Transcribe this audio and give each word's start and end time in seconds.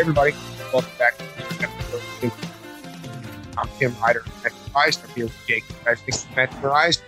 Everybody. 0.00 0.32
Welcome 0.72 0.90
back 0.98 1.18
to. 1.18 2.32
I'm 3.58 3.68
Tim 3.78 3.94
Ryder, 4.00 4.22
Metsmerized. 4.42 5.04
I'm 5.04 5.14
here 5.14 5.26
with 5.26 5.46
Jake 5.46 5.64
Metsmerized. 5.84 7.02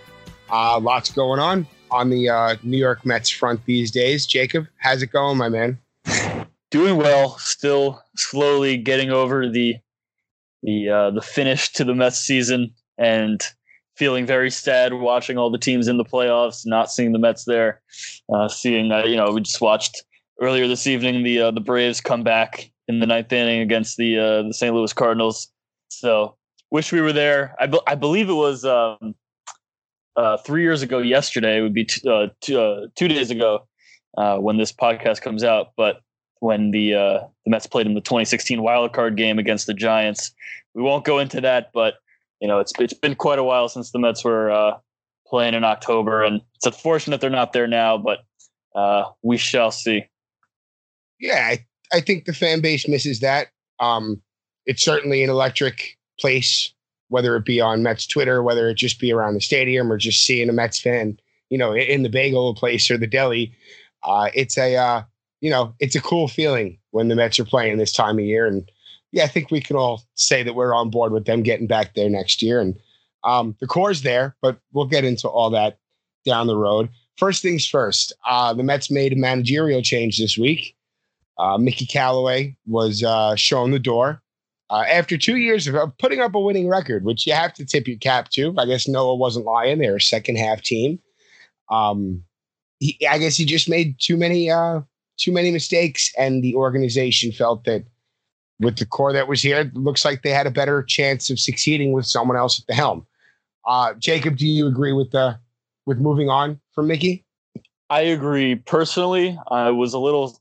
Uh, 0.51 0.79
lots 0.79 1.11
going 1.11 1.39
on 1.39 1.65
on 1.89 2.11
the 2.11 2.29
uh, 2.29 2.55
New 2.61 2.77
York 2.77 3.03
Mets 3.03 3.31
front 3.31 3.65
these 3.65 3.89
days. 3.89 4.27
Jacob, 4.27 4.67
how's 4.77 5.01
it 5.01 5.07
going, 5.07 5.39
my 5.39 5.49
man? 5.49 5.79
Doing 6.69 6.97
well. 6.97 7.39
Still 7.39 7.99
slowly 8.15 8.77
getting 8.77 9.09
over 9.09 9.49
the 9.49 9.77
the 10.61 10.87
uh, 10.87 11.09
the 11.09 11.21
finish 11.23 11.73
to 11.73 11.83
the 11.83 11.95
Mets 11.95 12.19
season 12.19 12.75
and 12.99 13.41
feeling 13.97 14.27
very 14.27 14.51
sad 14.51 14.93
watching 14.93 15.39
all 15.39 15.49
the 15.49 15.57
teams 15.57 15.87
in 15.87 15.97
the 15.97 16.05
playoffs, 16.05 16.61
not 16.63 16.91
seeing 16.91 17.11
the 17.11 17.17
Mets 17.17 17.45
there. 17.45 17.81
Uh, 18.31 18.47
seeing, 18.47 18.91
uh, 18.91 19.03
you 19.03 19.15
know, 19.15 19.31
we 19.31 19.41
just 19.41 19.61
watched 19.61 20.03
earlier 20.39 20.67
this 20.67 20.85
evening 20.85 21.23
the 21.23 21.39
uh, 21.39 21.49
the 21.49 21.59
Braves 21.59 21.99
come 21.99 22.21
back 22.21 22.69
in 22.87 22.99
the 22.99 23.07
ninth 23.07 23.31
inning 23.31 23.61
against 23.61 23.97
the 23.97 24.17
uh, 24.17 24.41
the 24.43 24.53
St. 24.53 24.73
Louis 24.73 24.93
Cardinals. 24.93 25.51
So 25.89 26.35
wish 26.71 26.91
we 26.91 27.01
were 27.01 27.13
there. 27.13 27.55
I, 27.59 27.67
be- 27.67 27.79
I 27.87 27.95
believe 27.95 28.29
it 28.29 28.33
was 28.33 28.65
um, 28.65 29.15
uh, 30.15 30.37
three 30.37 30.63
years 30.63 30.81
ago 30.81 30.99
yesterday. 30.99 31.57
It 31.59 31.61
would 31.61 31.73
be 31.73 31.85
t- 31.85 32.07
uh, 32.09 32.27
two, 32.41 32.59
uh, 32.59 32.87
two 32.95 33.07
days 33.07 33.31
ago 33.31 33.67
uh, 34.17 34.37
when 34.37 34.57
this 34.57 34.71
podcast 34.71 35.21
comes 35.21 35.43
out. 35.43 35.71
But 35.77 36.01
when 36.39 36.71
the 36.71 36.93
uh, 36.95 37.19
the 37.45 37.51
Mets 37.51 37.67
played 37.67 37.85
in 37.87 37.93
the 37.93 38.01
2016 38.01 38.61
wild 38.61 38.93
card 38.93 39.15
game 39.15 39.39
against 39.39 39.67
the 39.67 39.73
Giants, 39.73 40.31
we 40.73 40.81
won't 40.81 41.05
go 41.05 41.19
into 41.19 41.39
that. 41.41 41.71
But 41.73 41.95
you 42.41 42.47
know, 42.47 42.59
it's 42.59 42.73
it's 42.79 42.93
been 42.93 43.15
quite 43.15 43.39
a 43.39 43.43
while 43.43 43.69
since 43.69 43.91
the 43.91 43.99
Mets 43.99 44.23
were 44.23 44.51
uh, 44.51 44.77
playing 45.27 45.53
in 45.53 45.63
October, 45.63 46.23
and 46.23 46.41
it's 46.55 46.65
unfortunate 46.65 47.21
they're 47.21 47.29
not 47.29 47.53
there 47.53 47.67
now. 47.67 47.97
But 47.97 48.19
uh, 48.75 49.05
we 49.21 49.37
shall 49.37 49.71
see. 49.71 50.05
Yeah, 51.19 51.55
I 51.91 51.99
think 51.99 52.25
the 52.25 52.33
fan 52.33 52.61
base 52.61 52.87
misses 52.87 53.19
that. 53.19 53.47
Um, 53.79 54.21
it's 54.65 54.83
certainly 54.83 55.23
an 55.23 55.29
electric 55.29 55.97
place, 56.19 56.73
whether 57.09 57.35
it 57.35 57.45
be 57.45 57.59
on 57.59 57.83
Mets 57.83 58.07
Twitter, 58.07 58.41
whether 58.41 58.69
it 58.69 58.75
just 58.75 58.99
be 58.99 59.11
around 59.11 59.33
the 59.33 59.41
stadium, 59.41 59.91
or 59.91 59.97
just 59.97 60.25
seeing 60.25 60.49
a 60.49 60.53
Mets 60.53 60.79
fan, 60.79 61.19
you 61.49 61.57
know, 61.57 61.75
in 61.75 62.03
the 62.03 62.09
bagel 62.09 62.55
place 62.55 62.89
or 62.89 62.97
the 62.97 63.07
deli. 63.07 63.53
Uh, 64.03 64.29
it's 64.33 64.57
a 64.57 64.75
uh, 64.75 65.03
you 65.41 65.49
know, 65.49 65.73
it's 65.79 65.95
a 65.95 66.01
cool 66.01 66.27
feeling 66.27 66.77
when 66.91 67.09
the 67.09 67.15
Mets 67.15 67.39
are 67.39 67.45
playing 67.45 67.77
this 67.77 67.91
time 67.91 68.17
of 68.17 68.25
year, 68.25 68.47
and 68.47 68.69
yeah, 69.13 69.23
I 69.23 69.27
think 69.27 69.51
we 69.51 69.61
can 69.61 69.75
all 69.75 70.03
say 70.15 70.41
that 70.43 70.55
we're 70.55 70.73
on 70.73 70.89
board 70.89 71.11
with 71.11 71.25
them 71.25 71.43
getting 71.43 71.67
back 71.67 71.93
there 71.93 72.09
next 72.09 72.41
year. 72.41 72.59
And 72.59 72.75
um, 73.23 73.55
the 73.59 73.67
core's 73.67 74.01
there, 74.01 74.35
but 74.41 74.57
we'll 74.73 74.87
get 74.87 75.05
into 75.05 75.29
all 75.29 75.51
that 75.51 75.77
down 76.25 76.47
the 76.47 76.57
road. 76.57 76.89
First 77.17 77.43
things 77.43 77.65
first, 77.67 78.11
uh, 78.27 78.53
the 78.55 78.63
Mets 78.63 78.89
made 78.89 79.13
a 79.13 79.15
managerial 79.15 79.83
change 79.83 80.17
this 80.17 80.35
week. 80.35 80.75
Uh, 81.43 81.57
Mickey 81.57 81.85
Callaway 81.85 82.55
was 82.65 83.03
uh, 83.03 83.35
shown 83.35 83.71
the 83.71 83.79
door 83.79 84.21
uh, 84.69 84.85
after 84.89 85.17
two 85.17 85.35
years 85.35 85.67
of 85.67 85.75
putting 85.97 86.21
up 86.21 86.35
a 86.35 86.39
winning 86.39 86.69
record, 86.69 87.03
which 87.03 87.27
you 87.27 87.33
have 87.33 87.53
to 87.55 87.65
tip 87.65 87.85
your 87.85 87.97
cap 87.97 88.29
to. 88.29 88.55
I 88.57 88.65
guess 88.65 88.87
Noah 88.87 89.15
wasn't 89.15 89.45
lying; 89.45 89.79
they're 89.79 89.97
a 89.97 90.01
second 90.01 90.37
half 90.37 90.61
team. 90.61 90.99
Um, 91.69 92.23
he, 92.79 92.97
I 93.05 93.17
guess 93.17 93.35
he 93.35 93.43
just 93.43 93.67
made 93.67 93.99
too 93.99 94.15
many 94.15 94.49
uh, 94.49 94.79
too 95.17 95.33
many 95.33 95.51
mistakes, 95.51 96.13
and 96.17 96.41
the 96.41 96.55
organization 96.55 97.33
felt 97.33 97.65
that 97.65 97.83
with 98.61 98.77
the 98.77 98.85
core 98.85 99.11
that 99.11 99.27
was 99.27 99.41
here, 99.41 99.59
it 99.59 99.75
looks 99.75 100.05
like 100.05 100.21
they 100.21 100.29
had 100.29 100.47
a 100.47 100.51
better 100.51 100.81
chance 100.81 101.29
of 101.29 101.39
succeeding 101.39 101.91
with 101.91 102.05
someone 102.05 102.37
else 102.37 102.57
at 102.57 102.67
the 102.67 102.73
helm. 102.73 103.05
Uh, 103.67 103.93
Jacob, 103.95 104.37
do 104.37 104.47
you 104.47 104.65
agree 104.65 104.93
with 104.93 105.11
the 105.11 105.37
with 105.85 105.97
moving 105.97 106.29
on 106.29 106.61
from 106.73 106.87
Mickey? 106.87 107.25
I 107.89 108.01
agree. 108.01 108.55
Personally, 108.55 109.37
I 109.49 109.69
was 109.69 109.93
a 109.93 109.99
little, 109.99 110.25
uh, 110.25 110.39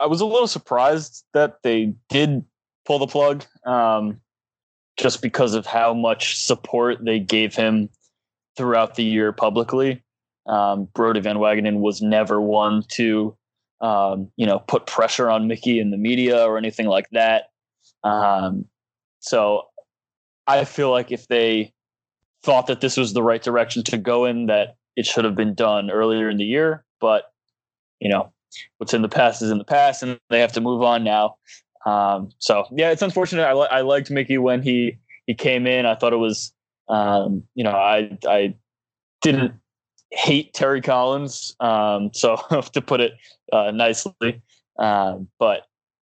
I 0.00 0.06
was 0.06 0.20
a 0.20 0.26
little 0.26 0.48
surprised 0.48 1.24
that 1.34 1.62
they 1.62 1.94
did 2.08 2.44
pull 2.84 2.98
the 2.98 3.06
plug, 3.06 3.44
um, 3.64 4.20
just 4.96 5.22
because 5.22 5.54
of 5.54 5.66
how 5.66 5.94
much 5.94 6.38
support 6.38 7.04
they 7.04 7.18
gave 7.18 7.54
him 7.54 7.88
throughout 8.56 8.94
the 8.94 9.04
year 9.04 9.32
publicly. 9.32 10.02
Um, 10.46 10.88
Brodie 10.94 11.20
Van 11.20 11.36
Wagenen 11.36 11.78
was 11.78 12.02
never 12.02 12.40
one 12.40 12.82
to 12.90 13.36
um, 13.80 14.30
you 14.36 14.46
know, 14.46 14.60
put 14.60 14.86
pressure 14.86 15.28
on 15.30 15.46
Mickey 15.46 15.78
in 15.78 15.90
the 15.90 15.98
media 15.98 16.44
or 16.44 16.56
anything 16.56 16.86
like 16.86 17.08
that. 17.10 17.50
Um, 18.02 18.66
so 19.20 19.64
I 20.46 20.64
feel 20.64 20.90
like 20.90 21.12
if 21.12 21.28
they 21.28 21.72
thought 22.42 22.66
that 22.68 22.80
this 22.80 22.96
was 22.96 23.12
the 23.12 23.22
right 23.22 23.42
direction 23.42 23.82
to 23.84 23.98
go 23.98 24.24
in, 24.24 24.46
that 24.46 24.76
it 24.96 25.06
should 25.06 25.24
have 25.24 25.34
been 25.34 25.54
done 25.54 25.90
earlier 25.90 26.30
in 26.30 26.38
the 26.38 26.44
year. 26.44 26.84
But 27.00 27.24
you 28.00 28.08
know, 28.08 28.32
what's 28.78 28.94
in 28.94 29.02
the 29.02 29.08
past 29.08 29.42
is 29.42 29.50
in 29.50 29.58
the 29.58 29.64
past, 29.64 30.02
and 30.02 30.18
they 30.30 30.40
have 30.40 30.52
to 30.52 30.60
move 30.60 30.82
on 30.82 31.04
now. 31.04 31.36
Um, 31.86 32.30
so 32.38 32.64
yeah, 32.72 32.90
it's 32.90 33.02
unfortunate. 33.02 33.44
I, 33.44 33.52
li- 33.52 33.68
I 33.70 33.80
liked 33.82 34.10
Mickey 34.10 34.38
when 34.38 34.62
he 34.62 34.98
he 35.26 35.34
came 35.34 35.66
in. 35.66 35.86
I 35.86 35.94
thought 35.94 36.12
it 36.12 36.18
was, 36.18 36.52
um, 36.88 37.44
you 37.54 37.64
know, 37.64 37.72
I 37.72 38.16
I 38.26 38.54
didn't 39.22 39.54
hate 40.10 40.54
Terry 40.54 40.80
Collins. 40.80 41.54
Um, 41.60 42.10
so 42.12 42.36
to 42.72 42.80
put 42.80 43.00
it 43.00 43.12
uh, 43.52 43.70
nicely, 43.70 44.42
um, 44.78 45.28
but 45.38 45.62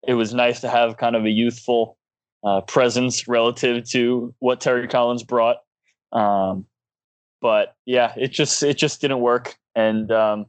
it 0.06 0.14
was 0.14 0.32
nice 0.32 0.60
to 0.60 0.68
have 0.68 0.96
kind 0.96 1.16
of 1.16 1.24
a 1.24 1.30
youthful 1.30 1.98
uh, 2.44 2.60
presence 2.62 3.26
relative 3.26 3.88
to 3.90 4.34
what 4.38 4.60
Terry 4.60 4.86
Collins 4.88 5.22
brought. 5.22 5.56
Um, 6.12 6.66
but 7.40 7.74
yeah, 7.84 8.12
it 8.16 8.28
just 8.28 8.62
it 8.62 8.78
just 8.78 9.00
didn't 9.00 9.20
work, 9.20 9.56
and 9.74 10.10
um, 10.10 10.46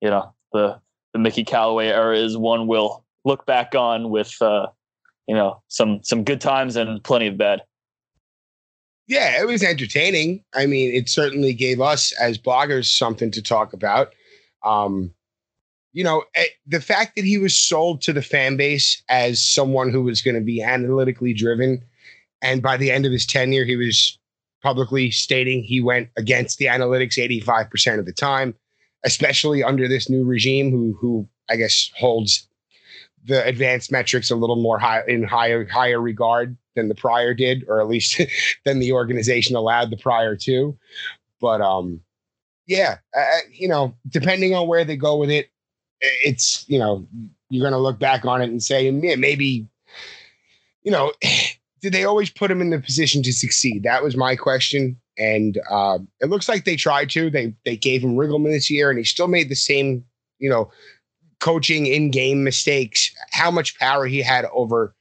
you 0.00 0.10
know 0.10 0.34
the 0.52 0.80
the 1.18 1.22
Mickey 1.22 1.44
Callaway 1.44 1.88
era 1.88 2.16
is 2.16 2.36
one 2.36 2.66
we'll 2.66 3.04
look 3.24 3.44
back 3.46 3.74
on 3.74 4.10
with 4.10 4.40
uh, 4.40 4.66
you 5.26 5.34
know 5.34 5.62
some 5.68 6.00
some 6.02 6.24
good 6.24 6.40
times 6.40 6.76
and 6.76 7.02
plenty 7.02 7.26
of 7.26 7.36
bad 7.36 7.62
yeah, 9.08 9.40
it 9.40 9.46
was 9.46 9.62
entertaining. 9.62 10.44
I 10.54 10.66
mean, 10.66 10.94
it 10.94 11.08
certainly 11.08 11.54
gave 11.54 11.80
us 11.80 12.12
as 12.20 12.36
bloggers 12.36 12.94
something 12.94 13.30
to 13.30 13.42
talk 13.42 13.72
about. 13.72 14.12
Um, 14.62 15.12
you 15.94 16.04
know, 16.04 16.24
eh, 16.34 16.44
the 16.66 16.80
fact 16.82 17.16
that 17.16 17.24
he 17.24 17.38
was 17.38 17.58
sold 17.58 18.02
to 18.02 18.12
the 18.12 18.20
fan 18.20 18.58
base 18.58 19.02
as 19.08 19.42
someone 19.42 19.90
who 19.90 20.02
was 20.02 20.20
going 20.20 20.34
to 20.34 20.42
be 20.42 20.62
analytically 20.62 21.32
driven, 21.32 21.82
and 22.42 22.62
by 22.62 22.76
the 22.76 22.90
end 22.90 23.06
of 23.06 23.12
his 23.12 23.24
tenure, 23.24 23.64
he 23.64 23.76
was 23.76 24.18
publicly 24.62 25.10
stating 25.10 25.62
he 25.62 25.80
went 25.80 26.10
against 26.18 26.58
the 26.58 26.66
analytics 26.66 27.16
85% 27.16 27.98
of 27.98 28.04
the 28.04 28.12
time, 28.12 28.54
especially 29.04 29.62
under 29.62 29.88
this 29.88 30.08
new 30.08 30.24
regime, 30.24 30.70
who 30.70 30.96
who 31.00 31.28
I 31.50 31.56
guess 31.56 31.90
holds 31.96 32.48
the 33.24 33.44
advanced 33.44 33.90
metrics 33.90 34.30
a 34.30 34.36
little 34.36 34.56
more 34.56 34.78
high 34.78 35.02
in 35.06 35.24
higher 35.24 35.66
higher 35.66 36.00
regard 36.00 36.56
than 36.74 36.88
the 36.88 36.94
prior 36.94 37.34
did, 37.34 37.64
or 37.68 37.80
at 37.80 37.88
least 37.88 38.20
than 38.64 38.78
the 38.78 38.92
organization 38.92 39.56
allowed 39.56 39.90
the 39.90 39.96
prior 39.96 40.36
to. 40.36 40.76
But 41.40 41.60
um, 41.60 42.00
yeah, 42.66 42.98
uh, 43.16 43.38
you 43.52 43.68
know, 43.68 43.94
depending 44.08 44.54
on 44.54 44.68
where 44.68 44.84
they 44.84 44.96
go 44.96 45.16
with 45.16 45.30
it, 45.30 45.50
it's 46.00 46.64
you 46.68 46.78
know 46.78 47.06
you're 47.50 47.62
going 47.62 47.72
to 47.72 47.78
look 47.78 47.98
back 47.98 48.24
on 48.24 48.42
it 48.42 48.50
and 48.50 48.62
say, 48.62 48.90
yeah, 48.90 49.16
maybe, 49.16 49.66
you 50.82 50.90
know, 50.90 51.12
did 51.80 51.92
they 51.92 52.04
always 52.04 52.30
put 52.30 52.50
him 52.50 52.60
in 52.60 52.70
the 52.70 52.80
position 52.80 53.22
to 53.22 53.32
succeed? 53.32 53.84
That 53.84 54.02
was 54.02 54.16
my 54.16 54.36
question. 54.36 55.00
And 55.18 55.58
uh, 55.70 55.98
it 56.20 56.26
looks 56.26 56.48
like 56.48 56.64
they 56.64 56.76
tried 56.76 57.10
to. 57.10 57.28
They 57.30 57.54
they 57.64 57.76
gave 57.76 58.02
him 58.02 58.16
Riggleman 58.16 58.52
this 58.52 58.70
year, 58.70 58.90
and 58.90 58.98
he 58.98 59.04
still 59.04 59.28
made 59.28 59.48
the 59.48 59.56
same, 59.56 60.04
you 60.38 60.48
know, 60.48 60.70
coaching 61.40 61.86
in 61.86 62.10
game 62.10 62.44
mistakes. 62.44 63.12
How 63.32 63.50
much 63.50 63.78
power 63.78 64.06
he 64.06 64.22
had 64.22 64.46
over 64.52 64.94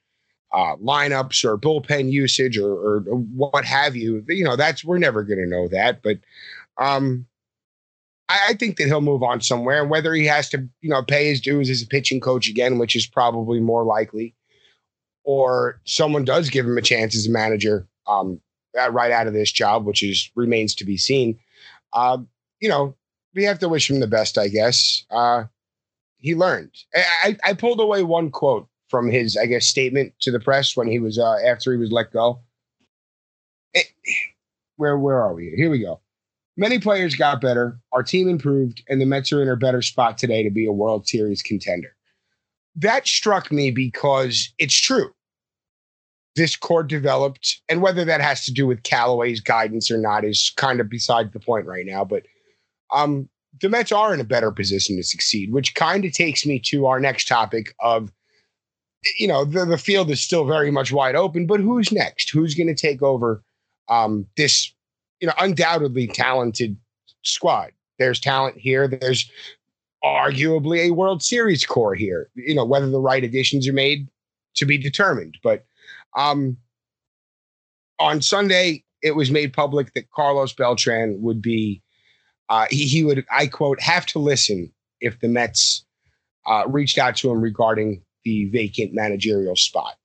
uh, 0.52 0.76
lineups 0.78 1.44
or 1.44 1.58
bullpen 1.58 2.12
usage 2.12 2.58
or, 2.58 2.72
or, 2.72 3.00
what 3.36 3.66
have 3.66 3.96
you. 3.96 4.24
You 4.28 4.46
know, 4.46 4.56
that's 4.56 4.84
we're 4.84 4.98
never 4.98 5.24
going 5.24 5.40
to 5.40 5.46
know 5.46 5.68
that. 5.68 6.02
But 6.02 6.20
um, 6.78 7.26
I, 8.30 8.40
I, 8.50 8.54
think 8.54 8.78
that 8.78 8.88
he'll 8.88 9.02
move 9.02 9.24
on 9.24 9.42
somewhere. 9.42 9.82
And 9.82 9.90
whether 9.90 10.14
he 10.14 10.26
has 10.26 10.50
to, 10.50 10.68
you 10.82 10.90
know, 10.90 11.04
pay 11.04 11.28
his 11.28 11.42
dues 11.42 11.70
as 11.70 11.82
a 11.82 11.88
pitching 11.88 12.22
coach 12.22 12.48
again, 12.48 12.78
which 12.78 12.96
is 12.96 13.06
probably 13.06 13.60
more 13.60 13.84
likely, 13.84 14.36
or 15.24 15.82
someone 15.86 16.24
does 16.24 16.50
give 16.50 16.66
him 16.66 16.78
a 16.78 16.82
chance 16.82 17.16
as 17.16 17.28
a 17.28 17.32
manager 17.32 17.88
um, 18.08 18.40
right 18.78 19.12
out 19.12 19.28
of 19.28 19.34
this 19.34 19.52
job, 19.52 19.86
which 19.86 20.04
is 20.04 20.32
remains 20.36 20.76
to 20.76 20.86
be 20.86 20.98
seen. 20.98 21.40
Uh, 21.94 22.20
you 22.60 22.70
know, 22.70 22.96
we 23.36 23.44
have 23.44 23.60
to 23.60 23.70
wish 23.70 23.90
him 23.90 24.00
the 24.00 24.08
best, 24.08 24.38
I 24.38 24.48
guess. 24.48 25.06
Uh, 25.12 25.46
he 26.18 26.36
learned. 26.36 26.72
I, 26.96 27.38
I 27.44 27.54
pulled 27.54 27.80
away 27.80 28.04
one 28.04 28.32
quote 28.32 28.68
from 28.90 29.10
his, 29.10 29.38
I 29.38 29.46
guess, 29.46 29.68
statement 29.68 30.14
to 30.22 30.32
the 30.32 30.40
press 30.40 30.76
when 30.76 30.88
he 30.88 31.00
was 31.00 31.20
uh, 31.20 31.38
after 31.46 31.72
he 31.72 31.78
was 31.78 31.92
let 31.92 32.12
go. 32.12 32.40
It, 33.74 33.88
where 34.78 34.98
where 34.98 35.22
are 35.22 35.34
we? 35.34 35.54
Here 35.56 35.70
we 35.70 35.80
go. 35.80 36.02
Many 36.56 36.80
players 36.80 37.16
got 37.16 37.40
better. 37.40 37.80
Our 37.92 38.02
team 38.02 38.28
improved, 38.28 38.84
and 38.90 39.00
the 39.00 39.06
Mets 39.06 39.32
are 39.32 39.44
in 39.44 39.50
a 39.50 39.56
better 39.56 39.84
spot 39.84 40.18
today 40.18 40.42
to 40.42 40.50
be 40.50 40.66
a 40.66 40.72
World 40.72 41.08
Series 41.08 41.44
contender. 41.44 41.96
That 42.76 43.08
struck 43.08 43.52
me 43.52 43.70
because 43.70 44.54
it's 44.58 44.80
true. 44.80 45.12
This 46.38 46.56
core 46.56 46.84
developed, 46.84 47.62
and 47.68 47.82
whether 47.82 48.06
that 48.06 48.22
has 48.22 48.46
to 48.46 48.54
do 48.54 48.66
with 48.66 48.84
Callaway's 48.84 49.42
guidance 49.42 49.92
or 49.92 49.98
not 49.98 50.24
is 50.24 50.54
kind 50.56 50.80
of 50.80 50.90
beside 50.90 51.34
the 51.34 51.40
point 51.40 51.66
right 51.66 51.86
now. 51.86 52.06
But 52.06 52.24
um, 52.94 53.28
the 53.60 53.68
Mets 53.68 53.92
are 53.92 54.14
in 54.14 54.22
a 54.22 54.24
better 54.26 54.52
position 54.52 54.96
to 54.96 55.04
succeed, 55.04 55.52
which 55.52 55.76
kind 55.76 56.06
of 56.06 56.14
takes 56.14 56.46
me 56.46 56.60
to 56.60 56.86
our 56.86 57.00
next 57.00 57.28
topic 57.28 57.74
of 57.80 58.12
you 59.18 59.28
know, 59.28 59.46
the, 59.46 59.66
the 59.66 59.78
field 59.78 60.10
is 60.10 60.22
still 60.22 60.46
very 60.46 60.72
much 60.72 60.92
wide 60.92 61.16
open, 61.16 61.46
but 61.46 61.60
who's 61.60 61.92
next? 61.92 62.30
Who's 62.30 62.56
going 62.56 62.68
to 62.68 62.76
take 62.76 63.02
over 63.02 63.44
um, 63.90 64.26
this, 64.36 64.74
you 65.20 65.28
know, 65.28 65.34
undoubtedly 65.40 66.08
talented 66.08 66.78
squad? 67.24 67.72
There's 68.00 68.20
talent 68.20 68.58
here. 68.58 68.88
There's 68.88 69.30
arguably 70.04 70.88
a 70.88 70.92
World 70.92 71.24
Series 71.24 71.66
core 71.66 71.96
here. 71.96 72.30
You 72.36 72.56
know, 72.56 72.66
whether 72.66 72.90
the 72.90 73.00
right 73.00 73.24
additions 73.24 73.68
are 73.68 73.74
made 73.74 74.08
to 74.56 74.66
be 74.66 74.78
determined. 74.78 75.38
But 75.44 75.66
um, 76.18 76.58
on 78.00 78.22
Sunday, 78.22 78.84
it 79.02 79.16
was 79.16 79.32
made 79.32 79.54
public 79.54 79.94
that 79.94 80.10
Carlos 80.12 80.52
Beltran 80.54 81.22
would 81.22 81.42
be, 81.42 81.82
uh, 82.50 82.66
he, 82.70 82.86
he 82.86 83.04
would, 83.04 83.26
I 83.32 83.48
quote, 83.48 83.80
have 83.80 84.06
to 84.08 84.20
listen 84.20 84.74
if 85.00 85.20
the 85.20 85.28
Mets 85.30 85.86
uh, 86.46 86.64
reached 86.68 86.98
out 86.98 87.16
to 87.18 87.30
him 87.32 87.40
regarding 87.40 88.02
the 88.26 88.46
vacant 88.50 88.94
managerial 88.94 89.56
spot. 89.56 89.96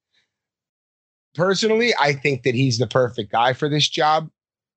Personally, 1.35 1.95
I 1.99 2.13
think 2.13 2.43
that 2.43 2.55
he's 2.55 2.79
the 2.79 2.87
perfect 2.87 3.33
guy 3.33 3.55
for 3.55 3.69
this 3.69 3.89
job. 3.89 4.29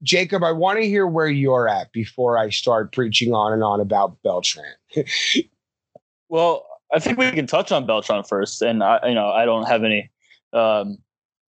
Jacob, 0.04 0.44
I 0.44 0.52
want 0.52 0.80
to 0.80 0.88
hear 0.88 1.06
where 1.06 1.28
you're 1.28 1.68
at 1.68 1.92
before 1.92 2.38
I 2.38 2.50
start 2.50 2.94
preaching 2.94 3.34
on 3.34 3.52
and 3.52 3.64
on 3.64 3.82
about 3.82 4.22
Beltran. 4.24 4.74
well, 6.30 6.66
I 6.94 7.00
think 7.00 7.18
we 7.18 7.32
can 7.32 7.48
touch 7.48 7.72
on 7.72 7.86
Beltran 7.86 8.24
first, 8.24 8.62
and 8.62 8.84
I, 8.84 9.00
you 9.08 9.16
know, 9.16 9.28
I 9.28 9.46
don't 9.46 9.68
have 9.68 9.84
any, 9.84 10.10
um, 10.54 10.98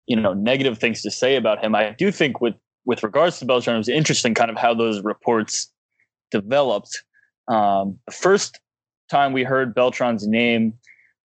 you 0.08 0.16
know, 0.16 0.34
negative 0.34 0.78
things 0.78 1.02
to 1.02 1.12
say 1.12 1.36
about 1.36 1.64
him. 1.64 1.76
I 1.76 1.92
do 1.92 2.12
think 2.12 2.42
with 2.42 2.56
with 2.86 3.04
regards 3.04 3.40
to 3.40 3.46
Beltran, 3.46 3.76
it 3.76 3.80
was 3.80 3.90
interesting, 3.90 4.34
kind 4.34 4.52
of 4.52 4.58
how 4.58 4.74
those 4.74 5.04
reports 5.04 5.72
developed. 6.32 7.04
Um, 7.48 7.98
the 8.06 8.14
first 8.14 8.60
time 9.10 9.34
we 9.34 9.44
heard 9.44 9.74
Beltran's 9.74 10.28
name, 10.28 10.74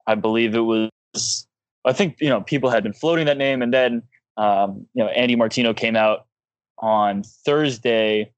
I 0.07 0.15
believe 0.15 0.55
it 0.55 0.61
was, 0.61 1.47
I 1.85 1.93
think 1.93 2.17
you 2.21 2.29
know, 2.29 2.41
people 2.41 2.71
had 2.71 2.83
been 2.83 2.93
floating 2.93 3.27
that 3.27 3.37
name, 3.37 3.63
and 3.63 3.73
then 3.73 4.03
um, 4.37 4.87
you 4.95 5.05
know, 5.05 5.11
Andy 5.11 5.37
Martino 5.37 5.75
came 5.75 5.97
out 5.97 6.27
on 6.79 7.23
Thursday 7.45 8.33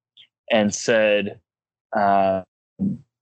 and 0.51 0.75
said, 0.75 1.39
uh, 1.97 2.43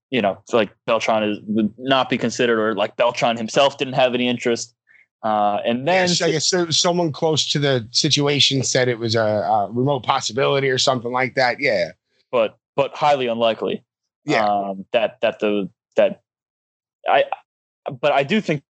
you 0.09 0.21
know, 0.21 0.41
like 0.51 0.71
Beltran 0.87 1.23
is 1.23 1.39
would 1.43 1.73
not 1.77 2.09
be 2.09 2.17
considered, 2.17 2.59
or 2.59 2.75
like 2.75 2.97
Beltran 2.97 3.37
himself 3.37 3.77
didn't 3.77 3.93
have 3.93 4.13
any 4.13 4.27
interest. 4.27 4.75
Uh, 5.23 5.59
and 5.65 5.87
then 5.87 6.09
yes, 6.09 6.21
I 6.21 6.31
guess 6.31 6.79
someone 6.79 7.11
close 7.11 7.47
to 7.49 7.59
the 7.59 7.87
situation 7.91 8.63
said 8.63 8.87
it 8.87 8.97
was 8.97 9.13
a, 9.13 9.21
a, 9.21 9.71
remote 9.71 10.01
possibility 10.01 10.67
or 10.67 10.79
something 10.79 11.11
like 11.11 11.35
that. 11.35 11.57
Yeah, 11.59 11.91
but 12.31 12.57
but 12.75 12.95
highly 12.95 13.27
unlikely. 13.27 13.83
Yeah, 14.25 14.45
um, 14.45 14.85
that 14.93 15.21
that 15.21 15.39
the 15.39 15.69
that 15.95 16.23
I, 17.07 17.25
but 18.01 18.11
I 18.11 18.23
do 18.23 18.41
think 18.41 18.63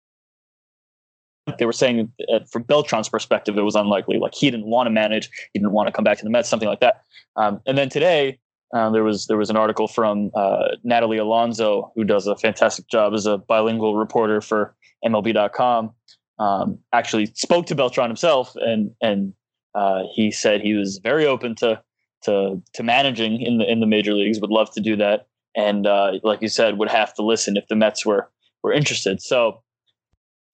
they 1.58 1.66
were 1.66 1.74
saying 1.74 2.12
uh, 2.32 2.40
from 2.50 2.64
Beltran's 2.64 3.10
perspective, 3.10 3.58
it 3.58 3.62
was 3.62 3.76
unlikely. 3.76 4.18
Like 4.20 4.36
he 4.36 4.52
didn't 4.52 4.68
want 4.68 4.88
to 4.88 4.92
manage, 4.92 5.30
he 5.54 5.60
didn't 5.60 5.72
want 5.72 5.88
to 5.88 5.94
come 5.94 6.04
back 6.04 6.18
to 6.18 6.24
the 6.24 6.30
Mets, 6.30 6.50
something 6.50 6.70
like 6.70 6.82
that. 6.82 7.04
Um, 7.38 7.62
and 7.66 7.78
then 7.78 7.90
today, 7.90 8.40
um, 8.74 8.94
there 8.94 9.04
was 9.04 9.28
there 9.28 9.38
was 9.38 9.50
an 9.50 9.58
article 9.58 9.88
from 9.88 10.32
uh, 10.36 10.70
Nathalie 10.84 11.18
Alonso, 11.18 11.92
who 11.96 12.04
does 12.04 12.28
a 12.28 12.36
fantastic 12.36 12.88
job 12.88 13.14
as 13.14 13.26
a 13.26 13.38
bilingual 13.38 13.96
reporter 13.96 14.42
for 14.42 14.76
MLB.com. 15.06 15.94
Um, 16.42 16.80
actually 16.92 17.28
spoke 17.36 17.68
to 17.68 17.76
Beltran 17.76 18.10
himself, 18.10 18.56
and 18.56 18.90
and 19.00 19.34
uh, 19.76 20.04
he 20.16 20.32
said 20.32 20.62
he 20.62 20.74
was 20.74 20.98
very 21.04 21.28
open 21.28 21.54
to 21.56 21.80
to 22.24 22.60
to 22.74 22.84
managing 22.84 23.40
in 23.40 23.60
the 23.60 23.72
in 23.72 23.80
the 23.80 23.86
major 23.86 24.16
leagues. 24.16 24.40
Would 24.42 24.50
love 24.50 24.72
to 24.72 24.82
do 24.82 24.96
that, 24.96 25.28
and 25.56 25.86
uh, 25.86 26.14
like 26.24 26.42
you 26.42 26.48
said, 26.48 26.80
would 26.80 26.90
have 26.90 27.14
to 27.16 27.22
listen 27.22 27.58
if 27.58 27.68
the 27.68 27.76
Mets 27.76 28.08
were 28.08 28.28
were 28.64 28.74
interested. 28.74 29.22
So, 29.22 29.62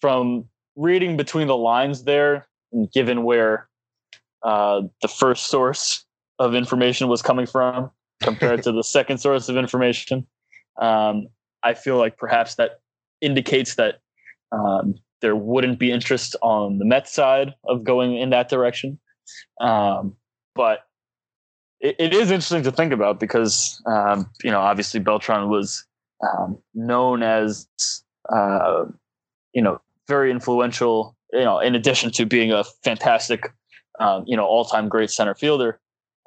from 0.02 0.50
reading 0.76 1.16
between 1.16 1.48
the 1.48 1.56
lines 1.56 2.04
there, 2.04 2.48
given 2.94 3.24
where 3.24 3.70
uh, 4.44 4.82
the 5.02 5.08
first 5.08 5.48
source 5.48 6.04
of 6.38 6.54
information 6.54 7.08
was 7.08 7.22
coming 7.22 7.46
from 7.46 7.92
compared 8.22 8.62
to 8.64 8.74
the 8.74 8.84
second 8.98 9.20
source 9.20 9.48
of 9.48 9.56
information, 9.56 10.28
um, 10.82 11.30
I 11.64 11.76
feel 11.76 11.98
like 11.98 12.18
perhaps 12.18 12.56
that 12.56 12.82
indicates 13.22 13.76
that 13.76 14.02
um, 14.52 14.96
there 15.22 15.36
wouldn't 15.36 15.80
be 15.80 15.92
interest 15.92 16.36
on 16.42 16.80
the 16.80 16.86
Mets 16.86 17.12
side 17.12 17.54
of 17.66 17.84
going 17.84 18.18
in 18.18 18.30
that 18.30 18.50
direction. 18.50 19.00
Um, 19.60 20.16
but 20.56 20.88
it, 21.80 21.96
it 22.00 22.14
is 22.14 22.32
interesting 22.32 22.64
to 22.64 22.72
think 22.72 22.92
about 22.94 23.20
because 23.20 23.82
um, 23.86 24.30
you 24.44 24.52
know 24.52 24.60
obviously 24.60 25.00
Beltran 25.00 25.50
was 25.50 25.86
um, 26.24 26.58
known 26.74 27.24
as 27.24 27.68
uh, 28.34 28.86
you 29.54 29.62
know 29.62 29.82
very 30.08 30.32
influential. 30.32 31.16
You 31.34 31.44
know, 31.44 31.60
in 31.60 31.76
addition 31.76 32.12
to 32.12 32.26
being 32.26 32.54
a 32.54 32.64
fantastic, 32.86 33.52
um, 34.00 34.24
you 34.26 34.38
know, 34.38 34.46
all-time 34.46 34.88
great 34.88 35.12
center 35.12 35.36
fielder, 35.36 35.78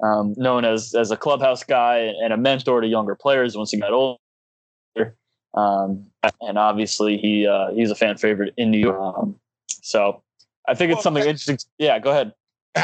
um, 0.03 0.35
known 0.37 0.63
as 0.63 0.93
as 0.93 1.09
a 1.09 1.17
clubhouse 1.17 1.63
guy 1.63 2.13
and 2.21 2.31
a 2.31 2.37
mentor 2.37 2.81
to 2.81 2.87
younger 2.87 3.15
players 3.15 3.57
once 3.57 3.71
he 3.71 3.79
got 3.79 3.91
older. 3.91 5.15
Um, 5.53 6.05
and 6.41 6.57
obviously, 6.57 7.17
he 7.17 7.47
uh, 7.47 7.71
he's 7.71 7.91
a 7.91 7.95
fan 7.95 8.17
favorite 8.17 8.53
in 8.57 8.71
New 8.71 8.79
York. 8.79 8.99
Um, 8.99 9.35
so 9.67 10.21
I 10.67 10.75
think 10.75 10.91
it's 10.91 11.03
something 11.03 11.23
interesting. 11.23 11.57
Yeah, 11.77 11.99
go 11.99 12.11
ahead. 12.11 12.33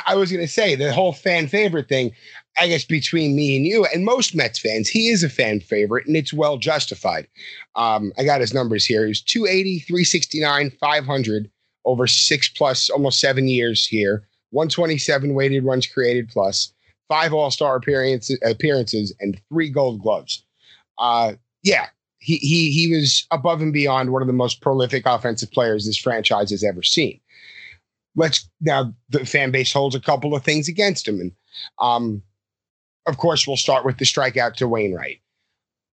I 0.05 0.15
was 0.15 0.31
going 0.31 0.45
to 0.45 0.51
say 0.51 0.75
the 0.75 0.91
whole 0.91 1.13
fan 1.13 1.47
favorite 1.47 1.87
thing. 1.87 2.11
I 2.59 2.67
guess 2.67 2.83
between 2.83 3.35
me 3.35 3.55
and 3.55 3.65
you 3.65 3.85
and 3.93 4.03
most 4.03 4.35
Mets 4.35 4.59
fans, 4.59 4.89
he 4.89 5.07
is 5.07 5.23
a 5.23 5.29
fan 5.29 5.61
favorite, 5.61 6.07
and 6.07 6.15
it's 6.17 6.33
well 6.33 6.57
justified. 6.57 7.27
Um, 7.75 8.11
I 8.17 8.25
got 8.25 8.41
his 8.41 8.53
numbers 8.53 8.85
here. 8.85 9.03
He 9.03 9.09
was 9.09 9.21
280, 9.21 9.79
369, 9.79 10.71
500 10.79 11.49
over 11.85 12.05
six 12.05 12.49
plus, 12.49 12.89
almost 12.89 13.19
seven 13.19 13.47
years 13.47 13.85
here. 13.85 14.27
127 14.51 15.33
weighted 15.33 15.63
runs 15.63 15.87
created 15.87 16.29
plus, 16.29 16.73
five 17.07 17.33
All 17.33 17.51
Star 17.51 17.77
appearances, 17.77 18.39
appearances, 18.43 19.15
and 19.19 19.39
three 19.49 19.69
Gold 19.69 20.01
Gloves. 20.01 20.43
Uh, 20.97 21.33
yeah, 21.63 21.87
he 22.35 22.71
he 22.71 22.93
was 22.93 23.25
above 23.31 23.61
and 23.61 23.73
beyond 23.73 24.11
one 24.11 24.21
of 24.21 24.27
the 24.27 24.33
most 24.33 24.61
prolific 24.61 25.05
offensive 25.05 25.51
players 25.51 25.85
this 25.85 25.97
franchise 25.97 26.51
has 26.51 26.63
ever 26.63 26.83
seen. 26.83 27.19
Let's 28.15 28.49
now 28.61 28.93
the 29.09 29.25
fan 29.25 29.51
base 29.51 29.71
holds 29.71 29.95
a 29.95 29.99
couple 29.99 30.35
of 30.35 30.43
things 30.43 30.67
against 30.67 31.07
him, 31.07 31.19
and 31.19 31.31
um, 31.79 32.23
of 33.07 33.17
course, 33.17 33.47
we'll 33.47 33.57
start 33.57 33.85
with 33.85 33.97
the 33.97 34.05
strikeout 34.05 34.55
to 34.55 34.67
Wainwright. 34.67 35.21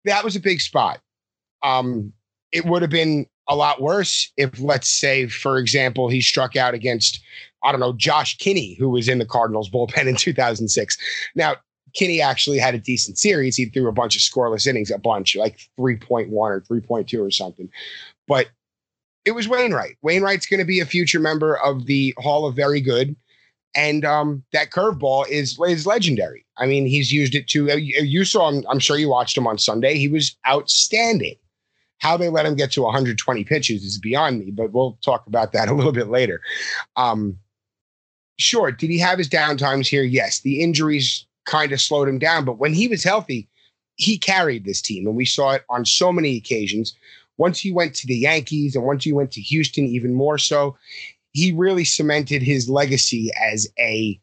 That 0.04 0.24
was 0.24 0.36
a 0.36 0.40
big 0.40 0.60
spot. 0.60 1.00
Um, 1.62 2.12
it 2.52 2.64
would 2.64 2.82
have 2.82 2.90
been 2.90 3.26
a 3.48 3.56
lot 3.56 3.82
worse 3.82 4.32
if, 4.36 4.58
let's 4.60 4.88
say, 4.88 5.26
for 5.26 5.58
example, 5.58 6.08
he 6.08 6.20
struck 6.20 6.56
out 6.56 6.72
against, 6.72 7.20
I 7.64 7.72
don't 7.72 7.80
know, 7.80 7.92
Josh 7.92 8.38
Kinney, 8.38 8.74
who 8.74 8.88
was 8.88 9.08
in 9.08 9.18
the 9.18 9.26
Cardinals 9.26 9.68
bullpen 9.68 10.06
in 10.06 10.16
2006. 10.16 10.96
Now, 11.34 11.56
Kinney 11.94 12.20
actually 12.20 12.58
had 12.58 12.74
a 12.74 12.78
decent 12.78 13.18
series. 13.18 13.56
He 13.56 13.66
threw 13.66 13.88
a 13.88 13.92
bunch 13.92 14.16
of 14.16 14.22
scoreless 14.22 14.66
innings, 14.66 14.90
a 14.90 14.98
bunch, 14.98 15.36
like 15.36 15.58
3.1 15.78 16.30
or 16.32 16.60
3.2 16.60 17.26
or 17.26 17.30
something. 17.30 17.68
But 18.26 18.48
it 19.24 19.32
was 19.32 19.48
Wainwright. 19.48 19.96
Wainwright's 20.02 20.46
going 20.46 20.60
to 20.60 20.66
be 20.66 20.80
a 20.80 20.86
future 20.86 21.20
member 21.20 21.56
of 21.58 21.86
the 21.86 22.14
Hall 22.18 22.46
of 22.46 22.56
Very 22.56 22.80
Good. 22.80 23.16
And 23.74 24.04
um, 24.04 24.42
that 24.52 24.70
curveball 24.70 25.28
is 25.28 25.58
is 25.64 25.86
legendary. 25.86 26.44
I 26.56 26.66
mean, 26.66 26.86
he's 26.86 27.12
used 27.12 27.36
it 27.36 27.46
to. 27.48 27.70
Uh, 27.70 27.76
you 27.76 28.24
saw 28.24 28.48
him. 28.48 28.64
I'm 28.68 28.80
sure 28.80 28.98
you 28.98 29.08
watched 29.08 29.38
him 29.38 29.46
on 29.46 29.58
Sunday. 29.58 29.96
He 29.96 30.08
was 30.08 30.36
outstanding. 30.48 31.36
How 31.98 32.16
they 32.16 32.30
let 32.30 32.46
him 32.46 32.56
get 32.56 32.72
to 32.72 32.82
120 32.82 33.44
pitches 33.44 33.84
is 33.84 33.98
beyond 33.98 34.40
me, 34.40 34.50
but 34.50 34.72
we'll 34.72 34.98
talk 35.04 35.26
about 35.26 35.52
that 35.52 35.68
a 35.68 35.74
little 35.74 35.92
bit 35.92 36.08
later. 36.08 36.40
Um, 36.96 37.38
sure, 38.38 38.72
did 38.72 38.90
he 38.90 38.98
have 38.98 39.18
his 39.18 39.28
downtimes 39.28 39.86
here? 39.86 40.02
Yes, 40.02 40.40
the 40.40 40.62
injuries 40.62 41.26
kind 41.50 41.72
of 41.72 41.80
slowed 41.80 42.08
him 42.08 42.18
down, 42.18 42.44
but 42.44 42.58
when 42.58 42.72
he 42.72 42.86
was 42.86 43.02
healthy, 43.02 43.48
he 43.96 44.16
carried 44.16 44.64
this 44.64 44.80
team, 44.80 45.06
and 45.06 45.16
we 45.16 45.26
saw 45.26 45.50
it 45.52 45.64
on 45.68 45.84
so 45.84 46.12
many 46.12 46.36
occasions. 46.36 46.94
Once 47.38 47.58
he 47.58 47.72
went 47.72 47.94
to 47.96 48.06
the 48.06 48.16
Yankees, 48.16 48.76
and 48.76 48.84
once 48.84 49.04
he 49.04 49.12
went 49.12 49.32
to 49.32 49.40
Houston, 49.40 49.84
even 49.84 50.14
more 50.14 50.38
so, 50.38 50.76
he 51.32 51.52
really 51.52 51.84
cemented 51.84 52.42
his 52.42 52.68
legacy 52.68 53.30
as 53.42 53.68
a 53.78 54.18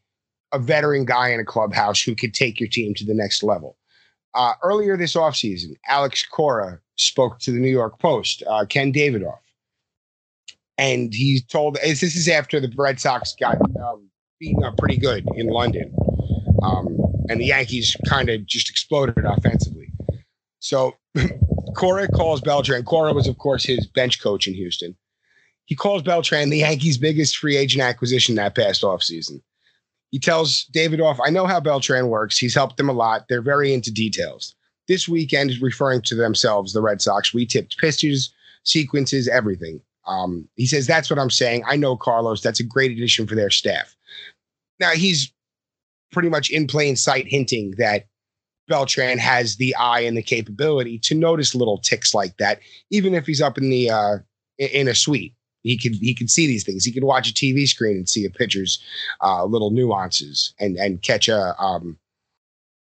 a 0.52 0.58
veteran 0.58 1.04
guy 1.04 1.28
in 1.28 1.38
a 1.38 1.44
clubhouse 1.44 2.00
who 2.00 2.14
could 2.14 2.32
take 2.32 2.58
your 2.58 2.70
team 2.70 2.94
to 2.94 3.04
the 3.04 3.12
next 3.12 3.42
level. 3.42 3.76
Uh, 4.34 4.54
earlier 4.62 4.96
this 4.96 5.14
offseason, 5.14 5.76
Alex 5.86 6.24
Cora 6.26 6.80
spoke 6.96 7.38
to 7.40 7.52
the 7.52 7.58
New 7.58 7.70
York 7.70 7.98
Post, 7.98 8.42
uh, 8.48 8.64
Ken 8.64 8.90
Davidoff, 8.90 9.40
and 10.78 11.12
he 11.12 11.42
told 11.50 11.76
this 11.82 12.02
is 12.02 12.28
after 12.28 12.60
the 12.60 12.72
Red 12.76 12.98
Sox 12.98 13.34
got 13.38 13.60
um, 13.78 14.08
beaten 14.40 14.64
up 14.64 14.78
pretty 14.78 14.96
good 14.96 15.26
in 15.34 15.48
London, 15.48 15.94
um, 16.62 16.96
and 17.28 17.40
the 17.40 17.46
Yankees 17.46 17.96
kind 18.06 18.28
of 18.28 18.46
just 18.46 18.70
exploded 18.70 19.24
offensively. 19.24 19.90
So 20.60 20.94
Cora 21.76 22.08
calls 22.08 22.40
Beltran. 22.40 22.84
Cora 22.84 23.12
was, 23.12 23.28
of 23.28 23.38
course, 23.38 23.64
his 23.64 23.86
bench 23.86 24.20
coach 24.20 24.46
in 24.46 24.54
Houston. 24.54 24.96
He 25.66 25.74
calls 25.74 26.02
Beltran 26.02 26.50
the 26.50 26.58
Yankees' 26.58 26.96
biggest 26.96 27.36
free 27.36 27.56
agent 27.56 27.82
acquisition 27.82 28.34
that 28.36 28.54
past 28.54 28.82
offseason. 28.82 29.42
He 30.10 30.18
tells 30.18 30.64
Davidoff, 30.74 31.18
I 31.22 31.30
know 31.30 31.46
how 31.46 31.60
Beltran 31.60 32.08
works. 32.08 32.38
He's 32.38 32.54
helped 32.54 32.78
them 32.78 32.88
a 32.88 32.94
lot. 32.94 33.26
They're 33.28 33.42
very 33.42 33.74
into 33.74 33.92
details. 33.92 34.54
This 34.86 35.06
weekend 35.06 35.52
referring 35.60 36.00
to 36.02 36.14
themselves, 36.14 36.72
the 36.72 36.80
Red 36.80 37.02
Sox. 37.02 37.34
We 37.34 37.44
tipped 37.44 37.76
pitches, 37.76 38.32
sequences, 38.64 39.28
everything. 39.28 39.82
Um, 40.06 40.48
he 40.56 40.64
says, 40.64 40.86
That's 40.86 41.10
what 41.10 41.18
I'm 41.18 41.28
saying. 41.28 41.64
I 41.66 41.76
know 41.76 41.94
Carlos. 41.94 42.40
That's 42.40 42.60
a 42.60 42.64
great 42.64 42.90
addition 42.90 43.26
for 43.26 43.34
their 43.34 43.50
staff. 43.50 43.94
Now, 44.80 44.92
he's 44.92 45.30
pretty 46.12 46.28
much 46.28 46.50
in 46.50 46.66
plain 46.66 46.96
sight 46.96 47.26
hinting 47.26 47.74
that 47.78 48.06
Beltran 48.68 49.18
has 49.18 49.56
the 49.56 49.74
eye 49.76 50.00
and 50.00 50.16
the 50.16 50.22
capability 50.22 50.98
to 51.00 51.14
notice 51.14 51.54
little 51.54 51.78
ticks 51.78 52.14
like 52.14 52.36
that, 52.36 52.60
even 52.90 53.14
if 53.14 53.26
he's 53.26 53.40
up 53.40 53.58
in 53.58 53.70
the 53.70 53.90
uh, 53.90 54.18
in 54.58 54.88
a 54.88 54.94
suite. 54.94 55.34
He 55.62 55.76
could 55.76 55.94
he 55.94 56.14
could 56.14 56.30
see 56.30 56.46
these 56.46 56.64
things. 56.64 56.84
He 56.84 56.92
could 56.92 57.04
watch 57.04 57.28
a 57.28 57.34
TV 57.34 57.66
screen 57.66 57.96
and 57.96 58.08
see 58.08 58.24
a 58.24 58.30
pitcher's 58.30 58.82
uh, 59.22 59.44
little 59.44 59.70
nuances 59.70 60.54
and 60.60 60.76
and 60.76 61.02
catch 61.02 61.28
a 61.28 61.60
um, 61.60 61.98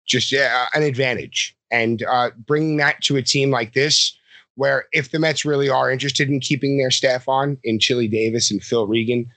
just 0.05 0.33
uh, 0.33 0.65
an 0.73 0.83
advantage. 0.83 1.55
And 1.71 2.03
uh, 2.03 2.31
bringing 2.45 2.77
that 2.77 3.01
to 3.03 3.15
a 3.15 3.21
team 3.21 3.49
like 3.49 3.73
this, 3.73 4.17
where 4.55 4.85
if 4.91 5.11
the 5.11 5.19
Mets 5.19 5.45
really 5.45 5.69
are 5.69 5.89
interested 5.89 6.29
in 6.29 6.39
keeping 6.39 6.77
their 6.77 6.91
staff 6.91 7.27
on 7.27 7.57
in 7.63 7.79
Chili 7.79 8.07
Davis 8.07 8.51
and 8.51 8.63
Phil 8.63 8.87
Regan, 8.87 9.31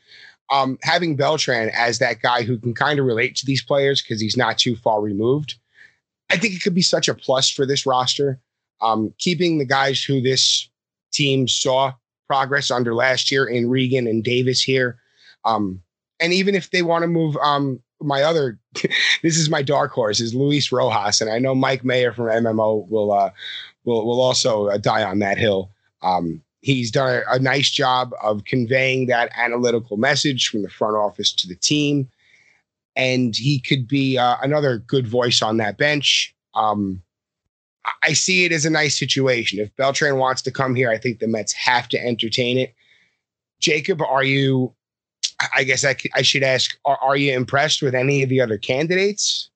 um, 0.51 0.79
having 0.83 1.17
Beltran 1.17 1.71
as 1.71 1.99
that 1.99 2.23
guy 2.23 2.43
who 2.43 2.59
can 2.59 2.75
kind 2.75 2.99
of 2.99 3.07
relate 3.07 3.37
to 3.37 3.47
these 3.47 3.63
players 3.63 4.03
because 4.03 4.21
he's 4.21 4.37
not 4.37 4.59
too 4.59 4.77
far 4.77 5.01
removed, 5.01 5.55
I 6.31 6.37
think 6.37 6.55
it 6.55 6.63
could 6.63 6.75
be 6.75 6.83
such 6.83 7.09
a 7.09 7.15
plus 7.15 7.51
for 7.51 7.67
this 7.67 7.87
roster. 7.87 8.41
Um, 8.81 9.13
keeping 9.19 9.59
the 9.59 9.65
guys 9.65 10.03
who 10.03 10.21
this 10.21 10.69
team 11.13 11.49
saw 11.49 11.93
progress 12.29 12.71
under 12.71 12.95
last 12.95 13.31
year 13.31 13.45
in 13.47 13.69
Regan 13.69 14.07
and 14.07 14.23
Davis 14.23 14.63
here. 14.63 14.99
Um, 15.45 15.83
and 16.21 16.33
even 16.33 16.55
if 16.55 16.71
they 16.71 16.83
want 16.83 17.03
to 17.03 17.09
move 17.09 17.37
um, 17.39 17.81
my 18.01 18.23
other 18.23 18.59
this 19.23 19.37
is 19.37 19.51
my 19.51 19.63
dark 19.63 19.93
horse 19.93 20.21
is 20.21 20.35
Luis 20.35 20.71
Rojas, 20.71 21.21
and 21.21 21.31
I 21.31 21.39
know 21.39 21.55
Mike 21.55 21.85
Mayer 21.85 22.13
from 22.13 22.27
MMO 22.27 22.89
will 22.89 23.13
uh, 23.13 23.31
will 23.85 24.07
will 24.07 24.21
also 24.21 24.69
uh, 24.69 24.79
die 24.79 25.03
on 25.03 25.19
that 25.21 25.39
hill. 25.39 25.71
Um, 26.03 26.43
he's 26.61 26.91
done 26.91 27.23
a, 27.31 27.39
nice 27.39 27.71
job 27.71 28.13
of 28.23 28.45
conveying 28.45 29.07
that 29.07 29.31
analytical 29.37 29.97
message 29.97 30.49
from 30.49 30.63
the 30.63 30.69
front 30.69 30.97
office 30.97 31.33
to 31.33 31.47
the 31.47 31.55
team, 31.55 32.09
and 32.97 33.37
he 33.37 33.61
could 33.61 33.87
be 33.87 34.19
uh, 34.19 34.37
another 34.43 34.79
good 34.79 35.07
voice 35.07 35.43
on 35.43 35.57
that 35.59 35.79
bench. 35.79 36.35
Um, 36.55 37.03
I 38.03 38.13
see 38.13 38.45
it 38.45 38.53
as 38.53 38.67
a 38.67 38.71
nice 38.71 38.99
situation. 38.99 39.61
If 39.61 39.75
Beltran 39.77 40.19
wants 40.19 40.43
to 40.43 40.51
come 40.51 40.75
here, 40.75 40.91
I 40.91 40.99
think 40.99 41.21
the 41.21 41.29
Mets 41.29 41.53
have 41.53 41.89
to 41.89 42.05
entertain 42.05 42.59
it. 42.59 42.75
Jacob, 43.61 44.03
are 44.03 44.25
you 44.25 44.75
I 45.55 45.65
guess 45.65 45.85
I, 45.85 45.97
I 46.15 46.23
should 46.23 46.43
ask: 46.43 46.77
are, 46.85 46.99
are 47.01 47.17
you 47.17 47.33
impressed 47.33 47.83
with 47.83 47.95
any 47.95 48.23
of 48.23 48.29
the 48.29 48.41
other 48.41 48.59
candidates? 48.59 49.51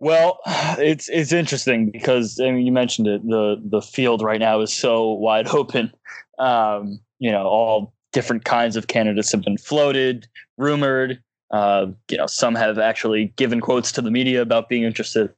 Well, 0.00 0.40
it's 0.78 1.08
it's 1.08 1.32
interesting 1.32 1.90
because 1.90 2.40
I 2.40 2.50
mean, 2.50 2.66
you 2.66 2.72
mentioned 2.72 3.08
it. 3.08 3.22
the 3.26 3.60
The 3.64 3.82
field 3.82 4.22
right 4.22 4.40
now 4.40 4.60
is 4.60 4.72
so 4.72 5.12
wide 5.12 5.48
open. 5.54 5.92
Um, 6.38 7.00
you 7.18 7.30
know, 7.30 7.46
all 7.46 7.94
different 8.12 8.44
kinds 8.44 8.76
of 8.76 8.86
candidates 8.86 9.32
have 9.32 9.42
been 9.42 9.58
floated, 9.58 10.26
rumored. 10.56 11.22
Uh, 11.50 11.86
you 12.10 12.16
know, 12.16 12.26
some 12.26 12.54
have 12.54 12.78
actually 12.78 13.32
given 13.36 13.60
quotes 13.60 13.90
to 13.92 14.02
the 14.02 14.10
media 14.10 14.42
about 14.42 14.68
being 14.68 14.82
interested. 14.82 15.32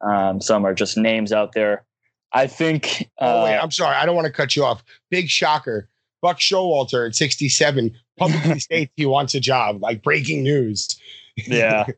Um, 0.00 0.40
some 0.40 0.64
are 0.64 0.74
just 0.74 0.96
names 0.96 1.32
out 1.32 1.52
there. 1.52 1.84
I 2.32 2.46
think. 2.46 3.08
Uh, 3.20 3.40
oh 3.40 3.44
wait, 3.44 3.56
uh, 3.56 3.62
I'm 3.62 3.70
sorry. 3.70 3.96
I 3.96 4.06
don't 4.06 4.14
want 4.14 4.26
to 4.26 4.32
cut 4.32 4.56
you 4.56 4.64
off. 4.64 4.82
Big 5.10 5.28
shocker. 5.28 5.88
Buck 6.22 6.38
Showalter 6.38 7.06
at 7.06 7.14
67 7.14 7.94
publicly 8.16 8.58
states 8.60 8.92
he 8.96 9.06
wants 9.06 9.34
a 9.34 9.40
job, 9.40 9.82
like 9.82 10.02
breaking 10.02 10.42
news. 10.42 10.98
yeah. 11.36 11.86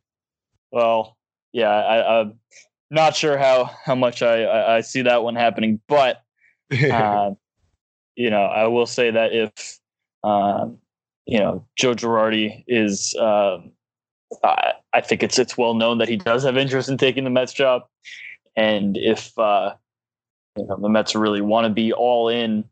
Well, 0.71 1.17
yeah, 1.59 1.71
I, 1.71 2.21
am 2.21 2.39
not 2.91 3.17
sure 3.17 3.37
how 3.37 3.65
how 3.85 3.97
much 3.97 4.23
I, 4.23 4.45
I, 4.45 4.77
I 4.77 4.81
see 4.81 5.03
that 5.03 5.25
one 5.25 5.35
happening, 5.35 5.81
but 5.89 6.23
uh, 6.73 7.33
you 8.17 8.31
know, 8.31 8.45
I 8.45 8.69
will 8.69 8.87
say 8.87 9.11
that 9.11 9.33
if 9.33 9.79
um, 10.23 10.79
you 11.27 11.41
know 11.41 11.67
Joe 11.77 11.95
Girardi 11.95 12.65
is, 12.69 13.15
uh, 13.19 13.59
I, 14.45 14.73
I 14.93 15.01
think 15.01 15.25
it's 15.25 15.39
it's 15.39 15.59
well 15.59 15.75
known 15.75 15.99
that 15.99 16.09
he 16.09 16.17
does 16.17 16.45
have 16.45 16.57
interest 16.57 16.89
in 16.89 16.97
taking 16.97 17.25
the 17.25 17.31
Mets 17.31 17.53
job, 17.53 17.83
and 18.57 18.97
if 18.97 19.37
uh, 19.37 19.75
you 20.57 20.65
know 20.65 20.79
the 20.81 20.89
Mets 20.89 21.17
really 21.17 21.41
want 21.41 21.65
to 21.65 21.71
be 21.71 21.93
all 21.93 22.29
in 22.29 22.65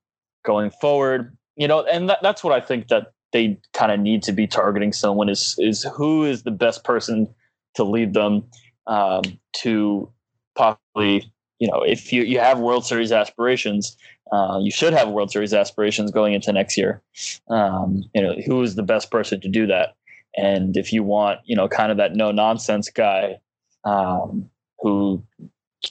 going 0.44 0.70
forward, 0.70 1.36
you 1.56 1.66
know, 1.66 1.84
and 1.84 2.08
that, 2.08 2.18
that's 2.22 2.44
what 2.44 2.52
I 2.52 2.64
think 2.64 2.86
that 2.88 3.08
they 3.32 3.58
kind 3.72 3.90
of 3.90 3.98
need 3.98 4.22
to 4.22 4.32
be 4.32 4.46
targeting 4.46 4.92
someone 4.92 5.28
is 5.28 5.56
is 5.58 5.82
who 5.96 6.24
is 6.24 6.44
the 6.44 6.52
best 6.52 6.84
person 6.84 7.34
to 7.74 7.84
lead 7.84 8.14
them 8.14 8.44
um, 8.86 9.22
to 9.62 10.10
possibly 10.54 11.30
you 11.58 11.68
know 11.68 11.82
if 11.82 12.12
you 12.12 12.22
you 12.22 12.38
have 12.38 12.58
World 12.58 12.84
Series 12.84 13.12
aspirations, 13.12 13.96
uh, 14.32 14.58
you 14.60 14.70
should 14.70 14.92
have 14.92 15.08
World 15.08 15.30
Series 15.30 15.54
aspirations 15.54 16.10
going 16.10 16.34
into 16.34 16.52
next 16.52 16.76
year. 16.76 17.02
Um, 17.48 18.04
you 18.14 18.22
know 18.22 18.34
who 18.46 18.62
is 18.62 18.74
the 18.74 18.82
best 18.82 19.10
person 19.10 19.40
to 19.40 19.48
do 19.48 19.66
that, 19.66 19.94
and 20.36 20.76
if 20.76 20.92
you 20.92 21.02
want 21.02 21.40
you 21.44 21.56
know 21.56 21.68
kind 21.68 21.90
of 21.90 21.98
that 21.98 22.14
no 22.14 22.32
nonsense 22.32 22.90
guy 22.90 23.38
um, 23.84 24.50
who 24.80 25.22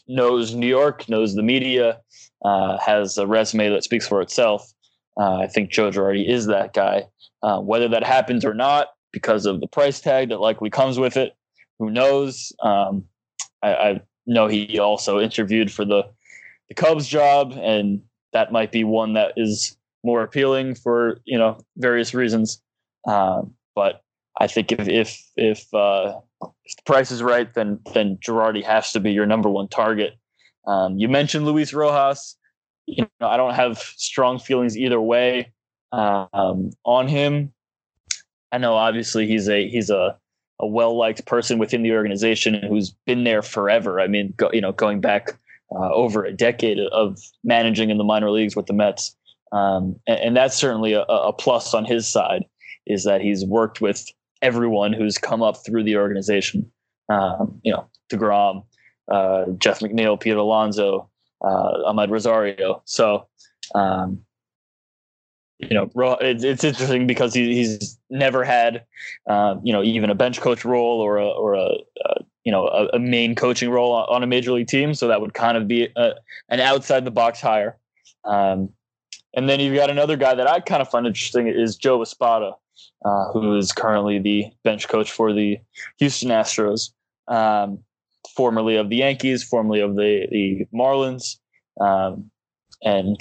knows 0.07 0.53
New 0.53 0.67
York, 0.67 1.07
knows 1.09 1.35
the 1.35 1.43
media, 1.43 1.99
uh, 2.43 2.77
has 2.77 3.17
a 3.17 3.27
resume 3.27 3.69
that 3.69 3.83
speaks 3.83 4.07
for 4.07 4.21
itself. 4.21 4.71
Uh, 5.17 5.37
I 5.37 5.47
think 5.47 5.71
Joe 5.71 5.91
Girardi 5.91 6.27
is 6.27 6.47
that 6.47 6.73
guy. 6.73 7.07
Uh, 7.41 7.59
whether 7.59 7.87
that 7.87 8.03
happens 8.03 8.43
or 8.43 8.53
not, 8.53 8.89
because 9.11 9.45
of 9.45 9.61
the 9.61 9.67
price 9.67 10.01
tag 10.01 10.29
that 10.29 10.41
likely 10.41 10.69
comes 10.69 10.99
with 10.99 11.15
it, 11.15 11.35
who 11.79 11.89
knows? 11.89 12.53
Um, 12.61 13.05
I, 13.61 13.73
I, 13.73 14.01
know 14.27 14.47
he 14.47 14.79
also 14.79 15.19
interviewed 15.19 15.71
for 15.71 15.85
the 15.85 16.03
the 16.67 16.73
Cubs 16.73 17.07
job, 17.07 17.53
and 17.61 18.01
that 18.33 18.51
might 18.51 18.71
be 18.71 18.83
one 18.83 19.13
that 19.13 19.33
is 19.37 19.77
more 20.03 20.23
appealing 20.23 20.73
for 20.75 21.19
you 21.25 21.37
know 21.37 21.59
various 21.77 22.13
reasons. 22.13 22.61
Um, 23.07 23.53
but 23.75 24.01
I 24.39 24.47
think 24.47 24.71
if 24.71 24.87
if 24.87 25.23
if, 25.35 25.73
uh, 25.73 26.19
if 26.63 26.75
the 26.75 26.83
price 26.85 27.11
is 27.11 27.21
right, 27.21 27.53
then 27.53 27.79
then 27.93 28.17
Girardi 28.17 28.63
has 28.63 28.91
to 28.93 28.99
be 28.99 29.11
your 29.11 29.27
number 29.27 29.49
one 29.49 29.67
target. 29.67 30.13
Um, 30.65 30.97
you 30.97 31.07
mentioned 31.07 31.45
Luis 31.45 31.73
Rojas 31.73 32.35
you 32.87 33.07
know, 33.19 33.27
I 33.27 33.37
don't 33.37 33.53
have 33.53 33.79
strong 33.79 34.39
feelings 34.39 34.77
either 34.77 35.01
way 35.01 35.51
um, 35.91 36.71
on 36.83 37.07
him. 37.07 37.53
I 38.51 38.57
know 38.57 38.75
obviously 38.75 39.27
he's 39.27 39.49
a 39.49 39.67
he's 39.67 39.89
a 39.89 40.17
a 40.59 40.67
well 40.67 40.97
liked 40.97 41.25
person 41.25 41.57
within 41.57 41.83
the 41.83 41.91
organization 41.91 42.61
who's 42.67 42.91
been 43.05 43.23
there 43.23 43.41
forever. 43.41 43.99
I 43.99 44.07
mean, 44.07 44.33
go, 44.37 44.49
you 44.53 44.61
know, 44.61 44.71
going 44.71 45.01
back 45.01 45.37
uh, 45.71 45.91
over 45.91 46.23
a 46.23 46.33
decade 46.33 46.79
of 46.79 47.19
managing 47.43 47.89
in 47.89 47.97
the 47.97 48.03
minor 48.03 48.29
leagues 48.29 48.55
with 48.55 48.67
the 48.67 48.73
Mets, 48.73 49.15
um, 49.51 49.99
and, 50.07 50.19
and, 50.19 50.37
that's 50.37 50.55
certainly 50.55 50.93
a, 50.93 51.01
a, 51.01 51.31
plus 51.31 51.73
on 51.73 51.85
his 51.85 52.07
side 52.07 52.45
is 52.87 53.03
that 53.03 53.21
he's 53.21 53.45
worked 53.45 53.79
with 53.79 54.05
everyone 54.41 54.91
who's 54.91 55.17
come 55.17 55.41
up 55.41 55.63
through 55.65 55.83
the 55.83 55.95
organization. 55.97 56.69
Um, 57.09 57.59
you 57.63 57.71
know, 57.71 57.87
Degrom, 58.11 58.65
uh, 59.11 59.45
Jeff 59.57 59.79
McNeil, 59.79 60.19
Peter 60.19 60.37
Alonso, 60.37 61.09
uh, 61.41 61.83
Amed 61.87 62.09
Rosario. 62.09 62.81
So, 62.85 63.27
um, 63.75 64.24
you 65.59 65.69
know, 65.69 65.89
it's, 66.21 66.43
interesting 66.43 67.07
because 67.07 67.33
he, 67.33 67.53
he's 67.55 67.97
never 68.09 68.43
had, 68.43 68.83
uh, 69.29 69.55
you 69.63 69.71
know, 69.71 69.83
even 69.83 70.09
a 70.09 70.15
bench 70.15 70.41
coach 70.41 70.65
role 70.65 70.99
or 70.99 71.17
a, 71.17 71.27
or 71.27 71.53
a, 71.53 71.69
uh, 72.05 72.21
you 72.43 72.51
know, 72.51 72.67
a, 72.67 72.87
a, 72.87 72.99
main 72.99 73.35
coaching 73.35 73.69
role 73.69 73.93
on 73.93 74.21
a 74.21 74.27
major 74.27 74.51
league 74.51 74.67
team. 74.67 74.93
So 74.93 75.07
that 75.07 75.21
would 75.21 75.33
kind 75.33 75.57
of 75.57 75.67
be 75.67 75.89
a, 75.95 76.13
an 76.49 76.59
outside 76.59 77.05
the 77.05 77.11
box 77.11 77.39
hire. 77.39 77.77
Um, 78.25 78.69
and 79.33 79.49
then 79.49 79.59
you've 79.59 79.75
got 79.75 79.89
another 79.89 80.17
guy 80.17 80.35
that 80.35 80.47
I 80.47 80.59
kind 80.59 80.81
of 80.81 80.89
find 80.89 81.07
interesting 81.07 81.47
is 81.47 81.75
Joe 81.75 82.01
Espada, 82.01 82.53
uh, 83.05 83.31
who 83.31 83.57
is 83.57 83.71
currently 83.71 84.19
the 84.19 84.47
bench 84.63 84.87
coach 84.89 85.11
for 85.11 85.33
the 85.33 85.57
Houston 85.97 86.29
Astros. 86.29 86.91
Um, 87.27 87.79
formerly 88.35 88.75
of 88.75 88.89
the 88.89 88.97
Yankees, 88.97 89.43
formerly 89.43 89.79
of 89.79 89.95
the 89.95 90.27
the 90.31 90.67
Marlins, 90.73 91.37
um, 91.79 92.29
and 92.83 93.19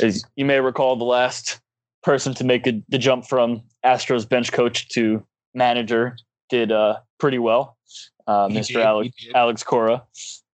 as 0.00 0.24
you 0.36 0.44
may 0.44 0.60
recall, 0.60 0.96
the 0.96 1.04
last 1.04 1.60
person 2.08 2.32
to 2.32 2.42
make 2.42 2.66
a, 2.66 2.82
the 2.88 2.96
jump 2.96 3.26
from 3.26 3.60
Astros 3.84 4.26
bench 4.26 4.50
coach 4.50 4.88
to 4.88 5.22
manager 5.52 6.16
did 6.48 6.72
uh, 6.72 7.00
pretty 7.20 7.38
well, 7.38 7.76
uh, 8.26 8.48
Mr. 8.48 8.68
Did, 8.68 8.76
Alex 8.78 9.10
Alex 9.34 9.62
Cora. 9.62 10.02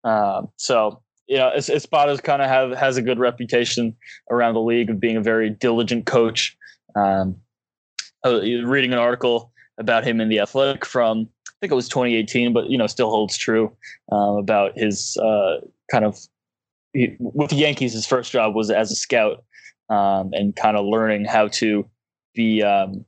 Um, 0.05 0.49
so 0.59 1.03
you 1.27 1.39
know, 1.39 1.51
Espada's 1.57 2.21
kind 2.21 2.41
of 2.41 2.49
have 2.49 2.79
has 2.79 2.97
a 2.99 3.03
good 3.03 3.19
reputation 3.19 3.97
around 4.31 4.55
the 4.55 4.61
league 4.61 4.91
of 4.91 5.01
being 5.01 5.17
a 5.17 5.21
very 5.21 5.51
diligent 5.51 6.07
coach. 6.07 6.57
Um, 6.95 7.35
reading 8.25 8.93
an 8.93 9.01
article 9.01 9.51
about 9.77 10.07
him 10.07 10.21
in 10.21 10.29
the 10.29 10.39
Athletic 10.39 10.85
from 10.85 11.29
I 11.49 11.53
think 11.61 11.73
it 11.73 11.75
was 11.75 11.89
2018, 11.89 12.53
but 12.53 12.71
you 12.71 12.79
know, 12.79 12.87
still 12.87 13.11
holds 13.11 13.37
true 13.37 13.77
um, 14.13 14.37
about 14.37 14.79
his 14.79 15.17
uh, 15.17 15.57
kind 15.91 16.05
of 16.05 16.17
he, 16.93 17.17
with 17.19 17.51
the 17.51 17.57
Yankees. 17.57 17.93
His 17.93 18.07
first 18.07 18.31
job 18.31 18.55
was 18.55 18.71
as 18.71 18.93
a 18.93 18.95
scout 18.95 19.43
um, 19.91 20.31
and 20.33 20.57
kind 20.57 20.77
of 20.77 20.87
learning 20.87 21.25
how 21.25 21.49
to 21.49 21.87
be 22.35 22.63
um, 22.63 23.05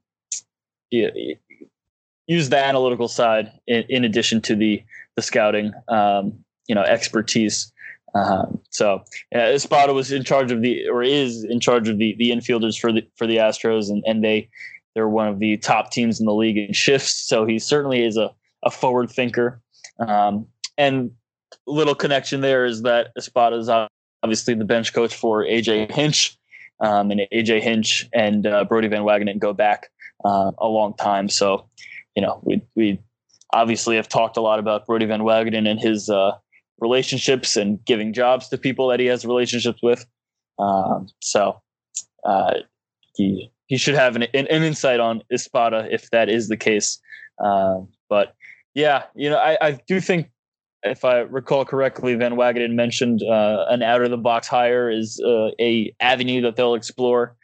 use 0.91 2.49
the 2.51 2.59
analytical 2.59 3.09
side 3.09 3.51
in, 3.67 3.85
in, 3.89 4.05
addition 4.05 4.43
to 4.43 4.55
the 4.55 4.83
the 5.17 5.23
scouting, 5.23 5.73
um, 5.89 6.45
you 6.67 6.75
know, 6.75 6.83
expertise. 6.83 7.73
Um, 8.15 8.61
so 8.71 9.03
yeah, 9.31 9.49
Espada 9.49 9.95
was 9.95 10.13
in 10.13 10.25
charge 10.25 10.53
of 10.53 10.61
the 10.61 10.89
or 10.89 11.03
is 11.03 11.45
in 11.45 11.61
charge 11.61 11.89
of 11.89 11.99
the 11.99 12.15
the 12.19 12.31
infielders 12.31 12.79
for 12.79 12.93
the 12.93 13.07
for 13.17 13.27
the 13.27 13.37
Astros, 13.37 13.89
and 13.89 14.03
and 14.07 14.23
they 14.23 14.49
they're 14.95 15.09
one 15.09 15.29
of 15.29 15.39
the 15.39 15.57
top 15.57 15.91
teams 15.91 16.21
in 16.21 16.27
the 16.27 16.35
league 16.35 16.59
in 16.59 16.73
shifts. 16.73 17.15
So 17.27 17.47
he 17.47 17.59
certainly 17.59 18.05
is 18.05 18.17
a 18.17 18.31
a 18.63 18.71
forward 18.71 19.11
thinker. 19.11 19.61
Um, 19.99 20.47
and 20.77 21.13
little 21.67 21.95
connection 21.95 22.41
there 22.41 22.65
is 22.65 22.83
that 22.83 23.09
Espada 23.17 23.57
is 23.57 23.69
obviously 24.23 24.55
the 24.55 24.65
bench 24.65 24.93
coach 24.93 25.15
for 25.15 25.45
AJ 25.45 25.91
Hinch, 25.93 26.37
um, 26.83 27.11
and 27.11 27.23
AJ 27.33 27.63
Hinch 27.63 28.09
and 28.13 28.47
uh, 28.47 28.65
Brodie 28.65 28.89
Van 28.89 29.03
Wagenen 29.03 29.39
go 29.39 29.53
back 29.53 29.89
uh, 30.25 30.53
a 30.59 30.69
long 30.69 30.95
time. 30.95 31.29
So 31.29 31.69
you 32.15 32.23
know 32.23 32.41
we 32.43 32.63
we 32.77 33.01
obviously 33.53 33.97
have 33.97 34.09
talked 34.09 34.37
a 34.37 34.41
lot 34.41 34.59
about 34.59 34.87
Brodie 34.87 35.07
Van 35.07 35.21
Wagenen 35.21 35.69
and 35.69 35.81
his 35.81 36.11
uh, 36.11 36.33
relationships 36.81 37.57
and 37.57 37.83
giving 37.85 38.13
jobs 38.13 38.49
to 38.49 38.59
people 38.59 38.89
that 38.89 39.01
he 39.01 39.07
has 39.07 39.25
relationships 39.25 39.81
with. 39.83 40.05
Um, 40.59 41.09
so 41.21 41.61
uh, 42.25 42.55
he 43.15 43.51
he 43.67 43.79
should 43.79 43.95
have 43.95 44.17
an, 44.17 44.25
an, 44.35 44.47
an, 44.49 44.63
insight 44.63 45.01
on 45.01 45.23
Espada 45.33 45.89
if 45.91 46.11
that 46.11 46.29
is 46.29 46.49
the 46.49 46.57
case. 46.57 46.99
Uh, 47.43 47.81
but 48.11 48.35
yeah, 48.75 49.05
you 49.15 49.31
know, 49.31 49.39
I, 49.39 49.57
I 49.61 49.73
do 49.87 50.01
think 50.01 50.31
if 50.83 51.05
I 51.05 51.21
recall 51.21 51.65
correctly, 51.65 52.15
Van 52.15 52.33
Wagenen 52.33 52.75
mentioned 52.75 53.23
uh, 53.23 53.67
an 53.69 53.83
out 53.83 54.03
of 54.03 54.11
the 54.11 54.17
box 54.17 54.49
hire 54.49 54.91
is 54.91 55.21
uh, 55.25 55.51
a 55.61 55.95
avenue 56.01 56.43
that 56.43 56.57
they'll 56.57 56.75
explore. 56.75 57.37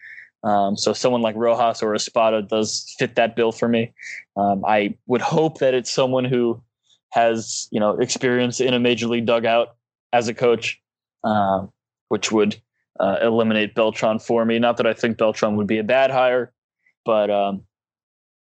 Um, 0.45 0.77
so 0.77 0.93
someone 0.93 1.23
like 1.23 1.37
Rojas 1.37 1.83
or 1.83 1.95
Espada 1.95 2.43
does 2.43 2.95
fit 2.99 3.17
that 3.17 3.37
bill 3.37 3.53
for 3.53 3.69
me. 3.69 3.93
Um, 4.37 4.65
I 4.65 4.95
would 5.07 5.21
hope 5.21 5.59
that 5.59 5.75
it's 5.75 5.91
someone 5.91 6.25
who 6.25 6.63
has 7.11 7.69
you 7.71 7.81
know 7.81 7.99
experience 7.99 8.61
in 8.61 8.75
a 8.75 8.81
major 8.81 9.07
league 9.07 9.27
dugout 9.27 9.77
as 10.13 10.29
a 10.29 10.35
coach, 10.35 10.81
uh, 11.25 11.67
which 12.09 12.31
would 12.33 12.61
uh, 13.01 13.17
eliminate 13.23 13.75
Beltran 13.75 14.19
for 14.19 14.45
me. 14.45 14.59
Not 14.59 14.77
that 14.79 14.87
I 14.87 14.95
think 14.95 15.19
Beltran 15.19 15.57
would 15.57 15.67
be 15.67 15.79
a 15.79 15.85
bad 15.85 16.11
hire, 16.11 16.53
but 17.05 17.31
um, 17.31 17.63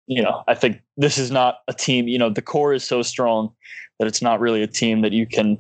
you 0.08 0.22
know 0.22 0.44
I 0.48 0.56
think 0.56 0.82
this 0.98 1.18
is 1.18 1.32
not 1.32 1.60
a 1.68 1.74
team. 1.74 2.08
You 2.08 2.20
know 2.20 2.30
the 2.30 2.42
core 2.42 2.74
is 2.74 2.84
so 2.84 3.02
strong 3.02 3.54
that 4.00 4.08
it's 4.08 4.22
not 4.22 4.40
really 4.40 4.64
a 4.64 4.68
team 4.68 5.02
that 5.02 5.12
you 5.12 5.28
can 5.28 5.58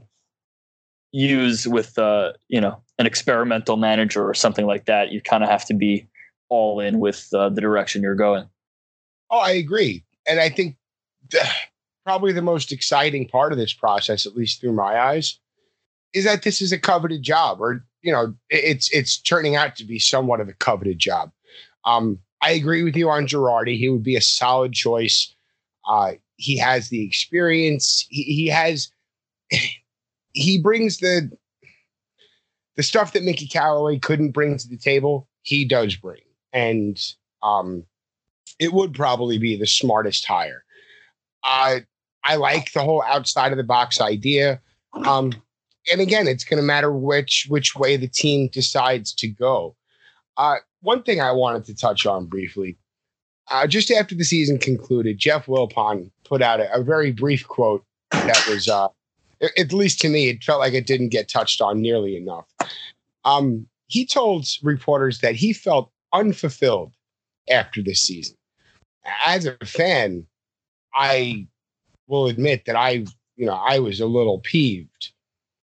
use 1.12 1.67
with 1.67 1.98
uh, 1.98 2.33
you 2.48 2.62
know 2.62 2.81
an 2.98 3.05
experimental 3.05 3.77
manager 3.77 4.27
or 4.27 4.33
something 4.33 4.65
like 4.65 4.86
that. 4.86 5.12
You 5.12 5.21
kind 5.21 5.43
of 5.43 5.50
have 5.50 5.65
to 5.65 5.74
be 5.74 6.07
all 6.50 6.79
in 6.79 7.00
with 7.00 7.27
uh, 7.33 7.50
the 7.50 7.62
direction 7.62 8.01
you're 8.01 8.15
going. 8.15 8.48
Oh, 9.29 9.39
I 9.39 9.51
agree, 9.51 10.03
and 10.27 10.39
I 10.39 10.50
think 10.50 10.75
the, 11.29 11.41
probably 12.05 12.33
the 12.33 12.41
most 12.41 12.71
exciting 12.71 13.27
part 13.27 13.51
of 13.51 13.57
this 13.57 13.74
process, 13.74 14.25
at 14.25 14.36
least 14.36 14.60
through 14.60 14.74
my 14.74 15.00
eyes, 15.00 15.39
is 16.13 16.25
that 16.25 16.43
this 16.43 16.62
is 16.62 16.71
a 16.71 16.79
coveted 16.79 17.24
job, 17.24 17.62
or 17.62 17.86
you 18.01 18.12
know, 18.12 18.33
it's 18.50 18.89
it's 18.91 19.19
turning 19.21 19.55
out 19.55 19.75
to 19.77 19.86
be 19.86 20.00
somewhat 20.00 20.41
of 20.41 20.50
a 20.50 20.53
coveted 20.53 21.00
job. 21.00 21.31
Um, 21.86 22.19
I 22.41 22.51
agree 22.51 22.83
with 22.83 22.95
you 22.95 23.10
on 23.10 23.27
Girardi. 23.27 23.77
He 23.77 23.89
would 23.89 24.03
be 24.03 24.15
a 24.15 24.21
solid 24.21 24.74
choice. 24.74 25.33
Uh, 25.88 26.13
he 26.38 26.57
has 26.57 26.89
the 26.89 27.05
experience. 27.05 28.05
He, 28.10 28.24
he 28.24 28.48
has 28.48 28.91
he 30.33 30.60
brings 30.60 30.98
the 30.98 31.31
the 32.75 32.83
stuff 32.83 33.13
that 33.13 33.24
Mickey 33.24 33.48
Callaway 33.48 34.00
couldn't 34.00 34.31
bring 34.31 34.57
to 34.57 34.67
the 34.67 34.77
table. 34.77 35.27
He 35.43 35.65
does 35.65 35.95
bring, 35.95 36.21
and 36.53 37.00
um, 37.43 37.83
it 38.60 38.74
would 38.74 38.93
probably 38.93 39.38
be 39.38 39.55
the 39.55 39.67
smartest 39.67 40.25
hire. 40.25 40.63
Uh, 41.43 41.79
I 42.24 42.36
like 42.36 42.71
the 42.74 42.83
whole 42.83 43.03
outside 43.03 43.51
of 43.51 43.57
the 43.57 43.63
box 43.63 44.00
idea. 44.00 44.62
Um, 45.05 45.33
and 45.91 46.01
again, 46.01 46.27
it's 46.27 46.43
going 46.43 46.57
to 46.57 46.63
matter 46.63 46.91
which 46.91 47.48
which 47.50 47.75
way 47.75 47.98
the 47.98 48.07
team 48.07 48.50
decides 48.51 49.13
to 49.15 49.27
go. 49.27 49.75
Uh, 50.38 50.58
one 50.82 51.04
thing 51.04 51.22
I 51.22 51.32
wanted 51.32 51.65
to 51.65 51.76
touch 51.76 52.06
on 52.06 52.26
briefly, 52.26 52.78
uh, 53.50 53.67
just 53.67 53.91
after 53.91 54.15
the 54.15 54.24
season 54.24 54.58
concluded, 54.58 55.17
Jeff 55.17 55.46
Wilpon 55.46 56.12
put 56.24 56.41
out 56.41 56.60
a, 56.60 56.74
a 56.74 56.84
very 56.84 57.12
brief 57.12 57.48
quote 57.48 57.84
that 58.12 58.46
was, 58.50 58.67
uh, 58.67 58.88
at 59.58 59.74
least 59.74 60.00
to 60.02 60.10
me, 60.10 60.30
it 60.30 60.44
felt 60.44 60.60
like 60.60 60.74
it 60.74 60.88
didn't 60.88 61.10
get 61.10 61.30
touched 61.30 61.62
on 61.62 61.82
nearly 61.82 62.15
enough. 62.15 62.46
Um, 63.26 63.67
he 63.88 64.06
told 64.06 64.48
reporters 64.63 65.20
that 65.20 65.36
he 65.36 65.54
felt 65.54 65.91
unfulfilled 66.13 66.94
after 67.50 67.82
this 67.82 68.02
season. 68.02 68.36
As 69.26 69.46
a 69.46 69.58
fan, 69.65 70.26
I 70.94 71.48
will 72.08 72.28
admit 72.28 72.65
that 72.65 72.76
I, 72.76 73.06
you 73.36 73.46
know, 73.46 73.54
I 73.54 73.80
was 73.80 74.00
a 74.00 74.06
little 74.06 74.39
peeved 74.39 75.12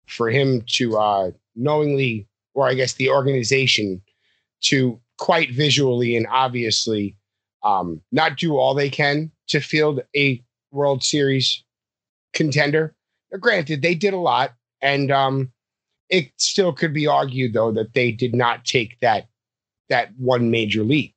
for 0.06 0.30
him 0.30 0.62
to 0.74 0.98
uh, 0.98 1.30
knowingly, 1.56 2.28
or 2.54 2.68
I 2.68 2.74
guess 2.74 2.94
the 2.94 3.08
organization, 3.08 4.02
to 4.62 5.00
quite 5.18 5.52
visually 5.52 6.16
and 6.16 6.26
obviously 6.30 7.16
um, 7.62 8.00
not 8.10 8.36
do 8.36 8.56
all 8.56 8.74
they 8.74 8.90
can 8.90 9.30
to 9.48 9.60
field 9.60 10.00
a 10.16 10.42
World 10.70 11.02
Series 11.02 11.62
contender. 12.32 12.94
Now, 13.30 13.38
granted, 13.38 13.82
they 13.82 13.94
did 13.94 14.14
a 14.14 14.18
lot, 14.18 14.52
and 14.80 15.10
um, 15.10 15.52
it 16.08 16.32
still 16.36 16.72
could 16.72 16.92
be 16.92 17.06
argued 17.06 17.52
though 17.52 17.72
that 17.72 17.94
they 17.94 18.10
did 18.10 18.34
not 18.34 18.64
take 18.64 18.98
that 19.00 19.28
that 19.88 20.10
one 20.16 20.50
major 20.50 20.82
leap 20.82 21.14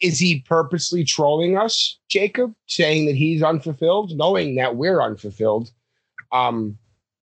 is 0.00 0.18
he 0.18 0.40
purposely 0.40 1.04
trolling 1.04 1.56
us, 1.56 1.98
Jacob, 2.08 2.54
saying 2.66 3.06
that 3.06 3.16
he's 3.16 3.42
unfulfilled, 3.42 4.16
knowing 4.16 4.56
that 4.56 4.76
we're 4.76 5.00
unfulfilled? 5.00 5.70
Um, 6.32 6.78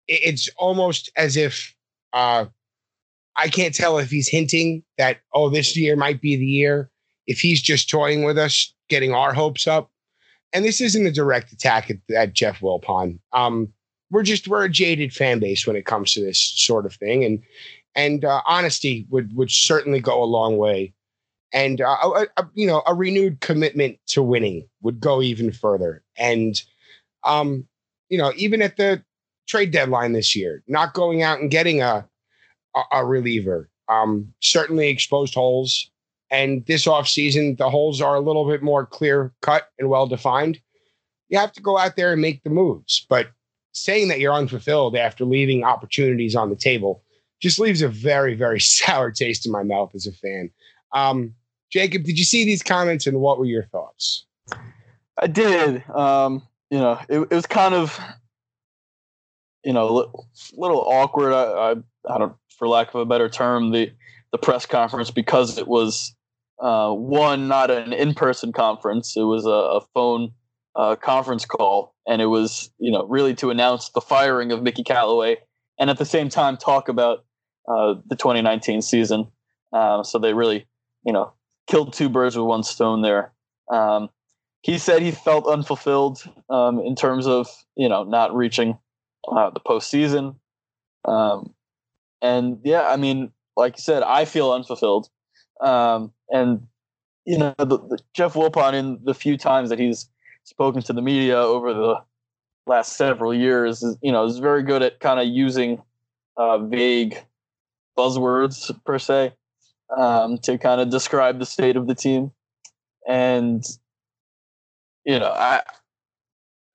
it's 0.07 0.49
almost 0.57 1.11
as 1.15 1.37
if 1.37 1.75
uh, 2.13 2.45
I 3.35 3.47
can't 3.47 3.73
tell 3.73 3.97
if 3.97 4.09
he's 4.09 4.27
hinting 4.27 4.83
that 4.97 5.19
oh, 5.33 5.49
this 5.49 5.75
year 5.77 5.95
might 5.95 6.21
be 6.21 6.35
the 6.35 6.45
year. 6.45 6.89
If 7.27 7.39
he's 7.39 7.61
just 7.61 7.89
toying 7.89 8.23
with 8.23 8.37
us, 8.37 8.73
getting 8.89 9.13
our 9.13 9.33
hopes 9.33 9.67
up, 9.67 9.89
and 10.53 10.65
this 10.65 10.81
isn't 10.81 11.05
a 11.05 11.11
direct 11.11 11.51
attack 11.51 11.89
at, 11.89 11.97
at 12.13 12.33
Jeff 12.33 12.59
Wilpon. 12.59 13.19
Um, 13.31 13.71
we're 14.09 14.23
just 14.23 14.47
we're 14.47 14.65
a 14.65 14.69
jaded 14.69 15.13
fan 15.13 15.39
base 15.39 15.65
when 15.65 15.75
it 15.75 15.85
comes 15.85 16.13
to 16.13 16.21
this 16.21 16.39
sort 16.39 16.85
of 16.85 16.93
thing, 16.95 17.23
and 17.23 17.41
and 17.95 18.25
uh, 18.25 18.41
honesty 18.45 19.05
would 19.09 19.35
would 19.35 19.51
certainly 19.51 19.99
go 19.99 20.21
a 20.21 20.25
long 20.25 20.57
way 20.57 20.93
and 21.53 21.81
uh, 21.81 21.97
a, 22.03 22.27
a, 22.37 22.49
you 22.53 22.67
know 22.67 22.81
a 22.87 22.93
renewed 22.93 23.39
commitment 23.41 23.97
to 24.07 24.23
winning 24.23 24.67
would 24.81 24.99
go 24.99 25.21
even 25.21 25.51
further 25.51 26.03
and 26.17 26.63
um 27.23 27.65
you 28.09 28.17
know 28.17 28.31
even 28.35 28.61
at 28.61 28.77
the 28.77 29.03
trade 29.47 29.71
deadline 29.71 30.13
this 30.13 30.35
year 30.35 30.63
not 30.67 30.93
going 30.93 31.21
out 31.21 31.39
and 31.39 31.51
getting 31.51 31.81
a 31.81 32.07
a, 32.91 33.05
reliever 33.05 33.69
um 33.89 34.33
certainly 34.41 34.89
exposed 34.89 35.33
holes 35.33 35.89
and 36.29 36.65
this 36.65 36.85
offseason 36.85 37.57
the 37.57 37.69
holes 37.69 38.01
are 38.01 38.15
a 38.15 38.21
little 38.21 38.47
bit 38.47 38.61
more 38.61 38.85
clear 38.85 39.33
cut 39.41 39.69
and 39.79 39.89
well 39.89 40.07
defined 40.07 40.59
you 41.29 41.37
have 41.37 41.51
to 41.51 41.61
go 41.61 41.77
out 41.77 41.95
there 41.95 42.13
and 42.13 42.21
make 42.21 42.43
the 42.43 42.49
moves 42.49 43.05
but 43.09 43.27
saying 43.73 44.07
that 44.07 44.19
you're 44.19 44.33
unfulfilled 44.33 44.95
after 44.95 45.25
leaving 45.25 45.63
opportunities 45.63 46.35
on 46.35 46.49
the 46.49 46.55
table 46.55 47.03
just 47.41 47.59
leaves 47.59 47.81
a 47.81 47.87
very 47.87 48.35
very 48.35 48.59
sour 48.59 49.11
taste 49.11 49.45
in 49.45 49.51
my 49.51 49.63
mouth 49.63 49.91
as 49.95 50.07
a 50.07 50.11
fan 50.11 50.49
um, 50.93 51.33
Jacob, 51.71 52.03
did 52.03 52.19
you 52.19 52.25
see 52.25 52.43
these 52.43 52.61
comments 52.61 53.07
and 53.07 53.19
what 53.19 53.39
were 53.39 53.45
your 53.45 53.63
thoughts? 53.63 54.25
I 55.17 55.27
did. 55.27 55.87
Um, 55.89 56.45
you 56.69 56.79
know, 56.79 56.99
it, 57.07 57.19
it 57.19 57.31
was 57.31 57.45
kind 57.45 57.73
of, 57.73 57.99
you 59.63 59.73
know, 59.73 59.89
a 59.89 59.91
little, 59.91 60.29
little 60.53 60.81
awkward. 60.81 61.33
I, 61.33 61.43
I, 61.43 61.71
I 62.13 62.17
don't, 62.17 62.35
for 62.61 62.67
lack 62.67 62.89
of 62.89 63.01
a 63.01 63.05
better 63.05 63.27
term, 63.27 63.71
the 63.71 63.91
the 64.31 64.37
press 64.37 64.67
conference 64.67 65.09
because 65.09 65.57
it 65.57 65.67
was 65.67 66.15
uh, 66.61 66.91
one 66.93 67.47
not 67.47 67.71
an 67.71 67.91
in 67.91 68.13
person 68.13 68.53
conference. 68.53 69.17
It 69.17 69.23
was 69.23 69.47
a, 69.47 69.49
a 69.49 69.81
phone 69.95 70.31
uh, 70.75 70.95
conference 70.95 71.43
call, 71.43 71.95
and 72.07 72.21
it 72.21 72.27
was 72.27 72.71
you 72.77 72.91
know 72.91 73.07
really 73.07 73.33
to 73.35 73.49
announce 73.49 73.89
the 73.89 73.99
firing 73.99 74.51
of 74.51 74.61
Mickey 74.61 74.83
Callaway, 74.83 75.37
and 75.79 75.89
at 75.89 75.97
the 75.97 76.05
same 76.05 76.29
time 76.29 76.55
talk 76.55 76.87
about 76.87 77.25
uh, 77.67 77.95
the 78.05 78.15
2019 78.15 78.83
season. 78.83 79.25
Uh, 79.73 80.03
so 80.03 80.19
they 80.19 80.33
really, 80.33 80.67
you 81.03 81.13
know, 81.13 81.33
killed 81.65 81.93
two 81.93 82.09
birds 82.09 82.37
with 82.37 82.45
one 82.45 82.61
stone 82.61 83.01
there. 83.01 83.33
Um, 83.73 84.09
he 84.61 84.77
said 84.77 85.01
he 85.01 85.09
felt 85.09 85.47
unfulfilled 85.47 86.23
um, 86.47 86.79
in 86.79 86.95
terms 86.95 87.25
of 87.25 87.47
you 87.75 87.89
know 87.89 88.03
not 88.03 88.35
reaching 88.35 88.77
uh, 89.27 89.49
the 89.49 89.59
postseason. 89.59 90.35
Um, 91.05 91.55
and 92.21 92.59
yeah, 92.63 92.87
I 92.87 92.97
mean, 92.97 93.31
like 93.55 93.77
you 93.77 93.81
said, 93.81 94.03
I 94.03 94.25
feel 94.25 94.51
unfulfilled. 94.51 95.09
Um, 95.59 96.11
and 96.29 96.67
you 97.25 97.37
know, 97.37 97.53
the, 97.57 97.65
the 97.65 97.99
Jeff 98.13 98.33
Wilpon 98.33 98.73
in 98.73 98.99
the 99.03 99.13
few 99.13 99.37
times 99.37 99.69
that 99.69 99.79
he's 99.79 100.09
spoken 100.43 100.81
to 100.83 100.93
the 100.93 101.01
media 101.01 101.37
over 101.37 101.73
the 101.73 101.95
last 102.65 102.97
several 102.97 103.33
years, 103.33 103.83
is, 103.83 103.97
you 104.01 104.11
know, 104.11 104.25
is 104.25 104.39
very 104.39 104.63
good 104.63 104.81
at 104.81 104.99
kind 104.99 105.19
of 105.19 105.27
using 105.27 105.81
uh, 106.37 106.57
vague 106.57 107.17
buzzwords 107.97 108.71
per 108.85 108.97
se 108.97 109.33
um, 109.95 110.37
to 110.39 110.57
kind 110.57 110.81
of 110.81 110.89
describe 110.89 111.39
the 111.39 111.45
state 111.45 111.75
of 111.75 111.87
the 111.87 111.95
team. 111.95 112.31
And 113.07 113.63
you 115.05 115.19
know, 115.19 115.31
I 115.31 115.61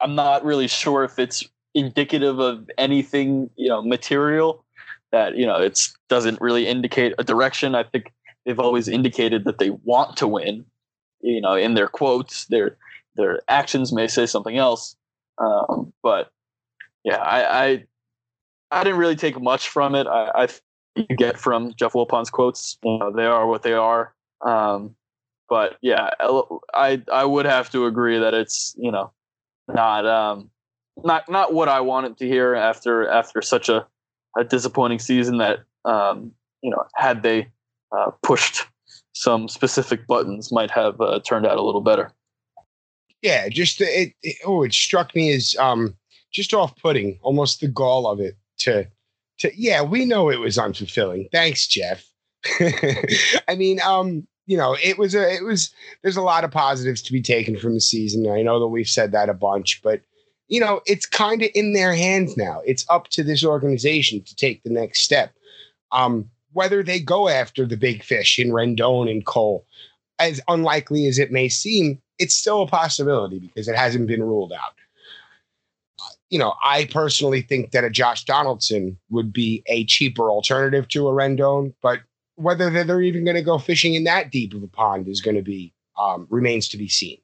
I'm 0.01 0.15
not 0.15 0.45
really 0.45 0.69
sure 0.69 1.05
if 1.05 1.19
it's 1.19 1.45
indicative 1.75 2.39
of 2.39 2.71
anything 2.79 3.51
you 3.57 3.69
know 3.69 3.83
material 3.83 4.65
that 5.17 5.37
you 5.37 5.47
know 5.47 5.57
it 5.57 5.81
doesn't 6.09 6.41
really 6.41 6.67
indicate 6.67 7.15
a 7.19 7.25
direction. 7.25 7.75
I 7.75 7.85
think 7.85 8.13
they've 8.45 8.61
always 8.61 8.87
indicated 8.89 9.45
that 9.45 9.59
they 9.59 9.71
want 9.71 10.17
to 10.19 10.29
win 10.29 10.67
you 11.23 11.41
know 11.41 11.55
in 11.55 11.75
their 11.75 11.89
quotes 11.89 12.47
their 12.47 12.77
their 13.17 13.41
actions 13.49 13.93
may 13.93 14.07
say 14.07 14.27
something 14.27 14.59
else. 14.59 14.97
Um, 15.39 15.93
but 16.03 16.31
yeah 17.05 17.19
I, 17.19 17.65
I 17.65 17.85
i 18.71 18.85
didn't 18.85 18.99
really 18.99 19.17
take 19.17 19.41
much 19.41 19.69
from 19.69 19.95
it. 19.95 20.07
I, 20.07 20.45
I 20.45 20.49
you 20.97 21.17
get 21.17 21.39
from 21.39 21.75
jeff 21.77 21.95
wilpon's 21.95 22.31
quotes 22.31 22.79
you 22.83 22.99
know 22.99 23.13
they 23.13 23.27
are 23.27 23.47
what 23.47 23.63
they 23.63 23.75
are. 23.75 24.15
Um, 24.41 24.97
but 25.49 25.77
yeah 25.83 26.11
i 26.75 27.03
i 27.13 27.25
would 27.25 27.47
have 27.47 27.71
to 27.71 27.87
agree 27.87 28.19
that 28.19 28.35
it's 28.35 28.75
you 28.79 28.91
know 28.91 29.13
not 29.69 30.07
um 30.07 30.51
not 31.05 31.29
not 31.29 31.53
what 31.53 31.69
I 31.69 31.81
wanted 31.81 32.19
to 32.19 32.27
hear 32.27 32.55
after 32.55 33.07
after 33.09 33.43
such 33.43 33.69
a, 33.69 33.87
a 34.37 34.45
disappointing 34.45 34.99
season 34.99 35.39
that 35.39 35.61
um, 35.85 36.33
you 36.63 36.71
know 36.71 36.85
had 36.95 37.23
they 37.23 37.49
uh, 37.97 38.11
pushed 38.23 38.67
some 39.13 39.49
specific 39.49 40.07
buttons 40.07 40.53
might 40.53 40.71
have 40.71 41.01
uh, 41.01 41.21
turned 41.21 41.47
out 41.47 41.57
a 41.57 41.63
little 41.63 41.81
better. 41.81 42.13
Yeah, 43.23 43.49
just 43.49 43.81
it, 43.81 44.13
it 44.23 44.37
oh 44.45 44.63
it 44.63 44.73
struck 44.73 45.15
me 45.15 45.33
as 45.33 45.57
um 45.59 45.97
just 46.33 46.53
off 46.53 46.77
putting 46.77 47.19
almost 47.23 47.61
the 47.61 47.69
gall 47.69 48.07
of 48.07 48.21
it 48.21 48.37
to 48.59 48.87
to 49.39 49.51
yeah 49.57 49.83
we 49.83 50.05
know 50.05 50.31
it 50.31 50.41
was 50.41 50.59
unfulfilling. 50.59 51.31
Thanks, 51.33 51.67
Jeff. 51.67 52.05
I 53.49 53.55
mean 53.57 53.81
um 53.81 54.27
you 54.47 54.57
know, 54.57 54.77
it 54.83 54.97
was 54.97 55.15
a, 55.15 55.35
it 55.35 55.45
was, 55.45 55.71
there's 56.03 56.17
a 56.17 56.23
lot 56.23 56.45
of 56.45 56.51
positives 56.51 57.03
to 57.03 57.13
be 57.13 57.21
taken 57.21 57.59
from 57.59 57.75
the 57.75 57.81
season. 57.81 58.31
I 58.31 58.43
know 58.43 58.61
that 58.61 58.69
we've 58.69 58.89
said 58.89 59.13
that 59.13 59.29
a 59.29 59.35
bunch, 59.35 59.81
but 59.83 60.03
you 60.49 60.61
know, 60.61 60.81
it's 60.87 61.07
kind 61.07 61.43
of 61.43 61.51
in 61.55 61.73
their 61.73 61.95
hands 61.95 62.37
now. 62.37 62.63
It's 62.65 62.87
up 62.89 63.09
to 63.09 63.23
this 63.23 63.45
organization 63.45 64.23
to 64.23 64.37
take 64.37 64.63
the 64.63 64.71
next 64.71 65.01
step. 65.01 65.33
Um, 65.93 66.31
whether 66.53 66.83
they 66.83 67.01
go 67.01 67.29
after 67.29 67.67
the 67.67 67.77
big 67.77 68.03
fish 68.03 68.39
in 68.39 68.51
Rendon 68.51 69.11
and 69.11 69.25
Cole, 69.27 69.67
as 70.19 70.41
unlikely 70.49 71.07
as 71.07 71.19
it 71.19 71.33
may 71.33 71.49
seem, 71.49 72.01
it's 72.19 72.35
still 72.35 72.63
a 72.63 72.67
possibility 72.67 73.39
because 73.39 73.69
it 73.69 73.77
hasn't 73.77 74.07
been 74.07 74.23
ruled 74.23 74.53
out. 74.53 74.73
You 76.31 76.39
know, 76.39 76.55
I 76.65 76.87
personally 76.87 77.43
think 77.43 77.73
that 77.73 77.85
a 77.85 77.91
Josh 77.91 78.25
Donaldson 78.25 78.99
would 79.11 79.33
be 79.33 79.63
a 79.67 79.85
cheaper 79.85 80.31
alternative 80.31 80.89
to 80.89 81.09
a 81.09 81.13
Rendon, 81.13 81.75
but 81.83 82.01
whether 82.37 82.71
they're 82.71 83.03
even 83.03 83.25
going 83.25 83.37
to 83.37 83.43
go 83.43 83.59
fishing 83.59 83.95
in 83.95 84.05
that 84.05 84.31
deep 84.31 84.55
of 84.55 84.63
a 84.63 84.69
pond 84.69 85.09
is 85.09 85.21
going 85.21 85.37
to 85.37 85.43
be 85.43 85.73
um, 85.99 86.27
remains 86.31 86.69
to 86.71 86.77
be 86.77 86.89
seen 86.89 87.19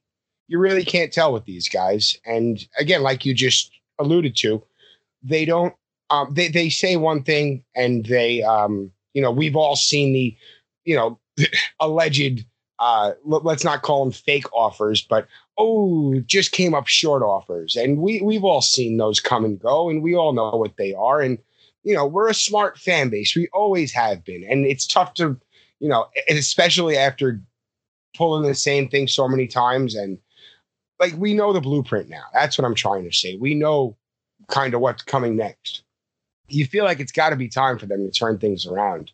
you 0.49 0.59
really 0.59 0.85
can't 0.85 1.13
tell 1.13 1.33
with 1.33 1.45
these 1.45 1.69
guys. 1.69 2.17
And 2.27 2.65
again, 2.79 3.03
like 3.03 3.25
you 3.25 3.35
just 3.35 3.71
alluded 3.99 4.37
to, 4.37 4.63
they 5.23 5.45
don't. 5.45 5.75
Um, 6.11 6.35
they 6.35 6.49
they 6.49 6.69
say 6.69 6.97
one 6.97 7.23
thing, 7.23 7.65
and 7.75 8.05
they 8.05 8.43
um, 8.43 8.91
you 9.15 9.23
know 9.23 9.31
we've 9.31 9.57
all 9.57 9.77
seen 9.77 10.13
the 10.13 10.37
you 10.85 10.97
know 10.97 11.19
alleged. 11.81 12.45
Uh, 12.79 13.13
let's 13.25 13.63
not 13.63 13.83
call 13.83 14.05
them 14.05 14.13
fake 14.13 14.53
offers, 14.53 15.01
but 15.01 15.29
oh, 15.57 16.19
just 16.27 16.51
came 16.51 16.75
up 16.75 16.89
short 16.89 17.23
offers, 17.23 17.77
and 17.77 17.99
we 17.99 18.21
we've 18.21 18.45
all 18.45 18.61
seen 18.61 18.97
those 18.97 19.21
come 19.21 19.45
and 19.45 19.61
go, 19.61 19.89
and 19.89 20.03
we 20.03 20.15
all 20.15 20.33
know 20.33 20.51
what 20.51 20.77
they 20.77 20.93
are, 20.93 21.21
and 21.21 21.39
you 21.85 21.95
know 21.95 22.05
we're 22.05 22.29
a 22.29 22.35
smart 22.35 22.79
fan 22.79 23.09
base, 23.09 23.37
we 23.37 23.49
always 23.53 23.93
have 23.93 24.25
been, 24.25 24.45
and 24.45 24.67
it's 24.67 24.87
tough 24.87 25.15
to, 25.15 25.39
you 25.79 25.89
know, 25.89 26.07
especially 26.29 26.97
after 26.97 27.41
pulling 28.17 28.47
the 28.47 28.55
same 28.55 28.89
thing 28.89 29.07
so 29.07 29.29
many 29.29 29.47
times 29.47 29.95
and 29.95 30.19
like 31.03 31.15
we 31.19 31.35
know 31.35 31.53
the 31.53 31.61
blueprint 31.61 32.09
now. 32.09 32.23
That's 32.33 32.57
what 32.57 32.65
I'm 32.65 32.77
trying 32.77 33.03
to 33.05 33.13
say. 33.13 33.37
We 33.37 33.55
know 33.55 33.97
kind 34.49 34.73
of 34.73 34.81
what's 34.81 35.03
coming 35.03 35.35
next. 35.35 35.83
You 36.47 36.65
feel 36.65 36.85
like 36.85 37.01
it's 37.01 37.11
got 37.11 37.31
to 37.31 37.37
be 37.37 37.49
time 37.49 37.77
for 37.77 37.87
them 37.87 38.07
to 38.07 38.11
turn 38.13 38.39
things 38.39 38.67
around. 38.67 39.11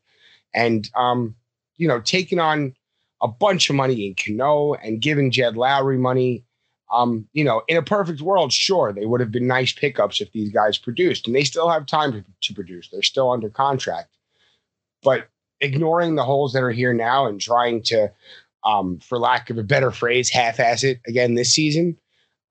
And 0.53 0.89
um, 0.95 1.35
you 1.79 1.89
know, 1.89 2.01
taking 2.01 2.41
on 2.41 2.75
a 3.23 3.29
bunch 3.29 3.71
of 3.71 3.77
money 3.77 4.07
in 4.07 4.15
Cano 4.15 4.75
and 4.75 5.01
giving 5.01 5.31
Jed 5.31 5.55
Lowrie 5.55 5.99
money. 5.99 6.45
Um, 6.93 7.27
you 7.33 7.45
know, 7.45 7.63
in 7.69 7.77
a 7.77 7.83
perfect 7.83 8.21
world, 8.21 8.53
sure, 8.53 8.93
they 8.93 9.07
would 9.07 9.21
have 9.21 9.31
been 9.31 9.47
nice 9.47 9.73
pickups 9.73 10.21
if 10.21 10.33
these 10.33 10.51
guys 10.51 10.79
produced, 10.79 11.27
and 11.27 11.37
they 11.37 11.45
still 11.45 11.69
have 11.69 11.85
time 11.87 12.13
to, 12.13 12.25
to 12.43 12.55
produce. 12.55 12.89
They're 12.89 13.03
still 13.03 13.31
under 13.31 13.51
contract. 13.51 14.09
But 15.03 15.29
ignoring 15.61 16.17
the 16.17 16.25
holes 16.25 16.53
that 16.53 16.63
are 16.63 16.71
here 16.71 16.95
now 16.95 17.27
and 17.27 17.41
trying 17.41 17.83
to 17.83 18.11
um, 18.69 18.99
for 19.01 19.19
lack 19.19 19.49
of 19.49 19.57
a 19.57 19.63
better 19.63 19.91
phrase, 19.91 20.29
half-ass 20.29 20.85
it 20.85 21.01
again 21.07 21.35
this 21.35 21.53
season. 21.53 21.97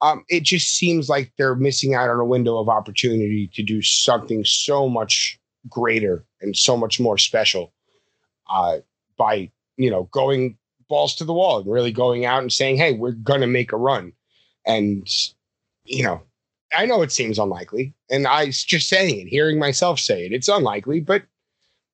Um, 0.02 0.24
it 0.30 0.44
just 0.44 0.76
seems 0.76 1.10
like 1.10 1.32
they're 1.38 1.56
missing 1.56 1.94
out 1.94 2.10
on 2.10 2.20
a 2.20 2.26
window 2.26 2.58
of 2.58 2.70
opportunity 2.70 3.50
to 3.54 3.64
do 3.64 3.82
something 3.82 4.44
so 4.44 4.90
much 4.90 5.40
greater 5.70 6.26
and 6.42 6.56
so 6.56 6.76
much 6.76 7.00
more 7.00 7.18
special 7.18 7.74
uh, 8.50 8.78
by 9.18 9.52
you 9.78 9.90
know 9.92 10.04
going 10.12 10.58
balls 10.90 11.16
to 11.16 11.26
the 11.26 11.34
wall 11.34 11.60
and 11.60 11.72
really 11.72 11.92
going 11.92 12.26
out 12.26 12.42
and 12.42 12.52
saying, 12.52 12.78
"Hey, 12.78 12.94
we're 12.94 13.12
gonna 13.12 13.48
make 13.48 13.72
a 13.72 13.78
run," 13.78 14.12
and 14.66 15.08
you 15.86 16.04
know. 16.04 16.22
I 16.78 16.86
know 16.86 17.02
it 17.02 17.14
seems 17.14 17.40
unlikely, 17.40 17.94
and 18.12 18.28
I 18.28 18.48
just 18.48 18.90
saying 18.90 19.22
it, 19.22 19.30
hearing 19.30 19.58
myself 19.58 20.02
say 20.02 20.26
it, 20.26 20.34
it's 20.34 20.50
unlikely, 20.50 21.00
but 21.00 21.24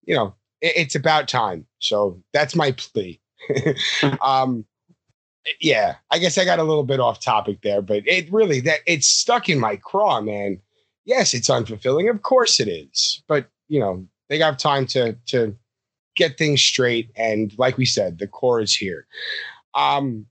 you 0.04 0.16
know, 0.16 0.34
it, 0.62 0.74
it's 0.76 0.96
about 0.96 1.28
time. 1.28 1.68
So 1.78 2.20
that's 2.34 2.56
my 2.56 2.72
plea. 2.72 3.22
um, 4.22 4.66
yeah, 5.60 5.96
I 6.12 6.20
guess 6.20 6.38
I 6.38 6.46
got 6.46 6.60
a 6.60 6.64
little 6.64 6.84
bit 6.84 7.00
off 7.00 7.20
topic 7.20 7.62
there, 7.62 7.82
but 7.82 8.08
it 8.08 8.32
really 8.32 8.60
that 8.62 8.80
it's 8.86 9.08
stuck 9.08 9.50
in 9.50 9.60
my 9.60 9.76
craw, 9.76 10.22
man. 10.22 10.60
Yes, 11.06 11.34
it's 11.34 11.50
unfulfilling. 11.50 12.10
Of 12.10 12.22
course 12.22 12.60
it 12.60 12.68
is, 12.68 13.22
but 13.28 13.50
you 13.68 13.80
know 13.80 14.06
they 14.30 14.38
got 14.38 14.60
time 14.60 14.86
to 14.88 15.14
to 15.28 15.56
get 16.16 16.38
things 16.38 16.62
straight, 16.62 17.12
and 17.16 17.54
like 17.58 17.78
we 17.78 17.86
said, 17.86 18.20
the 18.20 18.28
core 18.28 18.62
is 18.62 18.76
here. 18.76 19.06
Um, 19.76 20.28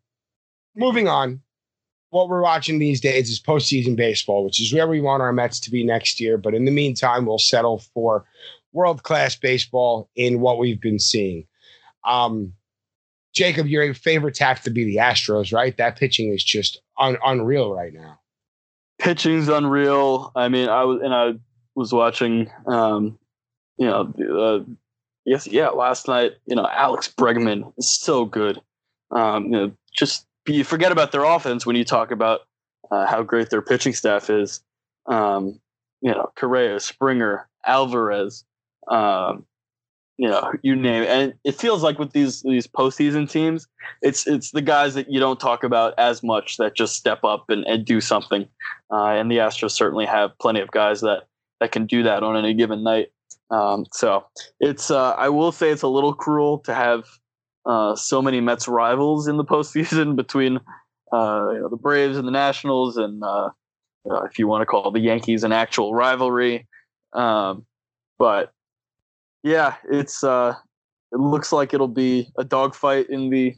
moving 0.74 1.08
on, 1.08 1.42
what 2.10 2.28
we're 2.28 2.42
watching 2.42 2.78
these 2.78 3.00
days 3.00 3.30
is 3.30 3.40
postseason 3.40 3.96
baseball, 3.96 4.44
which 4.44 4.60
is 4.60 4.72
where 4.72 4.86
we 4.86 5.00
want 5.00 5.22
our 5.22 5.32
Mets 5.32 5.60
to 5.60 5.70
be 5.70 5.84
next 5.84 6.20
year. 6.20 6.38
But 6.38 6.54
in 6.54 6.64
the 6.64 6.70
meantime, 6.70 7.26
we'll 7.26 7.38
settle 7.38 7.78
for 7.92 8.24
world 8.72 9.02
class 9.02 9.36
baseball 9.36 10.08
in 10.14 10.40
what 10.40 10.58
we've 10.58 10.80
been 10.80 10.98
seeing. 10.98 11.46
Um, 12.04 12.54
Jacob, 13.34 13.66
your 13.66 13.94
favorites 13.94 14.38
have 14.38 14.60
to 14.62 14.70
be 14.70 14.84
the 14.84 14.96
Astros, 14.96 15.52
right? 15.52 15.76
That 15.76 15.96
pitching 15.96 16.32
is 16.32 16.44
just 16.44 16.80
un- 16.98 17.18
unreal 17.24 17.72
right 17.72 17.92
now. 17.92 18.20
Pitching's 18.98 19.48
unreal. 19.48 20.32
I 20.36 20.48
mean, 20.48 20.68
I 20.68 20.84
was 20.84 21.00
and 21.02 21.14
I 21.14 21.32
was 21.74 21.92
watching, 21.92 22.50
um, 22.66 23.18
you 23.78 23.86
know, 23.86 24.12
uh, 24.38 24.64
yes, 25.24 25.46
yeah, 25.46 25.70
last 25.70 26.08
night. 26.08 26.32
You 26.46 26.56
know, 26.56 26.68
Alex 26.70 27.08
Bregman 27.08 27.72
is 27.78 27.90
so 27.90 28.24
good. 28.24 28.60
Um, 29.10 29.44
you 29.46 29.50
know, 29.50 29.72
just 29.96 30.26
you 30.46 30.64
forget 30.64 30.92
about 30.92 31.12
their 31.12 31.24
offense 31.24 31.66
when 31.66 31.76
you 31.76 31.84
talk 31.84 32.10
about 32.10 32.40
uh, 32.90 33.06
how 33.06 33.22
great 33.22 33.50
their 33.50 33.62
pitching 33.62 33.94
staff 33.94 34.30
is. 34.30 34.60
Um, 35.06 35.58
you 36.00 36.10
know, 36.10 36.30
Correa, 36.36 36.78
Springer, 36.80 37.48
Alvarez, 37.64 38.44
um, 38.88 39.46
you 40.22 40.28
know, 40.28 40.52
you 40.62 40.76
name 40.76 41.02
it. 41.02 41.08
And 41.08 41.34
it 41.42 41.56
feels 41.56 41.82
like 41.82 41.98
with 41.98 42.12
these 42.12 42.42
these 42.42 42.68
postseason 42.68 43.28
teams, 43.28 43.66
it's 44.02 44.24
it's 44.28 44.52
the 44.52 44.62
guys 44.62 44.94
that 44.94 45.10
you 45.10 45.18
don't 45.18 45.40
talk 45.40 45.64
about 45.64 45.94
as 45.98 46.22
much 46.22 46.58
that 46.58 46.76
just 46.76 46.94
step 46.94 47.24
up 47.24 47.46
and, 47.48 47.66
and 47.66 47.84
do 47.84 48.00
something. 48.00 48.46
Uh, 48.88 49.06
and 49.06 49.28
the 49.28 49.38
Astros 49.38 49.72
certainly 49.72 50.06
have 50.06 50.30
plenty 50.40 50.60
of 50.60 50.70
guys 50.70 51.00
that 51.00 51.24
that 51.58 51.72
can 51.72 51.86
do 51.86 52.04
that 52.04 52.22
on 52.22 52.36
any 52.36 52.54
given 52.54 52.84
night. 52.84 53.08
Um, 53.50 53.84
so 53.90 54.24
it's 54.60 54.92
uh, 54.92 55.10
I 55.14 55.28
will 55.28 55.50
say 55.50 55.70
it's 55.70 55.82
a 55.82 55.88
little 55.88 56.14
cruel 56.14 56.58
to 56.60 56.72
have 56.72 57.04
uh, 57.66 57.96
so 57.96 58.22
many 58.22 58.40
Mets 58.40 58.68
rivals 58.68 59.26
in 59.26 59.38
the 59.38 59.44
postseason 59.54 60.14
between 60.14 60.60
uh, 61.12 61.48
you 61.52 61.58
know, 61.58 61.68
the 61.68 61.76
Braves 61.76 62.16
and 62.16 62.28
the 62.28 62.32
Nationals, 62.32 62.96
and 62.96 63.24
uh, 63.24 63.50
if 64.04 64.38
you 64.38 64.46
want 64.46 64.62
to 64.62 64.66
call 64.66 64.92
the 64.92 65.00
Yankees 65.00 65.42
an 65.42 65.50
actual 65.50 65.96
rivalry. 65.96 66.68
Um, 67.12 67.66
but 68.20 68.52
yeah, 69.42 69.74
it's 69.90 70.22
uh, 70.22 70.54
it 71.12 71.18
looks 71.18 71.52
like 71.52 71.74
it'll 71.74 71.88
be 71.88 72.30
a 72.38 72.44
dogfight 72.44 73.08
in 73.10 73.30
the 73.30 73.54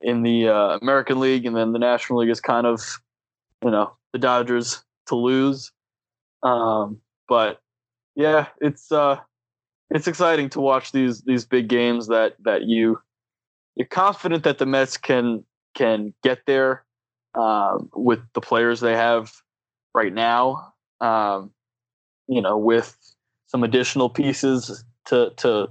in 0.00 0.22
the 0.22 0.48
uh, 0.48 0.78
American 0.80 1.18
League, 1.18 1.44
and 1.44 1.56
then 1.56 1.72
the 1.72 1.78
National 1.78 2.20
League 2.20 2.30
is 2.30 2.40
kind 2.40 2.66
of 2.66 2.80
you 3.64 3.70
know 3.70 3.96
the 4.12 4.18
Dodgers 4.18 4.84
to 5.06 5.16
lose. 5.16 5.72
Um, 6.42 7.00
but 7.28 7.60
yeah, 8.14 8.46
it's 8.60 8.92
uh, 8.92 9.16
it's 9.90 10.06
exciting 10.06 10.50
to 10.50 10.60
watch 10.60 10.92
these 10.92 11.22
these 11.22 11.44
big 11.44 11.68
games 11.68 12.08
that 12.08 12.36
that 12.44 12.62
you 12.64 13.00
you're 13.74 13.86
confident 13.86 14.44
that 14.44 14.58
the 14.58 14.66
Mets 14.66 14.96
can 14.96 15.44
can 15.74 16.14
get 16.22 16.40
there 16.46 16.84
um, 17.34 17.90
with 17.94 18.20
the 18.34 18.40
players 18.40 18.80
they 18.80 18.94
have 18.94 19.32
right 19.94 20.12
now. 20.12 20.72
Um, 21.00 21.52
you 22.28 22.42
know, 22.42 22.58
with 22.58 22.96
some 23.46 23.64
additional 23.64 24.10
pieces 24.10 24.84
to 25.08 25.30
to 25.36 25.68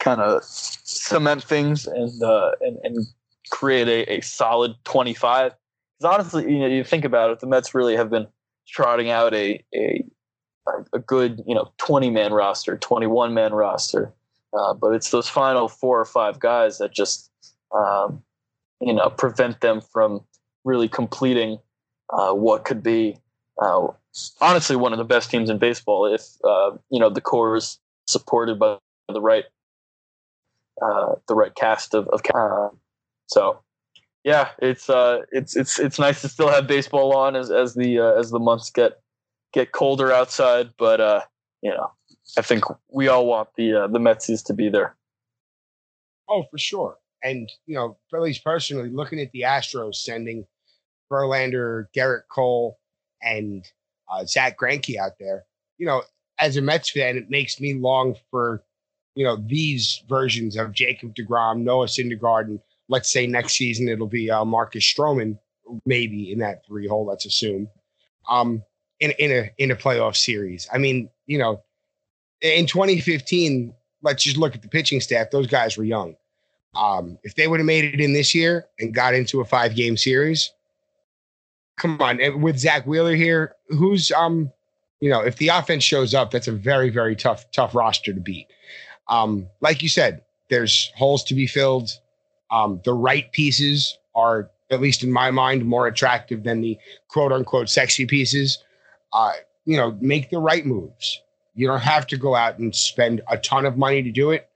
kind 0.00 0.20
of 0.20 0.42
cement 0.44 1.42
things 1.42 1.86
and 1.86 2.22
uh, 2.22 2.52
and 2.60 2.78
and 2.82 3.06
create 3.50 3.88
a, 3.88 4.14
a 4.14 4.20
solid 4.20 4.74
25. 4.84 5.52
Because 5.98 6.14
honestly, 6.14 6.52
you 6.52 6.58
know, 6.58 6.66
you 6.66 6.84
think 6.84 7.04
about 7.04 7.30
it, 7.30 7.40
the 7.40 7.46
Mets 7.46 7.74
really 7.74 7.96
have 7.96 8.10
been 8.10 8.26
trotting 8.68 9.10
out 9.10 9.34
a 9.34 9.62
a 9.74 10.04
a 10.92 10.98
good 10.98 11.42
you 11.46 11.54
know 11.54 11.72
20 11.78 12.10
man 12.10 12.32
roster, 12.32 12.76
21 12.76 13.34
man 13.34 13.52
roster, 13.52 14.12
uh, 14.58 14.74
but 14.74 14.94
it's 14.94 15.10
those 15.10 15.28
final 15.28 15.68
four 15.68 16.00
or 16.00 16.04
five 16.04 16.40
guys 16.40 16.78
that 16.78 16.92
just 16.92 17.30
um, 17.74 18.22
you 18.80 18.92
know 18.92 19.10
prevent 19.10 19.60
them 19.60 19.80
from 19.80 20.20
really 20.64 20.88
completing 20.88 21.58
uh, 22.10 22.32
what 22.32 22.64
could 22.64 22.82
be 22.82 23.18
uh, 23.62 23.86
honestly 24.40 24.76
one 24.76 24.92
of 24.92 24.98
the 24.98 25.04
best 25.04 25.30
teams 25.30 25.50
in 25.50 25.58
baseball 25.58 26.06
if 26.06 26.22
uh, 26.44 26.70
you 26.90 26.98
know 26.98 27.10
the 27.10 27.20
core 27.20 27.56
is 27.56 27.78
supported 28.14 28.58
by 28.58 28.78
the 29.12 29.20
right 29.20 29.44
uh, 30.80 31.14
the 31.28 31.34
right 31.34 31.54
cast 31.54 31.94
of, 31.94 32.08
of 32.08 32.20
uh, 32.34 32.68
so 33.26 33.60
yeah 34.24 34.48
it's 34.60 34.88
uh 34.88 35.18
it's 35.30 35.54
it's 35.54 35.78
it's 35.78 35.98
nice 35.98 36.22
to 36.22 36.28
still 36.28 36.48
have 36.48 36.66
baseball 36.66 37.14
on 37.14 37.36
as 37.36 37.50
as 37.50 37.74
the 37.74 37.98
uh, 37.98 38.12
as 38.12 38.30
the 38.30 38.38
months 38.38 38.70
get 38.70 39.00
get 39.52 39.72
colder 39.72 40.10
outside 40.10 40.70
but 40.78 41.00
uh 41.00 41.20
you 41.62 41.70
know 41.70 41.90
I 42.38 42.42
think 42.42 42.64
we 42.90 43.08
all 43.08 43.26
want 43.26 43.50
the 43.56 43.74
uh, 43.74 43.86
the 43.86 43.98
Metsies 43.98 44.44
to 44.46 44.54
be 44.54 44.68
there. 44.68 44.96
Oh, 46.28 46.44
for 46.50 46.58
sure. 46.58 46.96
And 47.22 47.50
you 47.66 47.74
know, 47.74 47.96
at 48.12 48.20
least 48.20 48.44
personally, 48.44 48.90
looking 48.90 49.20
at 49.20 49.30
the 49.32 49.42
Astros 49.42 49.96
sending 49.96 50.46
Verlander, 51.10 51.86
Gerrit 51.96 52.22
Cole, 52.30 52.78
and 53.22 53.64
uh, 54.10 54.24
Zack 54.24 54.58
Greinke 54.58 54.98
out 54.98 55.12
there, 55.20 55.44
you 55.78 55.86
know, 55.86 56.02
as 56.38 56.56
a 56.56 56.62
Mets 56.62 56.90
fan, 56.90 57.16
it 57.16 57.30
makes 57.30 57.60
me 57.60 57.74
long 57.74 58.16
for 58.30 58.62
you 59.14 59.24
know 59.24 59.36
these 59.36 60.02
versions 60.08 60.56
of 60.56 60.72
Jacob 60.72 61.14
Degrom, 61.14 61.62
Noah 61.62 61.86
Syndergaard, 61.86 62.46
and 62.46 62.60
let's 62.88 63.12
say 63.12 63.26
next 63.26 63.54
season 63.54 63.88
it'll 63.88 64.06
be 64.06 64.30
uh, 64.30 64.44
Marcus 64.44 64.84
Stroman, 64.84 65.38
maybe 65.86 66.32
in 66.32 66.38
that 66.40 66.66
three 66.66 66.86
hole. 66.86 67.06
Let's 67.06 67.26
assume, 67.26 67.68
um, 68.28 68.62
in 69.00 69.12
in 69.12 69.30
a 69.30 69.50
in 69.58 69.70
a 69.70 69.76
playoff 69.76 70.16
series. 70.16 70.68
I 70.72 70.78
mean, 70.78 71.08
you 71.26 71.38
know, 71.38 71.62
in 72.40 72.66
2015, 72.66 73.72
let's 74.02 74.22
just 74.22 74.36
look 74.36 74.54
at 74.54 74.62
the 74.62 74.68
pitching 74.68 75.00
staff. 75.00 75.30
Those 75.30 75.46
guys 75.46 75.76
were 75.76 75.84
young. 75.84 76.16
Um, 76.74 77.18
if 77.22 77.36
they 77.36 77.46
would 77.46 77.60
have 77.60 77.66
made 77.66 77.84
it 77.84 78.00
in 78.00 78.12
this 78.12 78.34
year 78.34 78.66
and 78.80 78.92
got 78.92 79.14
into 79.14 79.40
a 79.40 79.44
five 79.44 79.76
game 79.76 79.96
series, 79.96 80.52
come 81.78 82.00
on. 82.00 82.40
With 82.40 82.58
Zack 82.58 82.84
Wheeler 82.84 83.14
here, 83.14 83.54
who's 83.68 84.10
um, 84.10 84.50
you 85.04 85.10
know, 85.10 85.20
if 85.20 85.36
the 85.36 85.48
offense 85.48 85.84
shows 85.84 86.14
up, 86.14 86.30
that's 86.30 86.48
a 86.48 86.52
very, 86.52 86.88
very 86.88 87.14
tough, 87.14 87.50
tough 87.50 87.74
roster 87.74 88.14
to 88.14 88.20
beat. 88.20 88.46
Um, 89.08 89.48
like 89.60 89.82
you 89.82 89.88
said, 89.90 90.22
there's 90.48 90.90
holes 90.96 91.22
to 91.24 91.34
be 91.34 91.46
filled. 91.46 91.90
Um, 92.50 92.80
the 92.86 92.94
right 92.94 93.30
pieces 93.30 93.98
are, 94.14 94.48
at 94.70 94.80
least 94.80 95.02
in 95.02 95.12
my 95.12 95.30
mind, 95.30 95.66
more 95.66 95.86
attractive 95.86 96.42
than 96.42 96.62
the 96.62 96.78
quote 97.08 97.32
unquote 97.32 97.68
sexy 97.68 98.06
pieces. 98.06 98.64
Uh, 99.12 99.32
you 99.66 99.76
know, 99.76 99.94
make 100.00 100.30
the 100.30 100.38
right 100.38 100.64
moves. 100.64 101.20
You 101.54 101.66
don't 101.66 101.82
have 101.82 102.06
to 102.06 102.16
go 102.16 102.34
out 102.34 102.58
and 102.58 102.74
spend 102.74 103.20
a 103.28 103.36
ton 103.36 103.66
of 103.66 103.76
money 103.76 104.02
to 104.02 104.10
do 104.10 104.30
it. 104.30 104.48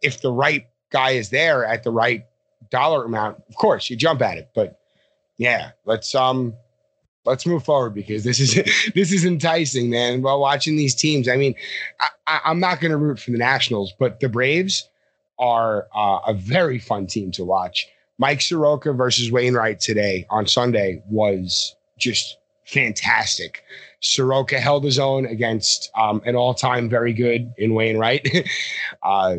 If 0.00 0.20
the 0.20 0.30
right 0.30 0.68
guy 0.90 1.10
is 1.10 1.30
there 1.30 1.64
at 1.64 1.82
the 1.82 1.90
right 1.90 2.24
dollar 2.70 3.04
amount, 3.04 3.42
of 3.48 3.56
course 3.56 3.90
you 3.90 3.96
jump 3.96 4.22
at 4.22 4.38
it. 4.38 4.50
But 4.54 4.78
yeah, 5.38 5.72
let's 5.86 6.14
um 6.14 6.54
let's 7.28 7.46
move 7.46 7.64
forward 7.64 7.94
because 7.94 8.24
this 8.24 8.40
is 8.40 8.54
this 8.94 9.12
is 9.12 9.24
enticing, 9.24 9.90
man. 9.90 10.22
While 10.22 10.40
watching 10.40 10.76
these 10.76 10.94
teams, 10.94 11.28
I 11.28 11.36
mean, 11.36 11.54
I, 12.26 12.40
am 12.44 12.60
not 12.60 12.80
going 12.80 12.90
to 12.90 12.96
root 12.96 13.20
for 13.20 13.30
the 13.30 13.38
Nationals, 13.38 13.92
but 13.98 14.20
the 14.20 14.28
Braves 14.28 14.88
are 15.38 15.86
uh, 15.94 16.20
a 16.26 16.34
very 16.34 16.78
fun 16.78 17.06
team 17.06 17.30
to 17.32 17.44
watch. 17.44 17.86
Mike 18.18 18.40
Soroka 18.40 18.92
versus 18.92 19.30
Wainwright 19.30 19.78
today 19.78 20.26
on 20.30 20.46
Sunday 20.46 21.02
was 21.08 21.76
just 21.98 22.38
fantastic. 22.66 23.62
Soroka 24.00 24.58
held 24.58 24.84
his 24.84 24.98
own 24.98 25.26
against 25.26 25.90
um, 25.96 26.20
an 26.24 26.34
all-time 26.34 26.88
very 26.88 27.12
good 27.12 27.52
in 27.58 27.74
Wainwright. 27.74 28.28
uh, 29.02 29.36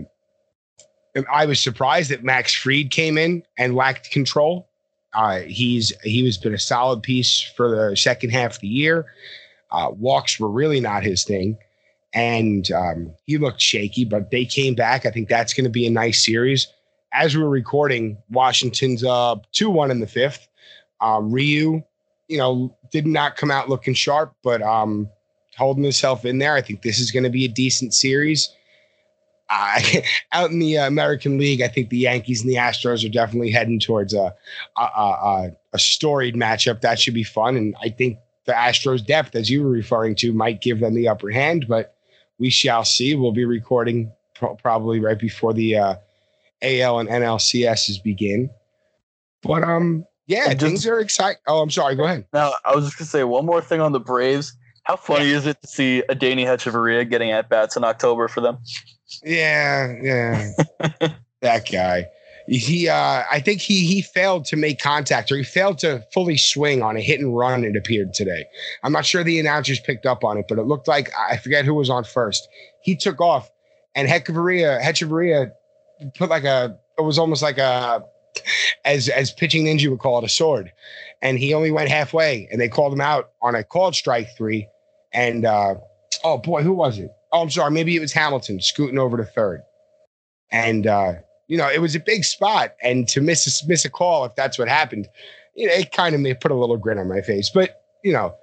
I 1.31 1.45
was 1.45 1.59
surprised 1.59 2.11
that 2.11 2.23
Max 2.23 2.53
Fried 2.53 2.91
came 2.91 3.17
in 3.17 3.43
and 3.57 3.75
lacked 3.75 4.11
control. 4.11 4.68
Uh, 5.13 5.39
he's 5.39 5.91
he 6.03 6.23
was 6.23 6.37
been 6.37 6.53
a 6.53 6.59
solid 6.59 7.01
piece 7.01 7.41
for 7.55 7.69
the 7.69 7.95
second 7.95 8.29
half 8.29 8.55
of 8.55 8.59
the 8.61 8.67
year. 8.67 9.07
Uh, 9.71 9.91
walks 9.91 10.39
were 10.39 10.49
really 10.49 10.79
not 10.79 11.03
his 11.03 11.23
thing, 11.23 11.57
and 12.13 12.71
um, 12.71 13.13
he 13.25 13.37
looked 13.37 13.61
shaky. 13.61 14.05
But 14.05 14.31
they 14.31 14.45
came 14.45 14.75
back. 14.75 15.05
I 15.05 15.11
think 15.11 15.29
that's 15.29 15.53
going 15.53 15.65
to 15.65 15.69
be 15.69 15.87
a 15.87 15.91
nice 15.91 16.23
series. 16.23 16.67
As 17.13 17.35
we 17.35 17.41
are 17.41 17.49
recording, 17.49 18.17
Washington's 18.29 19.03
up 19.03 19.51
two 19.51 19.69
one 19.69 19.91
in 19.91 19.99
the 19.99 20.07
fifth. 20.07 20.47
Um, 21.01 21.31
Ryu 21.31 21.83
you 22.29 22.37
know, 22.37 22.73
did 22.91 23.05
not 23.05 23.35
come 23.35 23.51
out 23.51 23.67
looking 23.67 23.93
sharp, 23.93 24.33
but 24.43 24.61
um, 24.61 25.09
holding 25.57 25.83
himself 25.83 26.23
in 26.23 26.37
there. 26.37 26.53
I 26.53 26.61
think 26.61 26.83
this 26.83 26.99
is 26.99 27.11
going 27.11 27.23
to 27.23 27.29
be 27.29 27.43
a 27.43 27.49
decent 27.49 27.93
series. 27.93 28.49
Uh, 29.49 29.81
out 30.31 30.51
in 30.51 30.59
the 30.59 30.75
American 30.75 31.37
League, 31.37 31.61
I 31.61 31.67
think 31.67 31.89
the 31.89 31.97
Yankees 31.97 32.41
and 32.41 32.49
the 32.49 32.55
Astros 32.55 33.05
are 33.05 33.09
definitely 33.09 33.51
heading 33.51 33.79
towards 33.79 34.13
a 34.13 34.33
a, 34.77 34.81
a 34.81 35.51
a, 35.73 35.79
storied 35.79 36.35
matchup. 36.35 36.81
That 36.81 36.99
should 36.99 37.13
be 37.13 37.23
fun, 37.23 37.55
and 37.55 37.75
I 37.81 37.89
think 37.89 38.19
the 38.45 38.53
Astros' 38.53 39.05
depth, 39.05 39.35
as 39.35 39.49
you 39.49 39.63
were 39.63 39.69
referring 39.69 40.15
to, 40.15 40.33
might 40.33 40.61
give 40.61 40.79
them 40.79 40.95
the 40.95 41.07
upper 41.07 41.29
hand. 41.31 41.65
But 41.67 41.95
we 42.37 42.49
shall 42.49 42.83
see. 42.83 43.15
We'll 43.15 43.31
be 43.31 43.45
recording 43.45 44.11
pro- 44.35 44.55
probably 44.55 44.99
right 44.99 45.19
before 45.19 45.53
the 45.53 45.77
uh, 45.77 45.95
AL 46.61 46.99
and 46.99 47.09
NLCSs 47.09 48.01
begin. 48.03 48.49
But 49.41 49.63
um, 49.63 50.05
yeah, 50.27 50.53
just, 50.53 50.59
things 50.59 50.87
are 50.87 50.99
exciting. 50.99 51.41
Oh, 51.47 51.61
I'm 51.61 51.71
sorry. 51.71 51.95
Go 51.95 52.03
ahead. 52.03 52.25
Now, 52.33 52.53
I 52.65 52.75
was 52.75 52.85
just 52.85 52.97
gonna 52.97 53.07
say 53.07 53.23
one 53.23 53.45
more 53.45 53.61
thing 53.61 53.81
on 53.81 53.91
the 53.91 53.99
Braves. 53.99 54.53
How 54.89 54.95
funny 54.95 55.29
yeah. 55.29 55.37
is 55.37 55.45
it 55.45 55.61
to 55.61 55.67
see 55.67 56.03
a 56.09 56.15
Danny 56.15 56.45
Hechavarria 56.45 57.07
getting 57.07 57.29
at 57.29 57.47
bats 57.47 57.77
in 57.77 57.83
October 57.83 58.27
for 58.27 58.41
them? 58.41 58.57
Yeah, 59.23 59.93
yeah. 60.01 60.49
that 61.41 61.71
guy. 61.71 62.07
He, 62.47 62.89
uh, 62.89 63.21
I 63.29 63.39
think 63.39 63.61
he 63.61 63.85
he 63.85 64.01
failed 64.01 64.45
to 64.45 64.55
make 64.55 64.81
contact, 64.81 65.31
or 65.31 65.37
he 65.37 65.43
failed 65.43 65.77
to 65.79 66.03
fully 66.11 66.37
swing 66.37 66.81
on 66.81 66.97
a 66.97 67.01
hit 67.01 67.19
and 67.19 67.37
run. 67.37 67.63
It 67.63 67.75
appeared 67.75 68.15
today. 68.15 68.45
I'm 68.81 68.91
not 68.91 69.05
sure 69.05 69.23
the 69.23 69.39
announcers 69.39 69.79
picked 69.79 70.07
up 70.07 70.23
on 70.23 70.39
it, 70.39 70.45
but 70.49 70.57
it 70.57 70.63
looked 70.63 70.87
like 70.87 71.11
I 71.15 71.37
forget 71.37 71.65
who 71.65 71.75
was 71.75 71.91
on 71.91 72.03
first. 72.03 72.49
He 72.81 72.95
took 72.95 73.21
off, 73.21 73.47
and 73.93 74.07
Hechavarria, 74.07 74.81
Hechavarria 74.81 75.51
put 76.15 76.31
like 76.31 76.45
a. 76.45 76.75
It 76.97 77.03
was 77.03 77.19
almost 77.19 77.43
like 77.43 77.59
a 77.59 78.03
as 78.85 79.07
as 79.07 79.31
pitching 79.31 79.65
ninja 79.65 79.87
would 79.91 79.99
call 79.99 80.17
it, 80.17 80.23
a 80.23 80.29
sword. 80.29 80.71
And 81.21 81.37
he 81.37 81.53
only 81.53 81.69
went 81.69 81.89
halfway, 81.89 82.47
and 82.51 82.59
they 82.59 82.69
called 82.69 82.91
him 82.91 83.01
out 83.01 83.29
on 83.43 83.53
a 83.53 83.63
called 83.63 83.93
strike 83.93 84.35
three. 84.35 84.67
And 85.13 85.45
uh, 85.45 85.75
oh 86.23 86.37
boy, 86.37 86.63
who 86.63 86.73
was 86.73 86.99
it? 86.99 87.11
Oh, 87.31 87.41
I'm 87.41 87.49
sorry, 87.49 87.71
maybe 87.71 87.95
it 87.95 87.99
was 87.99 88.13
Hamilton 88.13 88.61
scooting 88.61 88.99
over 88.99 89.17
to 89.17 89.23
third. 89.23 89.61
And 90.51 90.87
uh, 90.87 91.13
you 91.47 91.57
know, 91.57 91.69
it 91.69 91.81
was 91.81 91.95
a 91.95 91.99
big 91.99 92.23
spot, 92.23 92.75
and 92.83 93.07
to 93.09 93.21
miss 93.21 93.63
a, 93.63 93.67
miss 93.67 93.85
a 93.85 93.89
call 93.89 94.25
if 94.25 94.35
that's 94.35 94.57
what 94.57 94.67
happened, 94.67 95.07
you 95.55 95.67
know, 95.67 95.73
it 95.73 95.91
kind 95.91 96.15
of 96.15 96.21
may 96.21 96.33
put 96.33 96.51
a 96.51 96.55
little 96.55 96.77
grin 96.77 96.97
on 96.97 97.07
my 97.07 97.21
face. 97.21 97.49
But 97.49 97.81
you 98.03 98.13
know, 98.13 98.35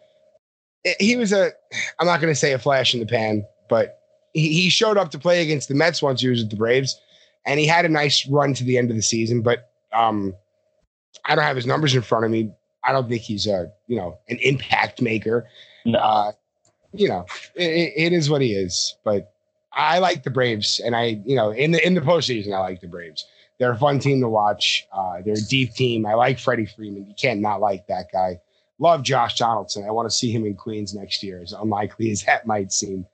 it, 0.84 1.00
he 1.00 1.16
was 1.16 1.32
a 1.32 1.52
I'm 1.98 2.06
not 2.06 2.20
going 2.20 2.32
to 2.32 2.38
say 2.38 2.52
a 2.52 2.58
flash 2.58 2.94
in 2.94 3.00
the 3.00 3.06
pan, 3.06 3.44
but 3.68 3.98
he, 4.32 4.52
he 4.52 4.68
showed 4.68 4.96
up 4.96 5.10
to 5.12 5.18
play 5.18 5.42
against 5.42 5.68
the 5.68 5.74
Mets 5.74 6.02
once 6.02 6.20
he 6.20 6.28
was 6.28 6.40
with 6.40 6.50
the 6.50 6.56
Braves, 6.56 7.00
and 7.44 7.58
he 7.58 7.66
had 7.66 7.84
a 7.84 7.88
nice 7.88 8.26
run 8.28 8.54
to 8.54 8.64
the 8.64 8.78
end 8.78 8.90
of 8.90 8.96
the 8.96 9.02
season. 9.02 9.40
But 9.40 9.70
um, 9.92 10.34
I 11.24 11.34
don't 11.34 11.44
have 11.44 11.56
his 11.56 11.66
numbers 11.66 11.94
in 11.94 12.02
front 12.02 12.24
of 12.24 12.30
me. 12.30 12.52
I 12.84 12.92
don't 12.92 13.08
think 13.08 13.22
he's 13.22 13.46
a 13.46 13.70
you 13.86 13.96
know 13.96 14.18
an 14.28 14.38
impact 14.42 15.00
maker. 15.00 15.48
No. 15.84 15.98
Uh, 15.98 16.32
you 16.96 17.08
know, 17.08 17.26
it, 17.54 17.92
it 17.96 18.12
is 18.12 18.30
what 18.30 18.40
he 18.40 18.54
is. 18.54 18.96
But 19.04 19.32
I 19.72 19.98
like 19.98 20.22
the 20.22 20.30
Braves, 20.30 20.80
and 20.84 20.96
I 20.96 21.20
you 21.24 21.36
know 21.36 21.50
in 21.50 21.72
the 21.72 21.86
in 21.86 21.94
the 21.94 22.00
postseason 22.00 22.54
I 22.54 22.60
like 22.60 22.80
the 22.80 22.88
Braves. 22.88 23.26
They're 23.58 23.72
a 23.72 23.78
fun 23.78 23.98
team 24.00 24.20
to 24.20 24.28
watch. 24.28 24.86
Uh, 24.92 25.22
they're 25.24 25.34
a 25.34 25.48
deep 25.48 25.72
team. 25.72 26.04
I 26.04 26.12
like 26.12 26.38
Freddie 26.38 26.66
Freeman. 26.66 27.06
You 27.06 27.14
can't 27.18 27.40
not 27.40 27.60
like 27.60 27.86
that 27.86 28.12
guy. 28.12 28.38
Love 28.78 29.02
Josh 29.02 29.38
Donaldson. 29.38 29.84
I 29.84 29.90
want 29.92 30.10
to 30.10 30.14
see 30.14 30.30
him 30.30 30.44
in 30.44 30.54
Queens 30.54 30.94
next 30.94 31.22
year, 31.22 31.40
as 31.42 31.52
unlikely 31.52 32.10
as 32.10 32.22
that 32.24 32.46
might 32.46 32.70
seem. 32.70 33.06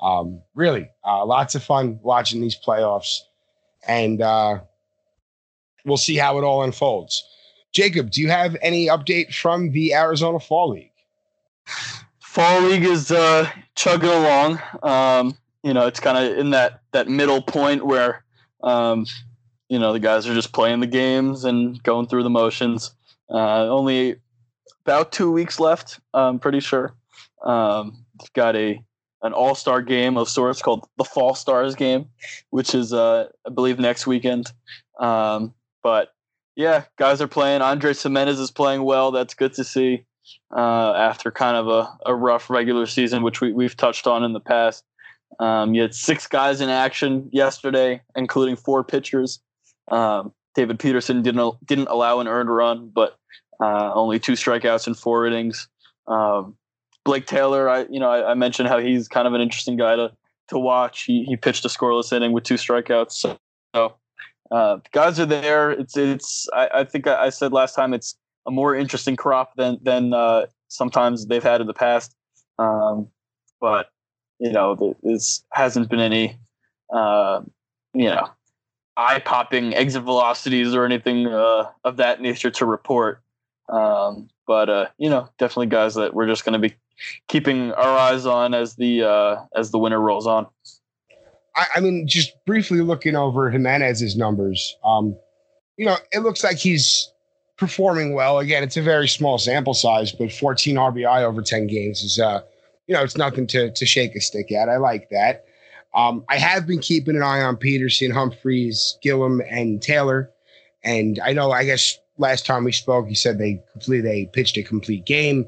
Um, 0.00 0.42
really, 0.54 0.90
uh, 1.04 1.24
lots 1.24 1.54
of 1.54 1.62
fun 1.62 2.00
watching 2.02 2.40
these 2.40 2.58
playoffs. 2.58 3.20
And 3.86 4.20
uh, 4.20 4.60
we'll 5.84 5.96
see 5.96 6.16
how 6.16 6.38
it 6.38 6.44
all 6.44 6.64
unfolds. 6.64 7.24
Jacob, 7.72 8.10
do 8.10 8.20
you 8.20 8.28
have 8.28 8.56
any 8.60 8.86
update 8.86 9.34
from 9.34 9.70
the 9.70 9.94
Arizona 9.94 10.40
Fall 10.40 10.70
League? 10.70 10.90
Fall 12.38 12.60
League 12.60 12.84
is 12.84 13.10
uh, 13.10 13.50
chugging 13.74 14.10
along. 14.10 14.60
Um, 14.84 15.36
you 15.64 15.74
know, 15.74 15.88
it's 15.88 15.98
kind 15.98 16.16
of 16.16 16.38
in 16.38 16.50
that 16.50 16.82
that 16.92 17.08
middle 17.08 17.42
point 17.42 17.84
where, 17.84 18.22
um, 18.62 19.06
you 19.68 19.80
know, 19.80 19.92
the 19.92 19.98
guys 19.98 20.24
are 20.28 20.34
just 20.34 20.52
playing 20.52 20.78
the 20.78 20.86
games 20.86 21.42
and 21.42 21.82
going 21.82 22.06
through 22.06 22.22
the 22.22 22.30
motions. 22.30 22.94
Uh, 23.28 23.66
only 23.66 24.20
about 24.86 25.10
two 25.10 25.32
weeks 25.32 25.58
left. 25.58 25.98
I'm 26.14 26.38
pretty 26.38 26.60
sure. 26.60 26.94
Um, 27.44 28.04
got 28.34 28.54
a 28.54 28.84
an 29.22 29.32
all 29.32 29.56
star 29.56 29.82
game 29.82 30.16
of 30.16 30.28
sorts 30.28 30.62
called 30.62 30.86
the 30.96 31.02
Fall 31.02 31.34
Stars 31.34 31.74
game, 31.74 32.06
which 32.50 32.72
is 32.72 32.92
uh, 32.92 33.30
I 33.48 33.50
believe 33.50 33.80
next 33.80 34.06
weekend. 34.06 34.52
Um, 35.00 35.54
but 35.82 36.10
yeah, 36.54 36.84
guys 36.98 37.20
are 37.20 37.26
playing. 37.26 37.62
Andres 37.62 38.00
Gimenez 38.00 38.38
is 38.38 38.52
playing 38.52 38.84
well. 38.84 39.10
That's 39.10 39.34
good 39.34 39.54
to 39.54 39.64
see. 39.64 40.04
Uh, 40.54 40.92
after 40.92 41.30
kind 41.30 41.56
of 41.56 41.68
a, 41.68 41.98
a 42.06 42.14
rough 42.14 42.50
regular 42.50 42.86
season, 42.86 43.22
which 43.22 43.40
we, 43.40 43.52
we've 43.52 43.76
touched 43.76 44.06
on 44.06 44.24
in 44.24 44.32
the 44.32 44.40
past. 44.40 44.84
Um, 45.40 45.74
you 45.74 45.82
had 45.82 45.94
six 45.94 46.26
guys 46.26 46.60
in 46.60 46.68
action 46.68 47.28
yesterday, 47.32 48.00
including 48.16 48.56
four 48.56 48.82
pitchers. 48.82 49.40
Um, 49.90 50.32
David 50.54 50.78
Peterson 50.78 51.22
didn't 51.22 51.54
didn't 51.66 51.88
allow 51.88 52.20
an 52.20 52.28
earned 52.28 52.50
run, 52.50 52.90
but 52.92 53.16
uh, 53.60 53.92
only 53.94 54.18
two 54.18 54.32
strikeouts 54.32 54.86
in 54.86 54.94
four 54.94 55.26
innings. 55.26 55.68
Um, 56.06 56.56
Blake 57.04 57.26
Taylor, 57.26 57.68
I 57.68 57.86
you 57.90 58.00
know 58.00 58.10
I, 58.10 58.32
I, 58.32 58.34
mentioned 58.34 58.68
how 58.68 58.78
he's 58.78 59.08
kind 59.08 59.26
of 59.26 59.34
an 59.34 59.40
interesting 59.40 59.76
guy 59.76 59.96
to 59.96 60.12
to 60.48 60.58
watch. 60.58 61.04
He 61.04 61.24
he 61.24 61.36
pitched 61.36 61.64
a 61.64 61.68
scoreless 61.68 62.12
inning 62.12 62.32
with 62.32 62.44
two 62.44 62.54
strikeouts. 62.54 63.12
So, 63.12 63.38
so 63.74 63.94
uh, 64.50 64.78
guys 64.92 65.20
are 65.20 65.26
there. 65.26 65.70
It's 65.70 65.96
it's 65.96 66.48
I, 66.52 66.68
I 66.74 66.84
think 66.84 67.06
I, 67.06 67.26
I, 67.26 67.28
said 67.28 67.52
last 67.52 67.74
time 67.74 67.94
it's 67.94 68.16
a 68.46 68.50
more 68.50 68.74
interesting 68.74 69.16
crop 69.16 69.56
than 69.56 69.78
than 69.82 70.12
uh, 70.12 70.46
sometimes 70.68 71.26
they've 71.26 71.42
had 71.42 71.60
in 71.60 71.66
the 71.66 71.74
past. 71.74 72.14
Um, 72.58 73.08
but 73.60 73.90
you 74.38 74.52
know, 74.52 74.96
this 75.02 75.44
hasn't 75.52 75.88
been 75.88 76.00
any 76.00 76.38
uh, 76.92 77.42
you 77.94 78.08
know 78.08 78.28
eye 78.96 79.20
popping 79.20 79.74
exit 79.74 80.02
velocities 80.02 80.74
or 80.74 80.84
anything 80.84 81.26
uh, 81.26 81.70
of 81.84 81.96
that 81.96 82.20
nature 82.20 82.50
to 82.50 82.66
report. 82.66 83.22
Um, 83.68 84.28
but 84.46 84.68
uh, 84.68 84.86
you 84.98 85.10
know, 85.10 85.28
definitely 85.38 85.66
guys 85.66 85.94
that 85.94 86.14
we're 86.14 86.26
just 86.26 86.44
going 86.44 86.60
to 86.60 86.68
be 86.68 86.74
keeping 87.28 87.72
our 87.72 87.98
eyes 87.98 88.26
on 88.26 88.54
as 88.54 88.76
the 88.76 89.04
uh, 89.04 89.36
as 89.54 89.70
the 89.70 89.78
winter 89.78 90.00
rolls 90.00 90.26
on. 90.26 90.46
I, 91.54 91.66
I 91.76 91.80
mean, 91.80 92.06
just 92.06 92.32
briefly 92.46 92.80
looking 92.80 93.16
over 93.16 93.50
Gimenez's 93.50 94.16
numbers, 94.16 94.76
um, 94.84 95.16
you 95.76 95.86
know, 95.86 95.96
it 96.12 96.20
looks 96.20 96.42
like 96.42 96.56
he's 96.56 97.12
performing 97.58 98.14
well. 98.14 98.38
Again, 98.38 98.62
it's 98.62 98.76
a 98.76 98.82
very 98.82 99.08
small 99.08 99.36
sample 99.36 99.74
size, 99.74 100.12
but 100.12 100.32
14 100.32 100.76
RBI 100.76 101.22
over 101.22 101.42
10 101.42 101.66
games 101.66 102.02
is, 102.02 102.18
uh, 102.18 102.40
you 102.86 102.94
know, 102.94 103.02
it's 103.02 103.18
nothing 103.18 103.46
to 103.48 103.70
to 103.70 103.84
shake 103.84 104.16
a 104.16 104.20
stick 104.20 104.50
at. 104.50 104.70
I 104.70 104.78
like 104.78 105.10
that. 105.10 105.44
Um, 105.94 106.24
I 106.28 106.38
have 106.38 106.66
been 106.66 106.78
keeping 106.78 107.16
an 107.16 107.22
eye 107.22 107.42
on 107.42 107.56
Peterson, 107.56 108.10
Humphreys, 108.10 108.98
Gilliam, 109.02 109.42
and 109.50 109.82
Taylor, 109.82 110.30
and 110.82 111.20
I 111.22 111.34
know. 111.34 111.50
I 111.50 111.64
guess 111.64 111.98
last 112.16 112.46
time 112.46 112.64
we 112.64 112.72
spoke, 112.72 113.08
he 113.08 113.14
said 113.14 113.38
they 113.38 113.62
complete 113.72 114.02
they 114.02 114.26
pitched 114.32 114.56
a 114.56 114.62
complete 114.62 115.04
game. 115.04 115.46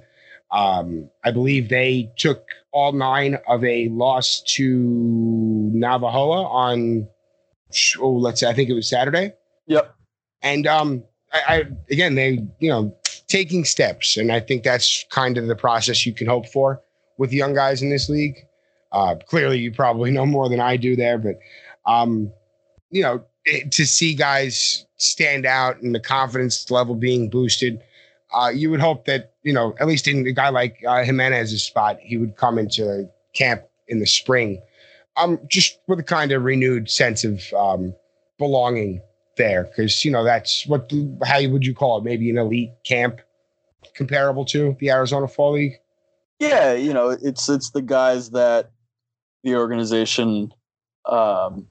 Um, 0.50 1.08
I 1.24 1.30
believe 1.30 1.68
they 1.68 2.10
took 2.16 2.44
all 2.72 2.92
nine 2.92 3.38
of 3.46 3.64
a 3.64 3.88
loss 3.88 4.42
to 4.56 5.70
Navojoa 5.74 6.44
on, 6.46 7.08
oh, 8.00 8.12
let's 8.12 8.40
say, 8.40 8.48
I 8.48 8.54
think 8.54 8.68
it 8.68 8.74
was 8.74 8.88
Saturday. 8.88 9.32
Yep. 9.66 9.94
And 10.42 10.66
um, 10.66 11.04
I, 11.32 11.42
I 11.48 11.64
again, 11.90 12.14
they, 12.14 12.46
you 12.58 12.68
know, 12.68 12.96
taking 13.28 13.64
steps, 13.64 14.16
and 14.16 14.32
I 14.32 14.40
think 14.40 14.62
that's 14.62 15.04
kind 15.10 15.38
of 15.38 15.46
the 15.46 15.56
process 15.56 16.04
you 16.04 16.12
can 16.12 16.26
hope 16.26 16.48
for 16.48 16.80
with 17.18 17.32
young 17.32 17.54
guys 17.54 17.82
in 17.82 17.90
this 17.90 18.08
league. 18.08 18.46
Uh, 18.92 19.14
clearly, 19.26 19.58
you 19.58 19.72
probably 19.72 20.10
know 20.12 20.26
more 20.26 20.48
than 20.48 20.60
I 20.60 20.76
do 20.76 20.96
there, 20.96 21.18
but 21.18 21.38
um, 21.86 22.32
you 22.90 23.02
know, 23.02 23.24
it, 23.44 23.72
to 23.72 23.86
see 23.86 24.14
guys 24.14 24.86
stand 24.96 25.46
out 25.46 25.80
and 25.80 25.94
the 25.94 26.00
confidence 26.00 26.70
level 26.70 26.94
being 26.94 27.30
boosted 27.30 27.82
uh, 28.32 28.50
you 28.54 28.70
would 28.70 28.80
hope 28.80 29.04
that 29.06 29.32
you 29.42 29.52
know 29.52 29.74
at 29.80 29.86
least 29.86 30.06
in 30.06 30.26
a 30.26 30.32
guy 30.32 30.48
like 30.48 30.82
uh, 30.86 31.04
Gimenez's 31.04 31.64
spot, 31.64 31.98
he 32.00 32.16
would 32.16 32.36
come 32.36 32.58
into 32.58 33.08
camp 33.34 33.62
in 33.88 34.00
the 34.00 34.06
spring, 34.06 34.62
um, 35.16 35.38
just 35.48 35.78
with 35.86 35.98
a 35.98 36.04
kind 36.04 36.32
of 36.32 36.44
renewed 36.44 36.90
sense 36.90 37.24
of 37.24 37.42
um, 37.54 37.94
belonging 38.38 39.00
there, 39.36 39.64
because 39.64 40.04
you 40.04 40.10
know 40.10 40.24
that's 40.24 40.66
what 40.66 40.90
how 41.24 41.46
would 41.48 41.64
you 41.64 41.74
call 41.74 41.98
it? 41.98 42.04
Maybe 42.04 42.30
an 42.30 42.38
elite 42.38 42.70
camp 42.84 43.20
comparable 43.94 44.44
to 44.46 44.76
the 44.80 44.90
Arizona 44.90 45.28
Fall 45.28 45.52
League. 45.52 45.74
Yeah, 46.38 46.72
you 46.72 46.94
know, 46.94 47.10
it's 47.10 47.48
it's 47.48 47.70
the 47.70 47.82
guys 47.82 48.30
that 48.30 48.70
the 49.44 49.56
organization 49.56 50.52
um, 51.06 51.66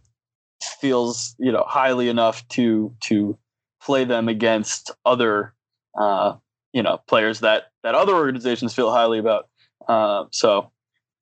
feels 0.79 1.35
you 1.39 1.51
know 1.51 1.65
highly 1.67 2.09
enough 2.09 2.47
to 2.49 2.95
to 3.01 3.37
play 3.81 4.05
them 4.05 4.27
against 4.27 4.91
other 5.05 5.53
uh, 5.99 6.35
you 6.73 6.83
know 6.83 6.99
players 7.07 7.39
that 7.39 7.71
that 7.83 7.95
other 7.95 8.13
organizations 8.13 8.73
feel 8.73 8.91
highly 8.91 9.19
about. 9.19 9.49
Um, 9.87 10.27
so 10.31 10.71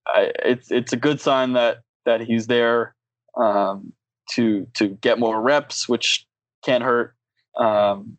I, 0.05 0.31
it's 0.43 0.71
it's 0.71 0.93
a 0.93 0.97
good 0.97 1.21
sign 1.21 1.53
that 1.53 1.77
that 2.05 2.21
he's 2.21 2.47
there 2.47 2.95
um, 3.37 3.93
to 4.31 4.67
to 4.75 4.89
get 4.89 5.19
more 5.19 5.41
reps, 5.41 5.87
which 5.87 6.26
can't 6.67 6.83
hurt. 6.83 7.15
Um, 7.57 8.17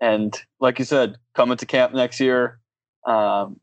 and 0.00 0.34
like 0.60 0.78
you 0.78 0.84
said, 0.84 1.16
coming 1.34 1.58
to 1.58 1.66
camp 1.66 1.92
next 1.94 2.18
year, 2.18 2.58
um, 3.06 3.60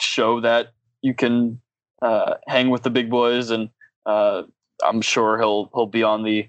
show 0.00 0.40
that 0.40 0.74
you 1.00 1.14
can 1.14 1.60
uh, 2.02 2.34
hang 2.46 2.70
with 2.70 2.82
the 2.82 2.90
big 2.90 3.10
boys, 3.10 3.50
and 3.50 3.70
uh, 4.04 4.42
I'm 4.84 5.00
sure 5.00 5.38
he'll 5.38 5.70
he'll 5.74 5.86
be 5.86 6.02
on 6.02 6.22
the 6.22 6.48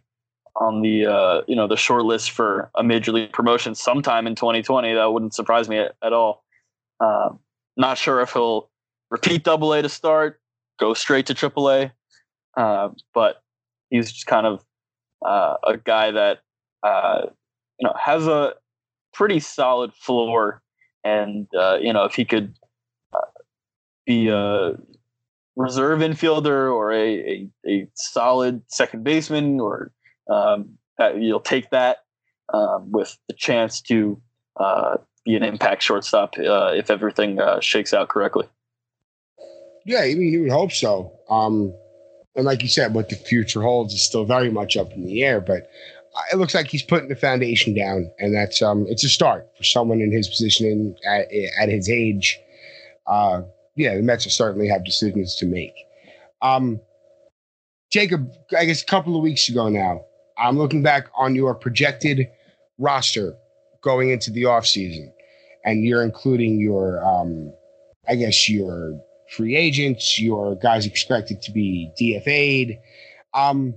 on 0.55 0.81
the 0.81 1.05
uh, 1.05 1.41
you 1.47 1.55
know 1.55 1.67
the 1.67 1.77
short 1.77 2.03
list 2.03 2.31
for 2.31 2.69
a 2.75 2.83
major 2.83 3.11
league 3.11 3.31
promotion 3.31 3.73
sometime 3.73 4.27
in 4.27 4.35
2020. 4.35 4.93
That 4.93 5.11
wouldn't 5.13 5.33
surprise 5.33 5.69
me 5.69 5.79
at, 5.79 5.95
at 6.03 6.13
all. 6.13 6.43
Uh, 6.99 7.29
not 7.77 7.97
sure 7.97 8.21
if 8.21 8.33
he'll 8.33 8.69
repeat 9.09 9.43
Double 9.43 9.73
A 9.73 9.81
to 9.81 9.89
start, 9.89 10.41
go 10.79 10.93
straight 10.93 11.27
to 11.27 11.33
Triple 11.33 11.69
A, 11.71 11.93
uh, 12.57 12.89
but 13.13 13.41
he's 13.89 14.11
just 14.11 14.27
kind 14.27 14.45
of 14.45 14.63
uh, 15.25 15.55
a 15.65 15.77
guy 15.77 16.11
that 16.11 16.39
uh, 16.83 17.21
you 17.79 17.87
know 17.87 17.93
has 17.99 18.27
a 18.27 18.53
pretty 19.13 19.39
solid 19.39 19.93
floor, 19.93 20.61
and 21.03 21.47
uh, 21.57 21.77
you 21.81 21.93
know 21.93 22.05
if 22.05 22.15
he 22.15 22.25
could 22.25 22.53
be 24.05 24.29
a 24.29 24.77
reserve 25.57 25.99
infielder 25.99 26.73
or 26.73 26.91
a, 26.93 27.19
a, 27.19 27.49
a 27.67 27.87
solid 27.95 28.61
second 28.67 29.03
baseman 29.03 29.59
or 29.59 29.91
um, 30.31 30.77
you'll 31.17 31.39
take 31.39 31.69
that 31.71 31.97
um, 32.53 32.91
with 32.91 33.17
the 33.27 33.33
chance 33.33 33.81
to 33.81 34.21
uh, 34.59 34.97
be 35.25 35.35
an 35.35 35.43
impact 35.43 35.83
shortstop 35.83 36.35
uh, 36.37 36.71
if 36.73 36.89
everything 36.89 37.39
uh, 37.39 37.59
shakes 37.59 37.93
out 37.93 38.07
correctly. 38.07 38.47
Yeah, 39.85 39.99
I 39.99 40.15
mean, 40.15 40.31
you 40.31 40.41
would 40.43 40.51
hope 40.51 40.71
so. 40.71 41.11
Um, 41.29 41.73
and 42.35 42.45
like 42.45 42.61
you 42.61 42.69
said, 42.69 42.93
what 42.93 43.09
the 43.09 43.15
future 43.15 43.61
holds 43.61 43.93
is 43.93 44.05
still 44.05 44.25
very 44.25 44.51
much 44.51 44.77
up 44.77 44.91
in 44.93 45.05
the 45.05 45.23
air. 45.23 45.41
But 45.41 45.63
uh, 45.63 45.96
it 46.31 46.37
looks 46.37 46.55
like 46.55 46.67
he's 46.67 46.83
putting 46.83 47.09
the 47.09 47.15
foundation 47.15 47.73
down, 47.73 48.11
and 48.19 48.33
that's 48.33 48.61
um, 48.61 48.85
it's 48.89 49.03
a 49.03 49.09
start 49.09 49.47
for 49.57 49.63
someone 49.63 50.01
in 50.01 50.11
his 50.11 50.27
position 50.27 50.95
at, 51.05 51.27
at 51.59 51.69
his 51.69 51.89
age. 51.89 52.39
Uh, 53.05 53.41
yeah, 53.75 53.95
the 53.95 54.01
Mets 54.01 54.25
will 54.25 54.31
certainly 54.31 54.67
have 54.67 54.83
decisions 54.83 55.35
to 55.35 55.45
make. 55.45 55.73
Um, 56.41 56.79
Jacob, 57.91 58.31
I 58.57 58.65
guess 58.65 58.81
a 58.81 58.85
couple 58.85 59.15
of 59.15 59.23
weeks 59.23 59.47
ago 59.49 59.69
now, 59.69 60.05
I'm 60.37 60.57
looking 60.57 60.83
back 60.83 61.07
on 61.15 61.35
your 61.35 61.55
projected 61.55 62.27
roster 62.77 63.35
going 63.81 64.09
into 64.09 64.31
the 64.31 64.43
offseason, 64.43 65.11
and 65.63 65.85
you're 65.85 66.03
including 66.03 66.59
your, 66.59 67.03
um, 67.05 67.53
I 68.07 68.15
guess, 68.15 68.49
your 68.49 68.99
free 69.35 69.55
agents, 69.55 70.19
your 70.19 70.55
guys 70.55 70.85
expected 70.85 71.41
to 71.43 71.51
be 71.51 71.91
DFA'd. 71.99 72.77
Um, 73.33 73.75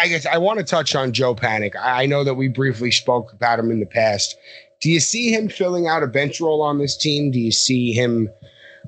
I 0.00 0.08
guess 0.08 0.26
I 0.26 0.38
want 0.38 0.58
to 0.58 0.64
touch 0.64 0.94
on 0.94 1.12
Joe 1.12 1.34
Panik. 1.34 1.74
I 1.78 2.06
know 2.06 2.24
that 2.24 2.34
we 2.34 2.48
briefly 2.48 2.90
spoke 2.90 3.32
about 3.32 3.58
him 3.58 3.70
in 3.70 3.80
the 3.80 3.86
past. 3.86 4.36
Do 4.80 4.90
you 4.90 5.00
see 5.00 5.32
him 5.32 5.48
filling 5.48 5.86
out 5.86 6.02
a 6.02 6.06
bench 6.06 6.40
role 6.40 6.62
on 6.62 6.78
this 6.78 6.96
team? 6.96 7.30
Do 7.30 7.38
you 7.38 7.52
see 7.52 7.92
him 7.92 8.30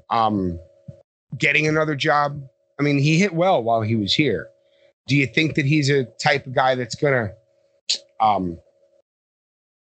um, 0.09 0.59
getting 1.37 1.68
another 1.68 1.94
job? 1.94 2.42
I 2.81 2.83
mean, 2.83 2.98
he 2.98 3.18
hit 3.18 3.35
well 3.35 3.62
while 3.62 3.83
he 3.83 3.94
was 3.94 4.14
here 4.14 4.48
do 5.07 5.16
you 5.16 5.27
think 5.27 5.55
that 5.57 5.66
he's 5.66 5.90
a 5.90 6.05
type 6.05 6.46
of 6.46 6.55
guy 6.55 6.75
that's 6.75 6.94
gonna 6.94 7.33
um 8.20 8.59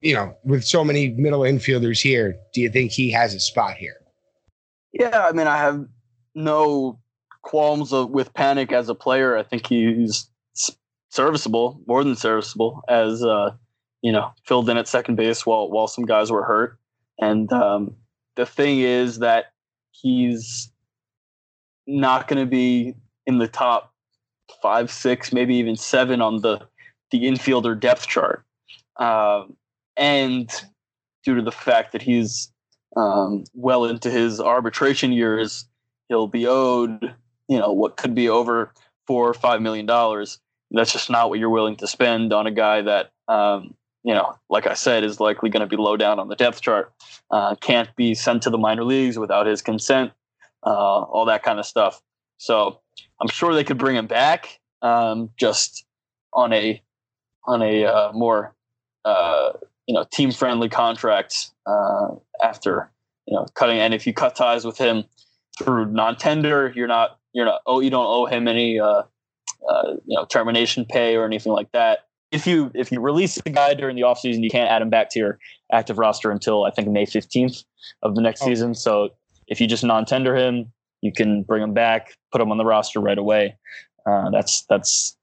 you 0.02 0.14
know 0.14 0.36
with 0.44 0.64
so 0.64 0.84
many 0.84 1.10
middle 1.10 1.42
infielders 1.42 2.02
here 2.02 2.36
do 2.54 2.62
you 2.62 2.70
think 2.70 2.92
he 2.92 3.12
has 3.12 3.34
a 3.34 3.40
spot 3.40 3.76
here 3.76 3.98
yeah 4.94 5.28
i 5.28 5.32
mean 5.32 5.48
i 5.48 5.58
have 5.58 5.86
no 6.34 6.98
qualms 7.44 7.92
of, 7.92 8.10
with 8.12 8.34
Panic 8.34 8.72
as 8.72 8.90
a 8.90 8.96
player 8.96 9.38
i 9.38 9.44
think 9.44 9.68
he's 9.68 10.30
serviceable 11.12 11.80
more 11.88 12.04
than 12.04 12.16
serviceable 12.16 12.82
as 12.90 13.24
uh 13.24 13.52
you 14.02 14.12
know 14.12 14.32
filled 14.46 14.70
in 14.70 14.78
at 14.78 14.88
second 14.88 15.16
base 15.16 15.46
while 15.46 15.70
while 15.70 15.88
some 15.88 16.06
guys 16.06 16.32
were 16.32 16.44
hurt 16.44 16.80
and 17.20 17.52
um 17.54 17.96
the 18.36 18.46
thing 18.46 18.80
is 18.80 19.20
that 19.20 19.54
he's 19.92 20.72
not 21.88 22.28
going 22.28 22.40
to 22.40 22.50
be 22.50 22.96
in 23.28 23.38
the 23.38 23.48
top 23.48 23.94
five, 24.62 24.92
six, 24.92 25.32
maybe 25.32 25.56
even 25.56 25.76
seven 25.76 26.22
on 26.22 26.42
the 26.42 26.60
the 27.12 27.24
infielder 27.24 27.78
depth 27.78 28.08
chart, 28.08 28.46
um, 28.98 29.56
and 29.98 30.50
due 31.26 31.36
to 31.36 31.42
the 31.42 31.52
fact 31.52 31.92
that 31.92 32.02
he's 32.02 32.52
um, 32.96 33.44
well 33.54 33.86
into 33.86 34.10
his 34.10 34.40
arbitration 34.40 35.12
years, 35.12 35.66
he'll 36.08 36.28
be 36.28 36.48
owed 36.48 37.14
you 37.48 37.60
know 37.60 37.72
what 37.72 37.98
could 37.98 38.16
be 38.16 38.30
over 38.30 38.74
four 39.08 39.28
or 39.28 39.34
five 39.34 39.62
million 39.62 39.86
dollars. 39.86 40.40
That's 40.72 40.94
just 40.94 41.10
not 41.10 41.30
what 41.30 41.40
you're 41.40 41.50
willing 41.50 41.76
to 41.78 41.88
spend 41.88 42.34
on 42.34 42.48
a 42.48 42.52
guy 42.52 42.82
that 42.82 43.12
um, 43.28 43.76
you 44.04 44.14
know, 44.14 44.34
like 44.50 44.68
I 44.68 44.74
said, 44.74 45.04
is 45.04 45.20
likely 45.20 45.50
going 45.50 45.62
to 45.62 45.68
be 45.68 45.76
low 45.76 45.96
down 45.96 46.20
on 46.20 46.28
the 46.28 46.36
depth 46.36 46.62
chart. 46.62 46.92
Uh, 47.30 47.56
can't 47.56 47.96
be 47.96 48.16
sent 48.16 48.44
to 48.44 48.50
the 48.50 48.58
minor 48.58 48.84
leagues 48.84 49.20
without 49.20 49.46
his 49.46 49.62
consent, 49.62 50.12
uh, 50.66 50.70
all 50.70 51.26
that 51.26 51.44
kind 51.44 51.60
of 51.60 51.66
stuff. 51.66 52.02
So 52.38 52.80
I'm 53.22 53.30
sure 53.30 53.54
they 53.54 53.64
could 53.64 53.78
bring 53.78 53.96
him 53.96 54.08
back, 54.08 54.60
um, 54.82 55.30
just 55.38 55.86
on 56.34 56.52
a 56.54 56.82
on 57.46 57.62
a 57.62 57.86
uh, 57.86 58.12
more 58.14 58.56
uh, 59.06 59.52
you 59.88 59.94
know 59.94 60.06
team 60.12 60.32
friendly 60.32 60.70
contract 60.70 61.52
uh, 61.68 62.08
after 62.44 62.92
you 63.28 63.36
know 63.36 63.46
cutting. 63.54 63.78
And 63.78 63.94
if 63.94 64.08
you 64.08 64.14
cut 64.14 64.36
ties 64.36 64.66
with 64.66 64.78
him 64.78 65.04
through 65.62 65.86
non 65.86 66.16
tender, 66.16 66.74
you're 66.76 66.88
not 66.88 67.20
you're 67.34 67.46
not 67.46 67.62
oh 67.68 67.80
you 67.80 67.92
don't 67.92 68.08
owe 68.08 68.26
him 68.26 68.48
any 68.48 68.80
uh, 69.70 69.94
you 70.06 70.16
know 70.18 70.26
termination 70.26 70.86
pay 70.86 71.16
or 71.16 71.26
anything 71.26 71.54
like 71.54 71.72
that 71.72 72.06
if 72.32 72.48
you 72.48 72.72
if 72.74 72.92
you 72.92 73.00
release 73.00 73.36
the 73.36 73.50
guy 73.50 73.74
during 73.74 73.96
the 73.96 74.04
offseason, 74.04 74.42
you 74.44 74.50
can't 74.50 74.72
add 74.72 74.82
him 74.82 74.90
back 74.90 75.10
to 75.12 75.20
your 75.20 75.38
active 75.72 75.98
roster 75.98 76.32
until 76.32 76.64
I 76.64 76.72
think 76.72 76.88
May 76.88 77.06
15th 77.06 77.64
of 78.04 78.16
the 78.16 78.22
next 78.22 78.42
oh. 78.42 78.46
season. 78.48 78.74
So 78.74 79.10
if 79.48 79.60
you 79.60 79.68
just 79.68 79.84
non-tender 79.84 80.36
him, 80.36 80.72
you 81.02 81.12
can 81.12 81.44
bring 81.44 81.62
him 81.62 81.74
back, 81.74 82.16
put 82.32 82.42
him 82.42 82.52
on 82.52 82.58
the 82.58 82.66
roster 82.66 83.00
right 83.00 83.18
away. 83.18 83.58
Uh, 84.06 84.30
that's 84.30 84.66
that's 84.70 85.18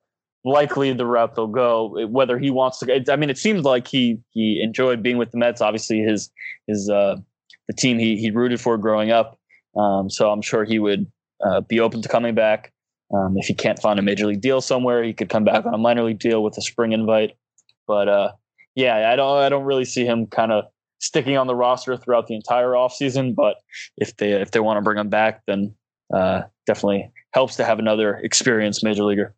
likely 0.44 0.92
the 0.92 1.06
route 1.06 1.34
they'll 1.34 1.46
go. 1.46 2.06
Whether 2.08 2.38
he 2.38 2.50
wants 2.50 2.78
to, 2.80 3.04
I 3.10 3.16
mean, 3.16 3.30
it 3.30 3.38
seems 3.38 3.62
like 3.64 3.88
he 3.88 4.18
he 4.30 4.60
enjoyed 4.62 5.02
being 5.02 5.16
with 5.16 5.30
the 5.30 5.38
Mets. 5.38 5.60
Obviously, 5.60 6.00
his 6.00 6.30
his 6.66 6.90
uh, 6.90 7.16
the 7.68 7.74
team 7.74 7.98
he 7.98 8.16
he 8.16 8.30
rooted 8.30 8.60
for 8.60 8.76
growing 8.76 9.10
up. 9.10 9.38
Um, 9.76 10.10
so 10.10 10.30
I'm 10.30 10.42
sure 10.42 10.64
he 10.64 10.78
would 10.78 11.10
uh, 11.44 11.62
be 11.62 11.80
open 11.80 12.02
to 12.02 12.08
coming 12.08 12.34
back. 12.34 12.72
Um, 13.14 13.36
if 13.38 13.46
he 13.46 13.54
can't 13.54 13.80
find 13.80 13.98
a 13.98 14.02
major 14.02 14.26
league 14.26 14.40
deal 14.40 14.60
somewhere, 14.60 15.02
he 15.02 15.14
could 15.14 15.30
come 15.30 15.44
back 15.44 15.64
on 15.64 15.72
a 15.72 15.78
minor 15.78 16.02
league 16.02 16.18
deal 16.18 16.42
with 16.42 16.58
a 16.58 16.62
spring 16.62 16.92
invite. 16.92 17.36
But 17.86 18.08
uh, 18.08 18.32
yeah, 18.74 19.10
I 19.10 19.16
don't 19.16 19.38
I 19.38 19.48
don't 19.48 19.64
really 19.64 19.86
see 19.86 20.04
him 20.04 20.26
kind 20.26 20.52
of 20.52 20.64
sticking 21.00 21.36
on 21.36 21.46
the 21.46 21.54
roster 21.54 21.96
throughout 21.96 22.26
the 22.26 22.34
entire 22.34 22.70
offseason. 22.70 23.34
But 23.34 23.56
if 23.96 24.16
they 24.16 24.32
if 24.32 24.50
they 24.50 24.60
want 24.60 24.76
to 24.76 24.82
bring 24.82 24.98
him 24.98 25.08
back, 25.08 25.42
then 25.46 25.74
uh, 26.14 26.42
definitely 26.66 27.10
helps 27.32 27.56
to 27.56 27.64
have 27.64 27.78
another 27.78 28.16
experienced 28.16 28.84
major 28.84 29.04
leaguer. 29.04 29.34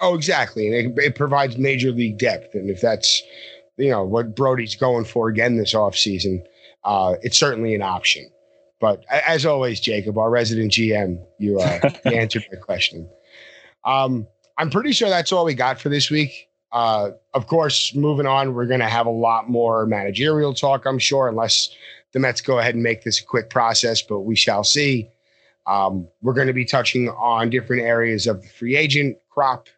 Oh, 0.00 0.14
exactly, 0.14 0.66
and 0.66 0.98
it, 0.98 1.04
it 1.04 1.14
provides 1.14 1.56
major 1.56 1.92
league 1.92 2.18
depth. 2.18 2.54
And 2.54 2.70
if 2.70 2.80
that's 2.80 3.22
you 3.76 3.90
know 3.90 4.04
what 4.04 4.34
Brodie's 4.34 4.74
going 4.74 5.04
for 5.04 5.28
again 5.28 5.56
this 5.56 5.74
offseason, 5.74 6.42
uh, 6.84 7.14
it's 7.22 7.38
certainly 7.38 7.74
an 7.74 7.82
option. 7.82 8.28
But 8.84 9.02
as 9.08 9.46
always, 9.46 9.80
Jacob, 9.80 10.18
our 10.18 10.28
resident 10.28 10.72
GM, 10.72 11.18
you, 11.38 11.58
uh, 11.58 11.80
you 12.04 12.10
answered 12.10 12.44
my 12.52 12.58
question. 12.58 13.08
Um, 13.86 14.26
I'm 14.58 14.68
pretty 14.68 14.92
sure 14.92 15.08
that's 15.08 15.32
all 15.32 15.46
we 15.46 15.54
got 15.54 15.80
for 15.80 15.88
this 15.88 16.10
week. 16.10 16.50
Uh, 16.70 17.12
of 17.32 17.46
course, 17.46 17.94
moving 17.94 18.26
on, 18.26 18.52
we're 18.52 18.66
going 18.66 18.80
to 18.80 18.88
have 18.88 19.06
a 19.06 19.10
lot 19.10 19.48
more 19.48 19.86
managerial 19.86 20.52
talk, 20.52 20.84
I'm 20.84 20.98
sure, 20.98 21.28
unless 21.28 21.74
the 22.12 22.18
Mets 22.18 22.42
go 22.42 22.58
ahead 22.58 22.74
and 22.74 22.82
make 22.82 23.04
this 23.04 23.22
a 23.22 23.24
quick 23.24 23.48
process, 23.48 24.02
but 24.02 24.20
we 24.20 24.36
shall 24.36 24.64
see. 24.64 25.08
Um, 25.66 26.06
we're 26.20 26.34
going 26.34 26.48
to 26.48 26.52
be 26.52 26.66
touching 26.66 27.08
on 27.08 27.48
different 27.48 27.84
areas 27.84 28.26
of 28.26 28.42
the 28.42 28.48
free 28.48 28.76
agent 28.76 29.16
crop 29.30 29.70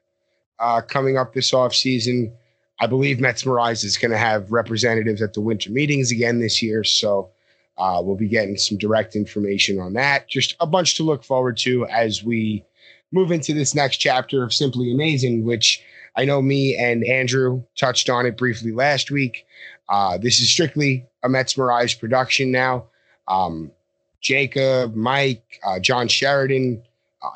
uh, 0.59 0.80
coming 0.80 1.16
up 1.16 1.32
this 1.32 1.52
offseason. 1.52 2.32
I 2.80 2.88
believe 2.88 3.18
Metsmerized 3.18 3.84
is 3.84 3.96
going 3.96 4.11
to 4.11 4.18
have 4.18 4.50
representatives 4.50 5.22
at 5.22 5.32
the 5.32 5.42
winter 5.42 5.70
meetings 5.70 6.11
again 6.11 6.40
this 6.40 6.61
year. 6.61 6.82
So 6.82 7.30
uh, 7.78 8.00
we'll 8.02 8.16
be 8.16 8.28
getting 8.28 8.56
some 8.56 8.78
direct 8.78 9.16
information 9.16 9.78
on 9.78 9.92
that. 9.94 10.28
Just 10.28 10.56
a 10.60 10.66
bunch 10.66 10.96
to 10.96 11.02
look 11.02 11.24
forward 11.24 11.56
to 11.58 11.86
as 11.86 12.24
we 12.24 12.64
move 13.12 13.30
into 13.30 13.52
this 13.52 13.74
next 13.74 13.98
chapter 13.98 14.42
of 14.42 14.52
Simply 14.52 14.92
Amazin', 14.92 15.44
which 15.44 15.82
I 16.16 16.24
know 16.24 16.40
me 16.40 16.76
and 16.76 17.04
Andrew 17.04 17.62
touched 17.76 18.08
on 18.08 18.26
it 18.26 18.36
briefly 18.36 18.72
last 18.72 19.10
week. 19.10 19.46
Uh, 19.88 20.18
this 20.18 20.40
is 20.40 20.50
strictly 20.50 21.06
a 21.22 21.28
Metsmerized 21.28 22.00
production 22.00 22.50
now. 22.50 22.86
Um, 23.28 23.70
Jacob, 24.20 24.94
Mike, 24.94 25.60
uh, 25.64 25.78
John 25.78 26.08
Sheridan, 26.08 26.82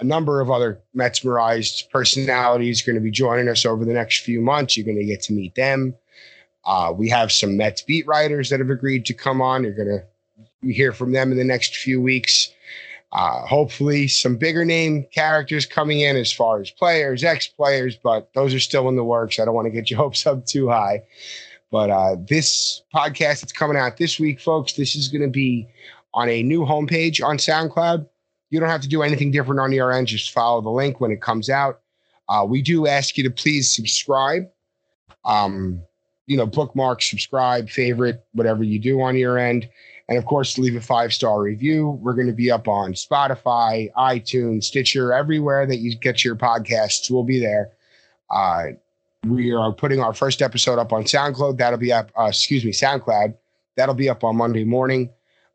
a 0.01 0.05
number 0.05 0.41
of 0.41 0.51
other 0.51 0.81
Metsmerized 0.97 1.91
personalities 1.91 2.83
are 2.83 2.87
going 2.87 2.97
to 2.97 3.03
be 3.03 3.11
joining 3.11 3.49
us 3.49 3.65
over 3.65 3.85
the 3.85 3.93
next 3.93 4.25
few 4.25 4.41
months. 4.41 4.77
You're 4.77 4.87
going 4.87 4.99
to 4.99 5.05
get 5.05 5.23
to 5.23 5.33
meet 5.33 5.55
them. 5.55 5.95
Uh, 6.65 6.93
we 6.95 7.09
have 7.09 7.33
some 7.33 7.57
Mets 7.57 7.83
beat 7.83 8.07
writers 8.07 8.51
that 8.51 8.61
have 8.61 8.71
agreed 8.71 9.07
to 9.07 9.15
come 9.15 9.41
on. 9.41 9.63
You're 9.65 9.73
going 9.73 9.89
to 9.89 10.05
we 10.63 10.73
hear 10.73 10.93
from 10.93 11.13
them 11.13 11.33
in 11.33 11.39
the 11.39 11.45
next 11.45 11.77
few 11.77 12.01
weeks. 12.01 12.53
Uh, 13.13 13.45
hopefully, 13.45 14.07
some 14.07 14.37
bigger 14.37 14.65
name 14.65 15.05
characters 15.13 15.67
coming 15.67 16.01
in 16.01 16.17
as 16.17 16.33
far 16.33 16.61
as 16.61 16.71
players, 16.71 17.25
ex 17.25 17.49
players, 17.49 17.97
but 17.97 18.33
those 18.35 18.55
are 18.55 18.61
still 18.61 18.89
in 18.89 18.97
the 18.97 19.05
works. 19.05 19.41
I 19.41 19.45
don't 19.45 19.55
want 19.55 19.67
to 19.67 19.71
get 19.71 19.91
your 19.91 19.99
hopes 20.05 20.27
up 20.27 20.47
too 20.47 20.69
high. 20.69 21.03
But 21.71 21.91
uh, 21.91 22.17
this 22.29 22.83
podcast 22.95 23.41
that's 23.41 23.53
coming 23.53 23.77
out 23.77 23.97
this 23.97 24.19
week, 24.19 24.41
folks, 24.41 24.73
this 24.73 24.95
is 24.95 25.09
going 25.09 25.23
to 25.23 25.29
be 25.29 25.69
on 26.15 26.29
a 26.29 26.43
new 26.43 26.61
homepage 26.61 27.25
on 27.25 27.37
SoundCloud. 27.37 28.09
You 28.51 28.59
don't 28.59 28.69
have 28.69 28.81
to 28.81 28.89
do 28.89 29.03
anything 29.03 29.31
different 29.31 29.61
on 29.61 29.73
your 29.73 29.93
end. 29.93 30.09
Just 30.09 30.33
follow 30.33 30.61
the 30.61 30.71
link 30.71 31.01
when 31.01 31.13
it 31.13 31.23
comes 31.23 31.49
out. 31.49 31.81
Uh, 32.29 32.45
we 32.49 32.63
do 32.63 32.87
ask 32.87 33.17
you 33.17 33.25
to 33.25 33.31
please 33.31 33.71
subscribe. 33.71 34.49
Um, 35.25 35.83
you 36.27 36.37
know, 36.37 36.47
bookmark, 36.47 37.03
subscribe, 37.03 37.69
favorite, 37.69 38.25
whatever 38.33 38.63
you 38.63 38.79
do 38.79 39.01
on 39.01 39.17
your 39.17 39.39
end. 39.39 39.69
And 40.11 40.19
of 40.19 40.27
course, 40.27 40.59
leave 40.59 40.75
a 40.75 40.81
five 40.81 41.13
star 41.13 41.41
review. 41.41 41.91
We're 42.03 42.15
going 42.15 42.27
to 42.27 42.33
be 42.33 42.51
up 42.51 42.67
on 42.67 42.95
Spotify, 42.95 43.93
iTunes, 43.93 44.65
Stitcher, 44.65 45.13
everywhere 45.13 45.67
that 45.67 45.77
you 45.77 45.97
get 45.97 46.25
your 46.25 46.35
podcasts. 46.35 47.09
We'll 47.09 47.23
be 47.23 47.39
there. 47.39 47.71
Uh, 48.29 48.73
we 49.25 49.53
are 49.53 49.73
putting 49.73 50.01
our 50.01 50.13
first 50.13 50.43
episode 50.43 50.81
up 50.81 50.93
on 50.93 51.05
SoundCloud. 51.05 51.59
That'll 51.59 51.79
be 51.79 51.93
up, 51.93 52.11
uh, 52.19 52.25
excuse 52.25 52.65
me, 52.65 52.73
SoundCloud. 52.73 53.35
That'll 53.77 53.95
be 53.95 54.09
up 54.09 54.25
on 54.25 54.37
Monday 54.37 54.65
morning. 54.65 55.11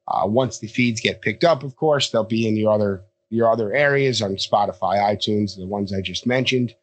Uh, 0.08 0.26
once 0.26 0.60
the 0.60 0.68
feeds 0.68 1.02
get 1.02 1.22
picked 1.22 1.44
up, 1.44 1.64
of 1.64 1.76
course, 1.76 2.10
they'll 2.10 2.24
be 2.24 2.48
in 2.48 2.56
your 2.56 2.72
other 2.72 3.04
your 3.32 3.52
other 3.52 3.74
areas 3.74 4.22
on 4.22 4.36
Spotify, 4.36 5.00
iTunes, 5.00 5.58
the 5.58 5.66
ones 5.66 5.92
I 5.92 6.00
just 6.00 6.26
mentioned. 6.26 6.74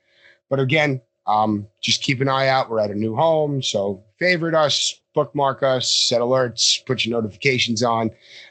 But 0.51 0.61
again, 0.61 1.01
um, 1.27 1.69
just 1.81 2.03
keep 2.03 2.21
an 2.21 2.29
eye 2.29 2.49
out. 2.49 2.69
We're 2.69 2.81
at 2.81 2.91
a 2.91 2.95
new 2.95 3.15
home, 3.15 3.63
so 3.63 4.05
favorite 4.19 4.55
us, 4.55 5.01
bookmark 5.15 5.63
us, 5.63 5.91
set 5.91 6.21
alerts, 6.21 6.85
put 6.87 7.05
your 7.05 7.21
notifications 7.21 7.83
on. 7.83 8.11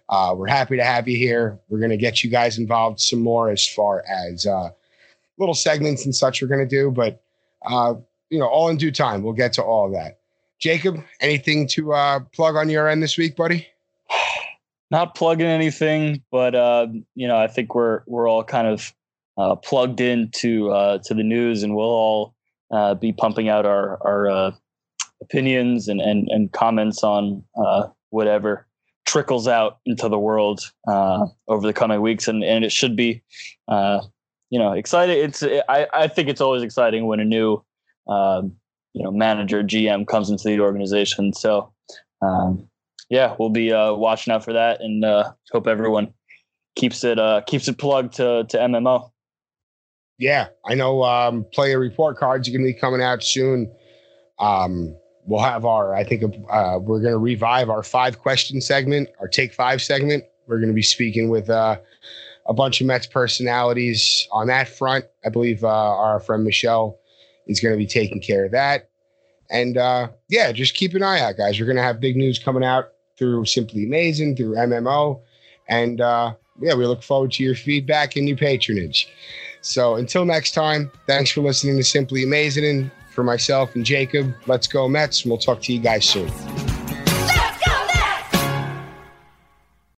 Uh, 0.09 0.33
we're 0.35 0.47
happy 0.47 0.77
to 0.77 0.83
have 0.83 1.07
you 1.07 1.17
here. 1.17 1.59
We're 1.69 1.79
going 1.79 1.91
to 1.91 1.97
get 1.97 2.23
you 2.23 2.29
guys 2.29 2.57
involved 2.57 2.99
some 2.99 3.19
more 3.19 3.49
as 3.49 3.65
far 3.67 4.03
as 4.07 4.45
uh, 4.45 4.69
little 5.37 5.55
segments 5.55 6.05
and 6.05 6.15
such 6.15 6.41
we're 6.41 6.47
going 6.47 6.67
to 6.67 6.75
do, 6.75 6.91
but 6.91 7.23
uh, 7.65 7.95
you 8.29 8.39
know, 8.39 8.47
all 8.47 8.69
in 8.69 8.77
due 8.77 8.91
time. 8.91 9.23
We'll 9.23 9.33
get 9.33 9.53
to 9.53 9.63
all 9.63 9.85
of 9.87 9.93
that. 9.93 10.19
Jacob, 10.59 11.03
anything 11.21 11.67
to 11.69 11.93
uh, 11.93 12.19
plug 12.33 12.55
on 12.55 12.69
your 12.69 12.87
end 12.87 13.01
this 13.01 13.17
week, 13.17 13.35
buddy? 13.35 13.67
Not 14.91 15.15
plugging 15.15 15.47
anything, 15.47 16.21
but 16.31 16.53
uh, 16.53 16.87
you 17.15 17.27
know, 17.27 17.37
I 17.37 17.47
think 17.47 17.73
we're 17.73 18.03
we're 18.07 18.29
all 18.29 18.43
kind 18.43 18.67
of 18.67 18.93
uh, 19.37 19.55
plugged 19.55 20.01
into 20.01 20.67
to 21.03 21.13
the 21.13 21.23
news, 21.23 21.63
and 21.63 21.75
we'll 21.75 21.85
all 21.85 22.35
be 22.99 23.13
pumping 23.13 23.47
out 23.47 23.65
our 23.65 23.97
our 24.05 24.53
opinions 25.21 25.87
and, 25.87 26.01
and, 26.01 26.27
and 26.29 26.51
comments 26.51 27.03
on 27.03 27.43
uh, 27.55 27.87
whatever 28.09 28.67
trickles 29.05 29.47
out 29.47 29.79
into 29.85 30.07
the 30.07 30.19
world 30.19 30.61
uh, 30.87 31.25
over 31.47 31.65
the 31.65 31.73
coming 31.73 32.01
weeks. 32.01 32.27
And, 32.27 32.43
and 32.43 32.63
it 32.63 32.71
should 32.71 32.95
be, 32.95 33.21
uh, 33.67 34.01
you 34.49 34.59
know, 34.59 34.71
exciting. 34.73 35.17
It's, 35.17 35.43
I, 35.43 35.87
I 35.93 36.07
think 36.07 36.29
it's 36.29 36.41
always 36.41 36.63
exciting 36.63 37.05
when 37.07 37.19
a 37.19 37.25
new, 37.25 37.63
um, 38.07 38.53
you 38.93 39.03
know, 39.03 39.11
manager, 39.11 39.63
GM 39.63 40.07
comes 40.07 40.29
into 40.29 40.43
the 40.45 40.59
organization. 40.59 41.33
So, 41.33 41.71
um, 42.21 42.67
yeah, 43.09 43.35
we'll 43.37 43.49
be 43.49 43.71
uh, 43.71 43.93
watching 43.93 44.33
out 44.33 44.43
for 44.43 44.53
that 44.53 44.81
and 44.81 45.03
uh, 45.03 45.33
hope 45.51 45.67
everyone 45.67 46.13
keeps 46.75 47.03
it 47.03 47.19
uh, 47.19 47.41
keeps 47.45 47.67
it 47.67 47.77
plugged 47.77 48.13
to 48.15 48.45
to 48.49 48.57
MMO. 48.57 49.11
Yeah, 50.17 50.47
I 50.65 50.75
know 50.75 51.03
um, 51.03 51.45
player 51.51 51.79
report 51.79 52.17
cards 52.17 52.47
are 52.47 52.51
going 52.51 52.61
to 52.61 52.71
be 52.71 52.79
coming 52.79 53.01
out 53.01 53.23
soon. 53.23 53.73
Um, 54.39 54.95
we'll 55.25 55.41
have 55.41 55.65
our, 55.65 55.95
I 55.95 56.03
think 56.03 56.23
uh, 56.49 56.79
we're 56.79 56.99
going 56.99 57.13
to 57.13 57.17
revive 57.17 57.69
our 57.69 57.83
five 57.83 58.19
question 58.19 58.61
segment, 58.61 59.09
our 59.19 59.27
take 59.27 59.53
five 59.53 59.81
segment. 59.81 60.23
We're 60.47 60.57
going 60.57 60.69
to 60.69 60.75
be 60.75 60.81
speaking 60.81 61.29
with 61.29 61.49
uh, 61.49 61.77
a 62.45 62.53
bunch 62.53 62.81
of 62.81 62.87
Mets 62.87 63.07
personalities 63.07 64.27
on 64.31 64.47
that 64.47 64.67
front. 64.67 65.05
I 65.25 65.29
believe 65.29 65.63
uh, 65.63 65.67
our 65.67 66.19
friend 66.19 66.43
Michelle 66.43 66.99
is 67.47 67.59
going 67.59 67.73
to 67.73 67.77
be 67.77 67.87
taking 67.87 68.21
care 68.21 68.45
of 68.45 68.51
that. 68.51 68.89
And 69.49 69.77
uh, 69.77 70.09
yeah, 70.29 70.51
just 70.51 70.75
keep 70.75 70.93
an 70.93 71.03
eye 71.03 71.19
out, 71.19 71.37
guys. 71.37 71.59
We're 71.59 71.65
going 71.65 71.77
to 71.77 71.83
have 71.83 71.99
big 71.99 72.15
news 72.15 72.39
coming 72.39 72.63
out 72.63 72.89
through 73.17 73.45
Simply 73.45 73.85
Amazin', 73.85 74.35
through 74.35 74.55
MMO. 74.55 75.21
And 75.67 76.01
uh, 76.01 76.33
yeah, 76.59 76.73
we 76.73 76.85
look 76.85 77.03
forward 77.03 77.31
to 77.33 77.43
your 77.43 77.55
feedback 77.55 78.15
and 78.15 78.27
your 78.27 78.37
patronage. 78.37 79.07
So 79.61 79.95
until 79.95 80.25
next 80.25 80.51
time, 80.51 80.91
thanks 81.05 81.31
for 81.31 81.41
listening 81.41 81.77
to 81.77 81.83
Simply 81.83 82.23
Amazin' 82.23 82.91
for 83.11 83.23
myself 83.23 83.75
and 83.75 83.85
Jacob. 83.85 84.33
Let's 84.47 84.67
go, 84.67 84.87
Mets. 84.87 85.23
And 85.23 85.31
we'll 85.31 85.39
talk 85.39 85.61
to 85.63 85.73
you 85.73 85.79
guys 85.79 86.05
soon. 86.05 86.31